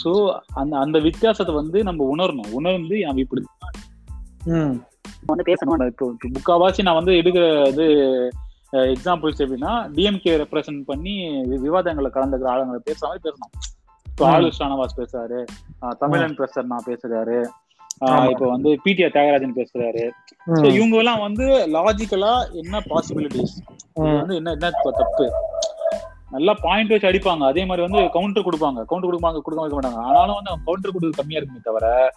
சோ 0.03 0.39
அந்த 0.53 0.77
அந்த 0.77 0.99
வித்தியாசத்தை 0.99 1.55
வந்து 1.55 1.83
நம்ம 1.83 2.15
உணரணும். 2.15 2.51
உணர்ந்து 2.51 3.05
அவன் 3.05 3.17
இப்படி 3.17 3.43
ம். 4.45 4.75
வந்து 5.25 5.53
பேசணும். 5.53 5.85
இப்போ 5.85 6.13
இப்போ 6.23 6.29
முக்காவாசி 6.29 6.81
நான் 6.81 6.95
வந்து 6.95 7.11
எடுக்கிற 7.11 7.67
இது 7.67 7.83
எக்ஸாம்பிள்ஸ் 8.71 9.41
எப்படின்னா 9.41 9.91
டிஎம்கே 9.93 10.45
ரெப்ரசென்ட் 10.45 10.81
பண்ணி 10.81 11.27
வி- 11.27 11.55
விவாதங்களை 11.55 12.11
கலந்துக்கிற 12.13 12.47
ஆளுங்களை 12.47 12.79
பேசுற 12.91 12.99
மாதிரி 12.99 13.21
பேசணும். 13.23 13.73
இப்போ. 14.09 14.27
ஆளு 14.27 14.51
ஷானவாஸ் 14.59 14.97
பேசுறாரு. 14.97 15.45
தமிழன் 15.99 16.37
பிரசர் 16.37 16.63
நான் 16.63 16.83
பேசுறாரு. 16.85 17.45
இப்போ 18.31 18.45
வந்து 18.49 18.79
பிடிஆர் 18.85 19.13
தியாகராஜன் 19.15 19.55
பேசுறாரு. 19.59 20.03
இவங்க 20.73 20.97
எல்லாம் 20.97 21.19
வந்து 21.19 21.45
லாஜிக்கலா 21.75 22.33
என்ன 22.51 22.81
பாசிபிலிட்டிஸ். 22.89 23.55
வந்து 23.93 24.35
என்ன 24.35 24.51
என்ன 24.51 24.71
தப்பு? 25.01 25.31
நல்லா 26.29 26.53
பாயிண்ட் 26.61 26.89
வச்சு 26.89 27.09
அடிப்பாங்க. 27.09 27.43
அதே 27.51 27.65
மாதிரி 27.65 27.87
வந்து 27.87 28.09
கவுண்டர் 28.09 28.45
கொடுப்பாங்க. 28.47 28.79
கவுண்டர் 28.85 29.09
கொடுப்பாங்க 29.09 29.39
கொடுக்க 29.41 29.61
வைக்க 29.63 29.75
மாட்டாங்க. 29.77 30.01
ஆனாலும் 30.07 30.35
வந்து 30.35 30.51
அவங்க 30.51 30.65
கவுண்டர் 30.65 30.91
கொடுக்க 30.91 31.21
கம்மியா 31.21 31.39
இருக்குமே 31.39 31.61
தவிர. 31.63 32.13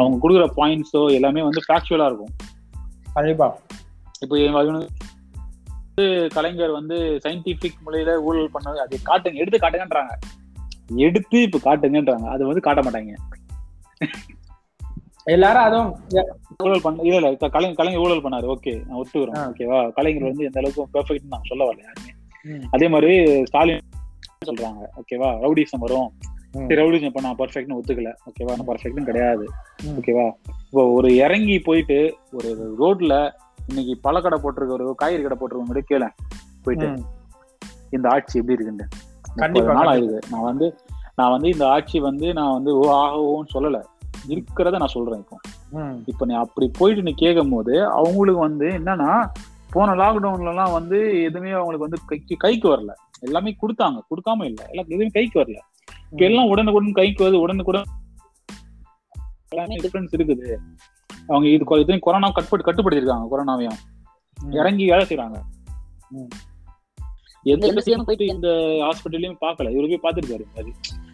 அவங்க 0.00 0.16
கொடுக்குற 0.22 0.46
பாயிண்ட்ஸோ 0.60 1.12
எல்லாமே 1.12 1.42
வந்து 1.42 1.62
ஃபேக்சுவலா 1.68 2.08
இருக்கும். 2.10 2.32
கண்டிப்பா. 3.12 3.58
இப்போ 4.20 4.36
வந்து 4.64 6.28
கலைஞர் 6.34 6.70
வந்து 6.70 7.20
சயின்டிபிக் 7.24 7.82
முறையில 7.84 8.20
ஊழல் 8.20 8.54
பண்ணது 8.54 8.78
அதை 8.84 8.98
காட்டுங்க 9.08 9.34
எடுத்து 9.34 9.58
காட்டுங்கன்றாங்க. 9.58 10.14
எடுத்து 10.96 11.42
இப்ப 11.42 11.60
காட்டுங்கன்றாங்க. 11.64 12.26
அது 12.28 12.46
வந்து 12.46 12.60
காட்ட 12.60 12.82
மாட்டாங்க. 12.82 13.14
எல்லாரும் 15.24 15.62
அதுவும் 15.62 15.96
ஊழல் 16.64 16.80
பண்ண 16.82 17.02
இல்ல 17.02 17.14
இல்ல 17.14 17.48
கலைஞர் 17.48 17.76
கலைஞர் 17.76 18.00
ஊழல் 18.00 18.22
பண்ணாரு. 18.22 18.54
ஓகே 18.54 18.86
நான் 18.86 19.00
ஒத்துக்கிறேன். 19.00 19.54
ஓகேவா? 19.54 19.92
கலைஞர் 19.92 20.22
வந்து 20.22 20.44
எந்த 20.44 20.60
அளவுக்கு 20.60 21.00
பெர்ஃபெக்ட் 21.00 21.26
நான் 21.28 21.40
சொல்ல 21.44 21.64
வரல 21.64 21.80
யாருமே. 21.82 22.64
அதே 22.70 22.88
மாதிரி 22.88 23.46
ஸ்டாலின் 23.46 23.80
சொல்றாங்க. 24.46 24.82
ஓகேவா? 24.96 25.38
ரவுடிசம் 25.40 25.78
வரும். 25.78 26.12
சரி 26.50 26.82
ரவுடிசம் 26.82 27.02
இப்ப 27.02 27.20
நான் 27.20 27.36
பர்ஃபெக்ட்னு 27.36 27.78
ஒத்துக்கல. 27.82 28.12
ஓகேவா? 28.30 28.56
நான் 28.56 28.66
பர்ஃபெக்ட்னு 28.66 29.04
கிடையாது. 29.04 29.48
ஓகேவா? 29.86 30.32
இப்போ 30.66 30.90
ஒரு 30.90 31.16
இறங்கி 31.16 31.58
போயிட்டு 31.58 32.16
ஒரு 32.32 32.74
ரோட்ல 32.80 33.30
இன்னைக்கு 33.68 33.98
பழக்கடை 34.00 34.38
போட்டிருக்க 34.38 34.68
ஒரு 34.68 34.94
காய்கறி 34.94 35.22
கடை 35.22 35.38
போட்டிருக்கவங்க 35.38 35.78
கேள. 35.78 36.08
போயிட்டு. 36.62 37.02
இந்த 37.90 38.08
ஆட்சி 38.08 38.38
எப்படி 38.38 38.62
இருக்குன்னு 38.62 39.72
நாள். 39.72 39.86
ஆகுது. 39.86 40.18
நான் 40.30 40.42
வந்து 40.42 40.76
நான் 41.14 41.30
வந்து 41.30 41.48
இந்த 41.48 41.68
ஆட்சி 41.68 42.00
வந்து 42.00 42.32
நான் 42.32 42.52
வந்து 42.52 42.78
ஓ 42.78 42.82
ஆகவோன்னு 42.92 43.56
சொல்லல. 43.56 43.82
இருக்கிறத 44.28 44.76
நான் 44.76 44.88
சொல்றேன் 44.88 45.18
இப்போ. 45.18 45.38
இப்போ 46.06 46.26
நீ 46.26 46.34
அப்படி 46.34 46.70
போயிட்டு 46.78 47.02
நீ 47.02 47.12
கேட்கும் 47.12 47.50
போது 47.50 47.86
அவங்களுக்கு 47.86 48.40
வந்து 48.40 48.66
என்னன்னா 48.66 49.30
போன 49.70 49.94
லாக்டவுன்ல 49.94 50.48
எல்லாம் 50.48 50.72
வந்து 50.72 51.22
எதுவுமே 51.22 51.50
அவங்களுக்கு 51.50 51.88
வந்து 51.88 52.04
கைக்கு 52.06 52.36
கைக்கு 52.36 52.68
வரல. 52.68 52.92
எல்லாமே 53.20 53.56
கொடுத்தாங்க. 53.62 53.98
கொடுக்காம 54.10 54.44
இல்ல. 54.44 54.66
எல்லாம் 54.68 54.86
எதுவுமே 54.86 55.06
கைக்கு 55.06 55.40
வரல. 55.40 55.58
இப்ப 56.12 56.24
எல்லாம் 56.24 56.48
உடனுக்குடன் 56.48 56.92
கைக்கு 56.92 57.24
வருது. 57.24 57.40
உடனுக்குடன் 57.40 57.82
எல்லாமே 59.48 59.76
டிஃபரன்ஸ் 59.76 60.16
இருக்குது. 60.16 60.56
அவங்க 61.26 61.48
இது 61.48 61.64
இதையும் 61.68 62.00
கொரோனா 62.00 62.28
கட்டுப்பட்டு 62.30 62.66
கட்டுப்படுத்திருக்காங்க 62.66 63.26
கொரோனாவையும். 63.30 63.78
இறங்கி 64.50 64.84
வேலை 64.84 65.06
செய்யறாங்க. 65.06 65.40
எந்த 67.42 67.66
இந்த 68.16 68.48
ஹாஸ்பிட்டல்லையும் 68.86 69.38
பார்க்கல. 69.40 69.68
இவரு 69.74 69.96
போய் 69.96 70.12
பார்த்துருக்காரு. 70.12 70.44
மாதிரி 70.54 70.72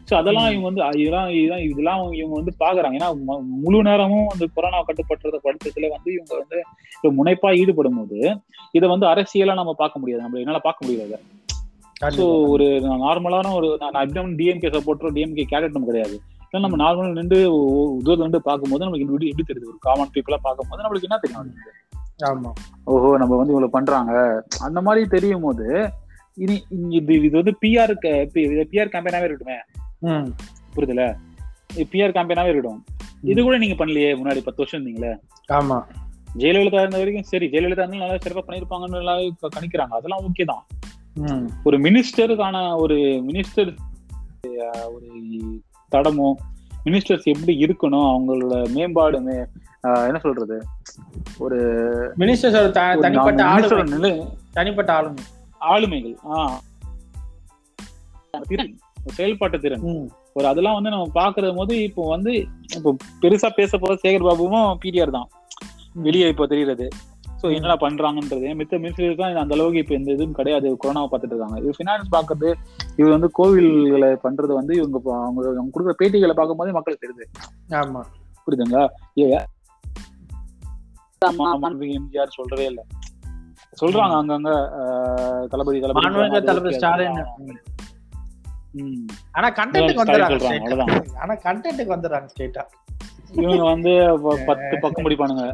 ஸோ 0.09 0.15
அதெல்லாம். 0.19 0.47
இவங்க 0.53 0.69
வந்து 0.69 0.83
இதெல்லாம் 1.01 1.31
இதெல்லாம் 1.35 1.65
இதெல்லாம் 1.67 2.03
இவங்க 2.19 2.35
வந்து 2.39 2.53
பாக்குறாங்க 2.61 2.99
ஏன்னா 2.99 3.09
முழு 3.59 3.79
நேரமும் 3.89 4.29
அந்த 4.33 4.45
கொரோனா 4.55 4.79
கட்டுப்படுறத 4.87 5.39
படுத்ததுல 5.45 5.91
வந்து 5.95 6.11
இவங்க 6.17 6.33
வந்து 6.41 6.59
முனைப்பா 7.19 7.51
ஈடுபடும் 7.61 7.99
போது 8.01 8.21
இதை 8.75 8.87
வந்து 8.93 9.07
அரசியலா 9.11 9.59
நம்ம 9.59 9.75
பார்க்க 9.81 10.03
முடியாது 10.03 10.25
நம்ம 10.25 10.41
என்னால 10.43 10.61
பார்க்க 10.65 10.87
முடியாது 10.87 11.17
ஸோ. 12.17 12.25
ஒரு 12.53 12.67
நார்மலான 13.03 13.53
ஒரு 13.57 13.69
நான் 13.85 14.03
இப்படி 14.07 14.35
டிஎம்கே 14.41 14.69
சப்போர்ட்டரோ 14.75 15.13
டிஎம்கே 15.15 15.47
கேடட் 15.53 15.77
நம்ம 15.77 15.89
கிடையாது 15.89 16.17
இல்லை 16.45 16.61
நம்ம 16.65 16.79
நார்மலா 16.83 17.09
நின்று 17.17 17.39
தூரத்துல 17.99 18.27
நின்று 18.27 18.41
பார்க்கும்போது 18.45 18.85
நமக்கு 18.85 19.07
எப்படி 19.07 19.31
எப்படி 19.31 19.47
தெரியுது 19.49 19.71
ஒரு 19.73 19.81
காமன் 19.87 20.13
பீப்புளா 20.15 20.39
பார்க்கும்போது 20.45 20.83
நம்மளுக்கு 20.83 21.09
என்ன 21.09 21.19
தெரியும்? 21.25 21.51
ஆமா 22.29 22.51
ஓஹோ 22.87 23.11
நம்ம 23.23 23.37
வந்து 23.37 23.53
இவ்வளவு 23.55 23.75
பண்றாங்க 23.75 24.13
அந்த 24.67 24.81
மாதிரி 24.87 25.03
தெரியும் 25.15 25.45
போது 25.45 25.67
இனி 26.39 26.57
இது 26.99 27.13
இது 27.21 27.35
வந்து 27.39 27.55
பிஆர் 27.63 27.93
பிஆர் 28.67 28.93
கேம்பெயினாவே 28.93 29.27
இருக்கட்டுமே. 29.27 29.59
புரியுதுல? 30.03 31.15
பிஆர் 31.75 32.15
கேம்பெயினாவே 32.15 32.49
இருக்கட்டும். 32.49 32.85
இது 33.23 33.43
கூட 33.43 33.59
நீங்க 33.59 33.87
பண்ணலையே 33.87 34.15
முன்னாடி 34.15 34.41
பத்து 34.41 34.53
வருஷம் 34.57 34.87
இருந்தீங்களே? 34.87 35.17
ஆமா. 35.53 35.83
ஜெயலலிதா 36.39 36.79
இருந்த 36.79 36.99
வரைக்கும் 36.99 37.23
சரி 37.23 37.47
ஜெயலலிதா 37.47 37.83
இருந்தாலும் 37.83 37.99
நல்லா 37.99 38.15
சிறப்பா 38.15 38.43
பண்ணிருப்பாங்கன்னு 38.47 39.27
இப்ப 39.27 39.49
கணிக்கிறாங்க. 39.57 39.95
அதெல்லாம் 39.95 40.21
ஓகே 40.21 40.45
தான். 40.45 40.67
ஒரு 41.65 41.79
மினிஸ்டருக்கான 41.79 42.77
ஒரு 42.77 42.95
மினிஸ்டர் 43.29 43.75
ஒரு 44.93 45.13
தடமோ 45.93 46.35
மினிஸ்டர்ஸ் 46.85 47.23
எப்படி 47.23 47.65
இருக்கணும் 47.65 47.97
அவங்களோட 47.97 48.71
மேம்பாடு 48.73 49.49
என்ன 49.81 50.19
சொல்றது? 50.21 50.63
ஒரு 51.39 51.57
மினிஸ்டர்ஸ் 52.19 52.71
தனிப்பட்ட 52.71 53.43
minister 53.43 53.83
ஆளுமை. 53.83 54.27
தனிப்பட்ட 54.53 54.93
ஆளுமை. 54.93 55.23
ஆளுமைகள் 55.61 56.17
ஆஹ் 56.31 56.57
செயல்பாட்டு 59.07 59.59
திறன். 59.61 59.85
ஒரு 60.33 60.47
அதெல்லாம் 60.47 60.77
வந்து 60.79 60.91
நம்ம 60.91 61.07
பாக்குறது 61.15 61.55
போது 61.55 61.83
இப்போ 61.83 62.09
வந்து 62.09 62.33
இப்போ 62.77 62.97
பெருசா 63.23 63.49
பேச 63.51 63.79
போற 63.79 63.95
சேகர் 63.95 64.27
பாபுவும் 64.29 64.79
பிடிஆர் 64.85 65.17
தான். 65.19 65.29
வெளியே 65.95 66.29
இப்போ 66.29 66.47
தெரியுறது 66.47 66.89
சோ 67.43 67.47
என்னடா 67.55 67.75
பண்றாங்கன்றது 67.81 68.47
மித்த 68.61 68.79
மினிஸ்டர் 68.83 69.15
தான் 69.15 69.37
அந்த 69.37 69.55
அளவுக்கு 69.55 69.79
இப்ப 69.79 69.95
எந்த 69.95 70.11
இதுவும் 70.13 70.33
கிடையாது. 70.33 70.69
கொரோனாவை 70.83 71.09
பார்த்துட்டு 71.11 71.35
இருக்காங்க. 71.35 71.59
இது 71.61 71.75
ஃபினான்ஸ் 71.79 72.15
பாக்குறது 72.15 72.49
இது 72.97 73.09
வந்து 73.09 73.29
கோவில்களை 73.39 74.11
பண்றது 74.25 74.53
வந்து 74.61 74.75
இவங்க 74.77 74.99
அவங்க 75.05 75.49
அவங்க 75.49 75.71
கொடுக்குற 75.75 75.95
பேட்டிகளை 76.01 76.35
பார்க்கும்போது 76.35 76.73
மக்களுக்கு 76.73 77.05
தெரியுது. 77.05 77.27
ஆமா. 77.81 78.03
புரியுதுங்களா? 78.47 78.85
எம்ஜிஆர் 81.99 82.37
சொல்றதே 82.39 82.65
இல்ல. 82.65 82.81
சொல்றாங்க 83.81 84.15
அங்கங்க 84.21 84.51
தளபதி 85.49 85.81
தளபதி 85.81 86.41
தளபதி 86.47 86.75
ஸ்டாலின். 86.77 87.19
ஆனா 89.37 89.49
கண்டென்ட்டுக்கு 89.59 90.03
ஸ்டாலின் 90.05 90.27
வந்துடுறாங்க. 90.27 90.99
ஆனா 91.23 91.35
கண்டென்ட்டுக்கு 91.47 91.95
வந்துடுறாங்க 91.97 92.29
ஸ்ட்ரெயிட்டா 92.33 92.65
இவங்க 93.43 93.65
வந்து 93.73 93.93
பத்து 94.49 94.75
பக்கம் 94.83 95.07
படிப்பானுங்க 95.07 95.45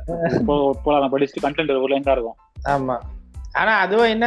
போலாம் 0.84 1.12
படிச்சுட்டு 1.14 1.44
கண்டென்ட் 1.44 1.72
ஒரு 1.84 1.92
லைன் 1.92 2.14
இருக்கும். 2.16 2.38
ஆமா. 2.74 2.96
ஆனா 3.60 3.72
அதுவும் 3.84 4.12
என்ன 4.14 4.26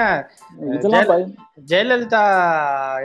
ஜெயலலிதா 1.72 2.22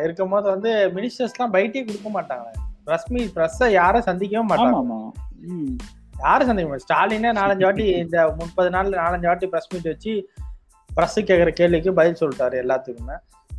இருக்கும் 0.05 0.33
போது 0.35 0.47
வந்து 0.55 0.72
மினிஸ்டர்ஸ் 0.97 1.35
எல்லாம் 1.37 1.55
பைட்டே 1.55 1.83
கொடுக்க 1.87 2.11
மாட்டாங்க. 2.16 2.49
பிரஸ் 2.87 3.09
மீ 3.14 3.22
பிரஸ்ஸ 3.37 3.70
யாரும் 3.80 4.07
சந்திக்கவும் 4.09 4.51
ஆமா 4.53 4.53
மாட்டாங்க. 4.53 4.97
யாரும் 6.24 6.49
சந்திக்க 6.49 6.68
மாட்டாங்க. 6.68 6.87
ஸ்டாலினே 6.87 7.33
நாலஞ்சு 7.41 7.66
வாட்டி 7.68 7.87
இந்த 8.05 8.18
முப்பது 8.41 8.70
நாள்ல 8.76 9.01
நாலஞ்சு 9.05 9.30
வாட்டி 9.30 9.49
பிரஸ் 9.55 9.70
மீட் 9.74 9.91
வச்சு 9.93 10.14
பிரஸ் 10.95 11.20
கேக்குற 11.20 11.49
கேள்விக்கு 11.49 11.93
பதில் 11.93 12.20
சொல்லிட்டாரு 12.20 12.57
எல்லாத்துக்குமே. 12.62 13.16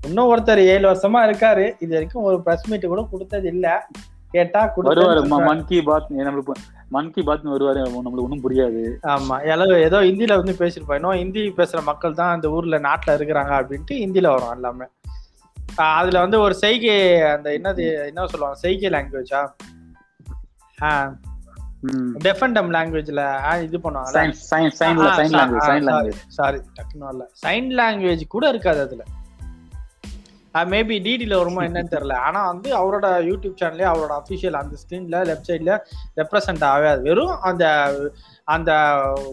இன்னும் 0.08 0.38
ஒருத்தர் 0.38 0.58
ஏழு 0.58 0.92
வருஷமா 0.92 1.20
இருக்காரு. 1.28 1.74
இது 1.80 1.94
வரைக்கும் 1.94 2.24
ஒரு 2.24 2.42
பிரஸ் 2.42 2.70
மீட் 2.70 2.86
கூட 2.86 3.08
கொடுத்தது 3.12 3.48
இல்ல 3.48 3.88
கேட்டா 4.32 4.74
வருவாரு. 4.78 5.28
மன் 5.28 5.66
கி 5.66 5.82
பாத் 5.82 6.12
நம்மளுக்கு 6.12 6.54
மன் 6.90 7.12
கி 7.12 7.24
பாத் 7.24 7.46
வருவாரு. 7.46 7.80
நம்மளுக்கு 7.80 8.26
ஒண்ணும் 8.26 8.50
புரியாது. 8.50 8.98
ஆமா. 9.04 9.64
ஏதோ 9.64 9.80
ஏதோ 9.80 10.02
ஹிந்தில 10.02 10.36
வந்து 10.36 10.54
பேசிருப்போம் 10.54 10.94
இன்னும் 10.94 11.12
ஹிந்தி 11.12 11.54
பேசுற 11.58 11.84
மக்கள் 11.84 12.14
தான் 12.14 12.36
இந்த 12.36 12.50
ஊர்ல 12.50 12.80
நாட்டுல 12.80 13.16
இருக்கிறாங்க 13.16 13.54
அப்படின்ட்டு 13.60 13.92
ஹிந்தில 13.92 14.28
வரும் 14.28 14.52
எல்லாமே. 14.52 14.86
ஆஹ் 15.78 15.96
அதுல 15.96 16.20
வந்து 16.20 16.40
ஒரு 16.40 16.54
செய்கை 16.54 17.22
அந்த 17.22 17.50
என்னது 17.50 18.06
என்ன 18.08 18.28
சொல்லுவாங்க? 18.28 18.60
செய்கை 18.60 18.90
லாங்குவேஜா 18.90 19.42
டெஃபண்டம் 22.24 22.70
லாங்குவேஜ்ல 22.76 23.62
இது 23.62 23.78
பண்ணுவாங்க. 23.78 24.14
Sign 24.14 24.34
sign 24.52 24.72
சைன்ல 24.80 25.10
sign 25.20 25.34
language 25.34 25.68
sign 25.68 25.88
language 25.88 26.22
sorry 26.28 26.58
டக்குன்னு 26.58 27.04
வரல. 27.04 27.26
சைன் 27.46 27.70
லாங்குவேஜ் 27.80 28.22
கூட 28.28 28.50
இருக்காது 28.50 28.82
அதுல. 28.82 29.04
மேபி 30.54 30.96
டிடில 31.06 31.38
வருமா 31.38 31.62
என்னன்னு 31.64 31.92
தெரியல. 31.92 32.14
ஆனா 32.14 32.52
வந்து 32.52 32.70
அவரோட 32.78 33.04
யூடியூப் 33.04 33.56
சேனல்லே 33.62 33.86
அவரோட 33.94 34.20
அஃபிஷியல் 34.20 34.52
அந்த 34.52 34.76
ஸ்கிரீன்ல 34.82 35.22
லெஃப்ட் 35.30 35.50
சைட்ல 35.50 35.80
ரெப்ரசன்ட் 36.16 36.64
ஆகாது. 36.64 37.02
வெறும் 37.02 37.40
அந்த 37.40 37.66
அந்த 38.48 38.72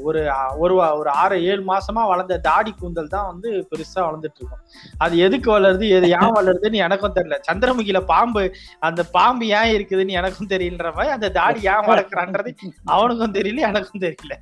ஒரு 0.03 0.21
ஒரு 0.57 0.75
ஒரு 0.99 1.11
ஆறு 1.11 1.37
ஏழு 1.45 1.63
மாசமா 1.63 2.03
வளர்ந்த 2.07 2.39
தாடி 2.39 2.73
கூந்தல் 2.73 3.09
தான் 3.09 3.27
வந்து 3.27 3.49
பெருசா 3.71 4.01
வளர்ந்துட்டு 4.07 4.41
இருக்கும். 4.41 4.63
அது 4.99 5.15
எதுக்கு 5.19 5.49
வளருது? 5.51 5.87
எது 5.89 6.09
ஏன் 6.19 6.35
வளருதுன்னு 6.37 6.83
எனக்கும் 6.87 7.15
தெரியல. 7.15 7.39
சந்திரமுகியில 7.49 8.01
பாம்பு 8.05 8.43
அந்த 8.81 9.05
பாம்பு 9.17 9.47
ஏன் 9.59 9.73
இருக்குதுன்னு 9.77 10.19
எனக்கும் 10.21 10.51
தெரியலன்ற 10.51 10.91
மாதிரி 10.95 11.15
அந்த 11.17 11.31
தாடி 11.31 11.61
ஏன் 11.73 11.89
வளர்க்குறான்றது 11.91 12.53
அவனுக்கும் 12.87 13.37
தெரியல 13.39 13.67
எனக்கும் 13.71 14.05
தெரியல. 14.07 14.35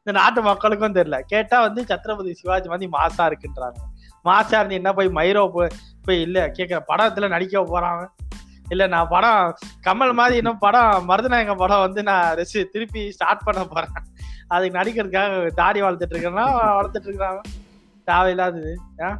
இந்த 0.00 0.12
நாட்டு 0.20 0.42
மக்களுக்கும் 0.42 0.98
தெரியல. 0.98 1.20
கேட்டா 1.34 1.60
வந்து 1.60 1.82
சத்ரபதி 1.82 2.32
சிவாஜி 2.32 2.68
மாதிரி 2.68 2.90
மாசா 2.98 3.26
இருக்குன்றாங்க. 3.30 3.78
மாசா 4.24 4.56
இருந்து 4.58 4.80
என்ன 4.80 4.92
போய் 4.92 5.16
மைரோ 5.20 5.44
போய் 5.52 5.74
போய் 6.06 6.20
இல்ல 6.20 6.38
கேக்குற 6.58 6.80
படத்துல 6.90 7.28
நடிக்க 7.28 7.62
போறான். 7.64 8.02
இல்ல 8.70 8.86
நான் 8.86 9.08
படம் 9.08 9.56
கமல் 9.84 10.12
மாதிரி 10.12 10.36
இன்னும் 10.36 10.58
படம் 10.58 11.08
மருதநாயக 11.08 11.54
படம் 11.54 11.78
வந்து 11.78 12.02
நான் 12.02 12.34
ரெசி 12.34 12.64
திருப்பி 12.64 13.12
ஸ்டார்ட் 13.12 13.44
பண்ண 13.44 13.64
போறேன். 13.64 13.88
அதுக்கு 14.48 14.78
நடிக்கிறதுக்காக 14.78 15.46
தாடி 15.46 15.82
வளர்த்துட்டு 15.82 16.14
இருக்கேன்னா 16.14 16.44
வளர்த்துட்டு 16.80 17.06
இருக்காங்க 17.06 17.40
தேவையில்லாதது. 18.06 18.74
ஆ? 19.02 19.18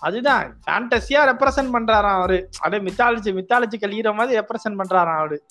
அதுதான். 0.00 0.58
ஃபேண்டஸியா 0.66 1.22
ரெப்ரசென்ட் 1.24 1.72
பண்றாராம் 1.72 2.18
அவரு. 2.18 2.48
அப்படியே 2.60 2.92
மித்தாலஜி 2.92 3.40
மித்தாலஜிக்கல் 3.40 3.90
ஹீரோ 3.90 4.12
மாதிரி 4.12 4.38
ரெப்ரசென்ட் 4.38 4.78
பண்றாராம் 4.78 5.18
அவரு. 5.18 5.42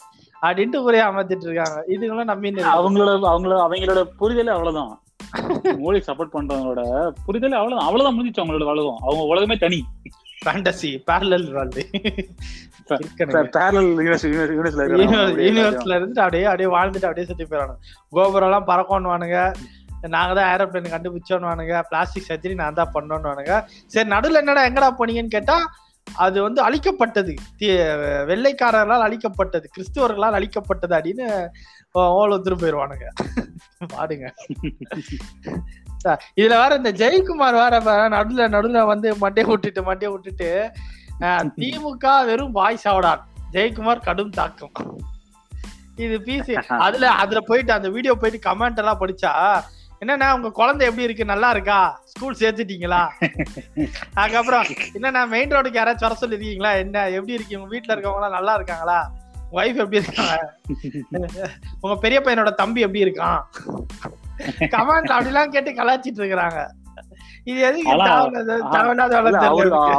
அப்படின்ட்டு 0.42 0.82
ஒரே 0.82 1.02
அமர்த்திட்டு 1.02 1.48
இருக்காங்க. 1.48 1.84
இதுங்களும் 1.88 2.24
நம்பி 2.24 2.52
அவங்களோட 2.52 3.14
அவங்களோட 3.34 3.62
அவங்களோட 3.68 4.04
புரிதலே 4.20 4.50
அவ்வளவுதான். 4.50 5.02
மோடி 5.64 6.02
சப்போர்ட் 6.08 6.34
பண்றவங்களோட 6.34 7.12
புரிதலே 7.28 7.56
அவ்வளவுதான். 7.56 7.86
அவ்வளவுதான் 7.86 8.20
முடிஞ்சிச்சு 8.20 8.48
அவங்களோட 8.48 8.66
அவ்வளவுதான் 8.66 8.98
அவங்க 9.02 9.24
உலகமே 9.24 9.58
தனி. 9.58 9.86
ஃபேண்டசி 10.42 10.90
பேரலல் 11.08 11.48
வேர்ல்டு 11.52 11.82
யூனிவர்ஸ்ல 15.42 15.98
இருந்துட்டு 15.98 16.24
அப்படியே 16.24 16.46
அப்படியே 16.46 16.70
வாழ்ந்துட்டு 16.70 17.10
அப்படியே 17.10 17.26
சுத்தி 17.26 17.46
போயிடணும். 17.46 17.80
கோபுரம் 18.14 18.48
எல்லாம் 18.50 18.68
பறக்கணுவானுங்க 18.68 19.40
நாங்க 20.08 20.34
தான் 20.34 20.50
ஏரோப்ளேன் 20.54 20.94
கண்டுபிடிச்சோன்னுவானுங்க 20.94 21.76
பிளாஸ்டிக் 21.90 22.28
சர்ஜரி 22.30 22.56
நான் 22.56 22.74
தான் 22.74 22.94
பண்ணோன்னுவானுங்க 22.94 23.54
சரி 23.88 24.10
நடுவில் 24.10 24.42
என்னடா 24.42 24.64
எங்கடா 24.68 24.90
போனீங்கன்னு 25.00 25.36
கேட்டா 25.38 25.58
அது 26.08 26.38
வந்து 26.42 26.62
அழிக்கப்பட்டது. 26.68 27.34
வெள்ளைக்காரர்களால் 28.28 29.06
அழிக்கப்பட்டது 29.08 29.66
கிறிஸ்துவர்களால் 29.76 30.38
அழிக்கப்பட்டது 30.40 30.94
அப்படின்னு 30.94 31.28
ஓல் 31.96 32.34
ஒத்துட்டு 32.34 32.62
போயிடுவானுங்க 32.62 33.08
பாடுங்க. 33.94 34.26
இதுல 36.40 36.54
வேற 36.62 36.72
இந்த 36.80 36.92
ஜெயக்குமார் 37.02 37.58
வேற 37.62 37.80
நடுல 38.16 38.48
நடுல 38.56 38.84
வந்து 38.92 39.10
மண்டே 39.24 39.44
விட்டுட்டு 39.50 39.82
மண்டே 39.90 40.10
விட்டுட்டு 40.14 40.50
திமுக 41.60 42.06
வெறும் 42.30 42.56
வாய் 42.60 42.84
சாவடான் 42.84 43.24
ஜெயக்குமார் 43.56 44.06
கடும் 44.08 44.36
தாக்கம். 44.40 44.74
இது 46.04 46.18
பிசி 46.28 46.54
அதுல 46.86 47.06
அதுல 47.24 47.40
போயிட்டு 47.50 47.72
அந்த 47.78 47.90
வீடியோ 47.96 48.14
போயிட்டு 48.22 48.46
கமெண்ட் 48.48 48.82
எல்லாம் 48.84 49.02
படிச்சா 49.04 49.32
என்னண்ணா 50.02 50.28
உங்க 50.36 50.50
குழந்தை 50.60 50.84
எப்படி 50.88 51.06
இருக்கு? 51.08 51.26
நல்லா 51.32 51.50
இருக்கா? 51.56 51.80
ஸ்கூல் 52.12 52.38
சேர்த்துட்டீங்களா? 52.40 53.02
அதுக்கப்புறம் 54.20 54.64
என்னண்ணா 54.96 55.22
மெயின் 55.34 55.54
ரோடுக்கு 55.56 55.80
யாராச்சும் 55.80 56.08
வர 56.08 56.16
சொல்லிருக்கீங்களா 56.22 56.72
என்ன 56.84 57.04
எப்படி 57.18 57.36
இருக்கீங்க 57.38 57.62
உங்க 57.62 57.74
வீட்டுல 57.76 57.94
இருக்கவங்க 57.96 58.22
எல்லாம் 58.22 58.38
நல்லா 58.38 58.54
இருக்காங்களா? 58.60 59.00
ஒய்ஃப் 59.58 59.80
எப்படி 59.84 60.00
இருக்காங்க 60.02 60.36
உங்க 61.84 61.96
பெரிய 62.04 62.20
பையனோட 62.26 62.52
தம்பி 62.62 62.86
எப்படி 62.86 63.04
இருக்கான்? 63.06 63.42
கமெண்ட் 64.76 65.16
அப்படிலாம் 65.16 65.54
கேட்டு 65.56 65.72
கலாச்சிட்டு 65.80 66.22
இருக்கிறாங்க. 66.22 66.60
இது 67.52 67.60
எதுக்கு. 67.68 67.90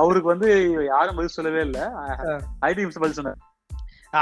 அவருக்கு 0.03 0.33
வந்து 0.35 0.51
யாரும் 0.93 1.17
பதில் 1.19 1.37
சொல்லவே 1.37 1.61
இல்ல. 1.69 1.79
ஐடி 2.69 2.87
பதில் 3.03 3.19
சொன்னார். 3.19 3.41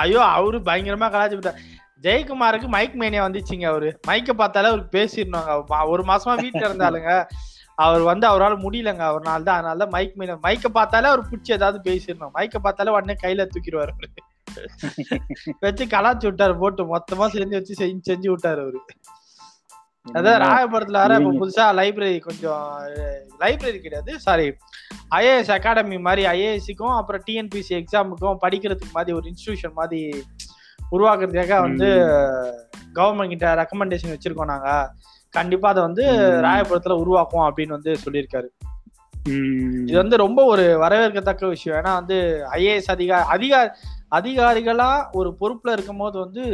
ஐயோ 0.02 0.20
அவரு 0.38 0.58
பயங்கரமா 0.70 1.08
கலாச்சி 1.14 1.36
விட்டார். 1.36 1.60
ஜெயக்குமாருக்கு 2.04 2.68
மைக் 2.74 2.98
மேனியா 3.00 3.22
வந்துச்சுங்க 3.26 3.66
அவரு. 3.70 3.88
மைக்க 4.08 4.32
பார்த்தாலே 4.42 4.68
அவருக்கு 4.72 4.92
பேசிடணுங்க. 4.98 5.86
ஒரு 5.92 6.02
மாசமா 6.10 6.34
வீட்டுல 6.44 6.68
இருந்தாலுங்க. 6.68 7.12
அவர் 7.86 8.02
வந்து 8.10 8.26
அவரால் 8.30 8.62
முடியலங்க. 8.64 9.02
அவர்னால 9.10 9.46
தான் 9.48 9.58
அதனால 9.58 9.76
தான் 9.82 9.94
மைக் 9.96 10.16
மேனியா 10.20 10.38
மைக்க 10.46 10.68
பார்த்தாலே 10.78 11.08
அவர் 11.12 11.28
பிடிச்சி 11.30 11.52
ஏதாவது 11.58 11.78
பேசிடணும். 11.88 12.32
மைக்க 12.38 12.58
பார்த்தாலே 12.66 12.94
உடனே 12.96 13.16
கையில 13.24 13.48
தூக்கிடுவாரு 13.54 13.94
அவரு. 13.96 14.20
வச்சு 15.60 15.86
கலாச்சி 15.86 16.26
விட்டாரு 16.30 16.58
போட்டு 16.58 16.96
மொத்தமா 16.96 17.26
செஞ்சு 17.36 17.56
வச்சு 17.58 17.74
செஞ்சு 17.80 18.00
செஞ்சு 18.10 18.28
விட்டாரு 18.28 18.60
அவரு. 18.60 18.80
அதான் 20.06 20.40
ராயபுரத்துல 20.42 21.00
வேற 21.02 21.14
இப்ப 21.18 21.32
புதுசா 21.40 21.64
லைப்ரரி 21.78 22.18
கொஞ்சம் 22.18 22.62
லைப்ரரி 23.40 23.80
கிடையாது 23.80 24.20
சாரி 24.20 24.46
ஐஏஎஸ் 25.14 25.52
அகாடமி 25.52 25.98
மாதிரி 25.98 26.22
ஐஏஎஸ்க்கும் 26.26 26.96
அப்புறம் 26.96 27.22
டிஎன்பிசி 27.26 27.74
எக்ஸாமுக்கும் 27.80 28.40
படிக்கிறதுக்கு 28.44 28.92
மாதிரி 28.92 29.16
ஒரு 29.16 29.30
இன்ஸ்டிடியூஷன் 29.30 29.72
மாதிரி 29.72 30.00
உருவாக்குறதுக்காக 30.92 31.60
வந்து 31.60 31.88
கவர்மெண்ட் 32.94 33.28
கிட்ட 33.28 33.54
ரெக்கமெண்டேஷன் 33.54 34.14
வச்சிருக்கோம் 34.14 34.52
நாங்க. 34.54 34.70
கண்டிப்பா 35.34 35.68
அதை 35.68 35.82
வந்து. 35.82 36.04
ராயபுரத்துல 36.46 36.96
உருவாக்குவோம் 37.02 37.46
அப்படின்னு 37.48 37.68
வந்து 37.68 37.96
சொல்லியிருக்காரு. 38.04 38.48
இது 39.88 39.96
வந்து 39.96 40.16
ரொம்ப 40.16 40.44
ஒரு 40.44 40.78
வரவேற்கத்தக்க 40.82 41.48
விஷயம். 41.48 41.78
ஏன்னா 41.80 41.92
வந்து 41.94 42.16
ஐஏஎஸ் 42.52 42.90
அதிகாரி 42.90 43.24
அதிகார 43.28 43.64
அதிகாரிகளா 44.12 44.90
ஒரு 45.12 45.36
பொறுப்புல 45.40 45.72
இருக்கும்போது 45.72 46.18
வந்து 46.18 46.44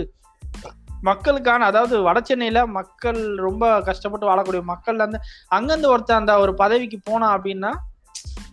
மக்களுக்கான 1.03 1.65
அதாவது 1.65 1.97
வட 2.03 2.21
சென்னையில 2.21 2.67
மக்கள் 2.67 3.39
ரொம்ப 3.39 3.81
கஷ்டப்பட்டு 3.81 4.27
வாழக்கூடிய 4.27 4.63
மக்கள்ல 4.65 5.03
இருந்து 5.03 5.21
அங்கிருந்து 5.49 5.89
ஒருத்தன் 5.89 6.21
அந்த 6.21 6.39
ஒரு 6.39 6.55
பதவிக்கு 6.55 6.99
போனான் 7.05 7.35
அப்படின்னா 7.37 7.73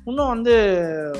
இன்னும் 0.06 0.28
வந்து 0.28 0.54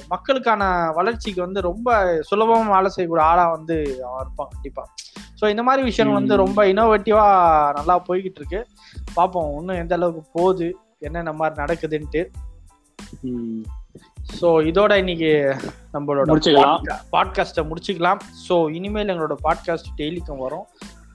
மக்களுக்கான 0.10 0.64
வளர்ச்சிக்கு 0.92 1.42
வந்து 1.42 1.62
ரொம்ப 1.62 1.90
சுலபமா 2.22 2.74
வேலை 2.76 2.90
செய்யக்கூடிய 2.90 3.26
ஆளா 3.26 3.46
வந்து 3.50 3.76
அவன் 4.08 4.22
இருப்பான் 4.22 4.50
கண்டிப்பா 4.50 4.84
ஸோ 5.40 5.50
இந்த 5.50 5.64
மாதிரி 5.64 5.82
விஷயங்கள் 5.84 6.20
வந்து. 6.20 6.36
ரொம்ப 6.38 6.66
இனோவேட்டிவா 6.66 7.26
நல்லா 7.74 7.96
போய்கிட்டு 8.00 8.40
இருக்கு 8.42 8.60
பார்ப்போம் 9.16 9.52
இன்னும் 9.60 9.78
எந்த 9.78 9.96
அளவுக்கு 9.96 10.24
போகுது 10.32 10.68
என்னென்ன 11.00 11.34
மாதிரி 11.34 11.62
நடக்குதுன்ட்டு. 11.62 12.22
ஸோ 14.42 14.48
இதோட 14.70 14.98
இன்னைக்கு 14.98 15.58
நம்மளோட 15.94 16.26
முடிச்சுக்கலாம். 16.28 16.82
பாட்காஸ்ட்டை 17.12 17.64
முடிச்சுக்கலாம். 17.70 18.18
ஸோ 18.50 18.74
இனிமேல் 18.74 19.08
எங்களோட 19.08 19.36
பாட்காஸ்ட் 19.44 19.90
டெய்லிக்கும் 19.98 20.38
வரும். 20.38 20.68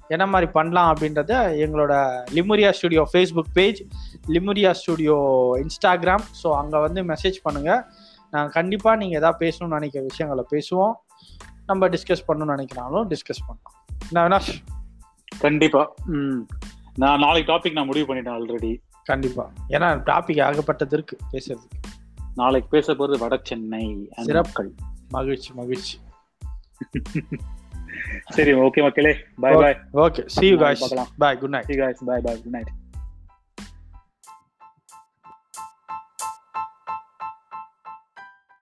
என்ன 0.08 0.26
மாதிரி 0.26 0.50
பண்ணலாம் 0.52 0.94
அப்படின்றத 0.94 1.32
எங்களோட 1.64 2.24
Lemuria 2.34 2.70
studio 2.70 3.08
Facebook 3.12 3.50
page 3.52 3.82
Lemuria 4.28 4.70
studio 4.70 5.16
Instagram 5.56 6.24
so 6.42 6.54
அங்கே 6.56 6.78
வந்து 6.78 7.02
மெசேஜ் 7.02 7.38
பண்ணுங்க. 7.42 7.86
நான் 8.30 8.48
கண்டிப்பாக 8.48 8.96
நீங்கள் 8.96 9.18
எதாவது 9.18 9.38
பேசணும்னு 9.44 9.68
நினைக்கிற 9.68 10.04
விஷயங்களை 10.04 10.44
பேசுவோம். 10.50 10.94
நம்ம 11.66 11.88
டிஸ்கஸ் 11.88 12.26
பண்ணணும்னு 12.28 12.56
நினைக்கிறாலும் 12.56 13.08
டிஸ்கஸ் 13.08 13.44
பண்ணலாம். 13.46 13.76
என்ன 14.08 14.28
அவினாஷ் 14.28 14.64
கண்டிப்பா. 15.38 15.94
ம். 16.06 16.46
நான் 16.94 17.18
நாளைக்கு 17.18 17.52
டாபிக் 17.52 17.72
நான் 17.72 17.86
முடிவு 17.86 18.14
பண்ணிட்டேன் 18.14 18.36
ஆல்ரெடி 18.38 18.80
கண்டிப்பா. 19.04 19.50
ஏன்னா 19.68 19.88
டாபிக் 20.06 20.42
ஆகப்பட்டது 20.42 20.92
இருக்கு 20.92 21.16
பேசுறதுக்கு. 21.32 21.97
நாளைக்கு 22.38 22.68
பேச 22.70 22.94
போறது 22.94 23.18
வட 23.18 23.36
சென்னை 23.42 23.84
அந்த 24.16 24.28
சிறப்பு. 24.28 24.48
மக்கள் 24.48 24.70
மகிழ்ச்சி 25.10 25.50
மகிழ்ச்சி 25.52 25.96
சரி 28.36 28.52
ஓகே 28.64 28.82
மக்களே 28.82 29.14
பாய் 29.40 29.56
பாய் 29.56 29.78
ஓகே 30.04 30.22
guys 30.58 30.82
பார்க்கலாம் 30.82 31.10
bye 31.18 31.34
good 31.42 31.54
night 31.56 31.66
See 31.66 31.76
you 31.76 31.82
guys. 31.84 32.00
Bye 32.02 32.20
bye. 32.20 32.38
Good 32.44 32.54
night. 32.58 32.70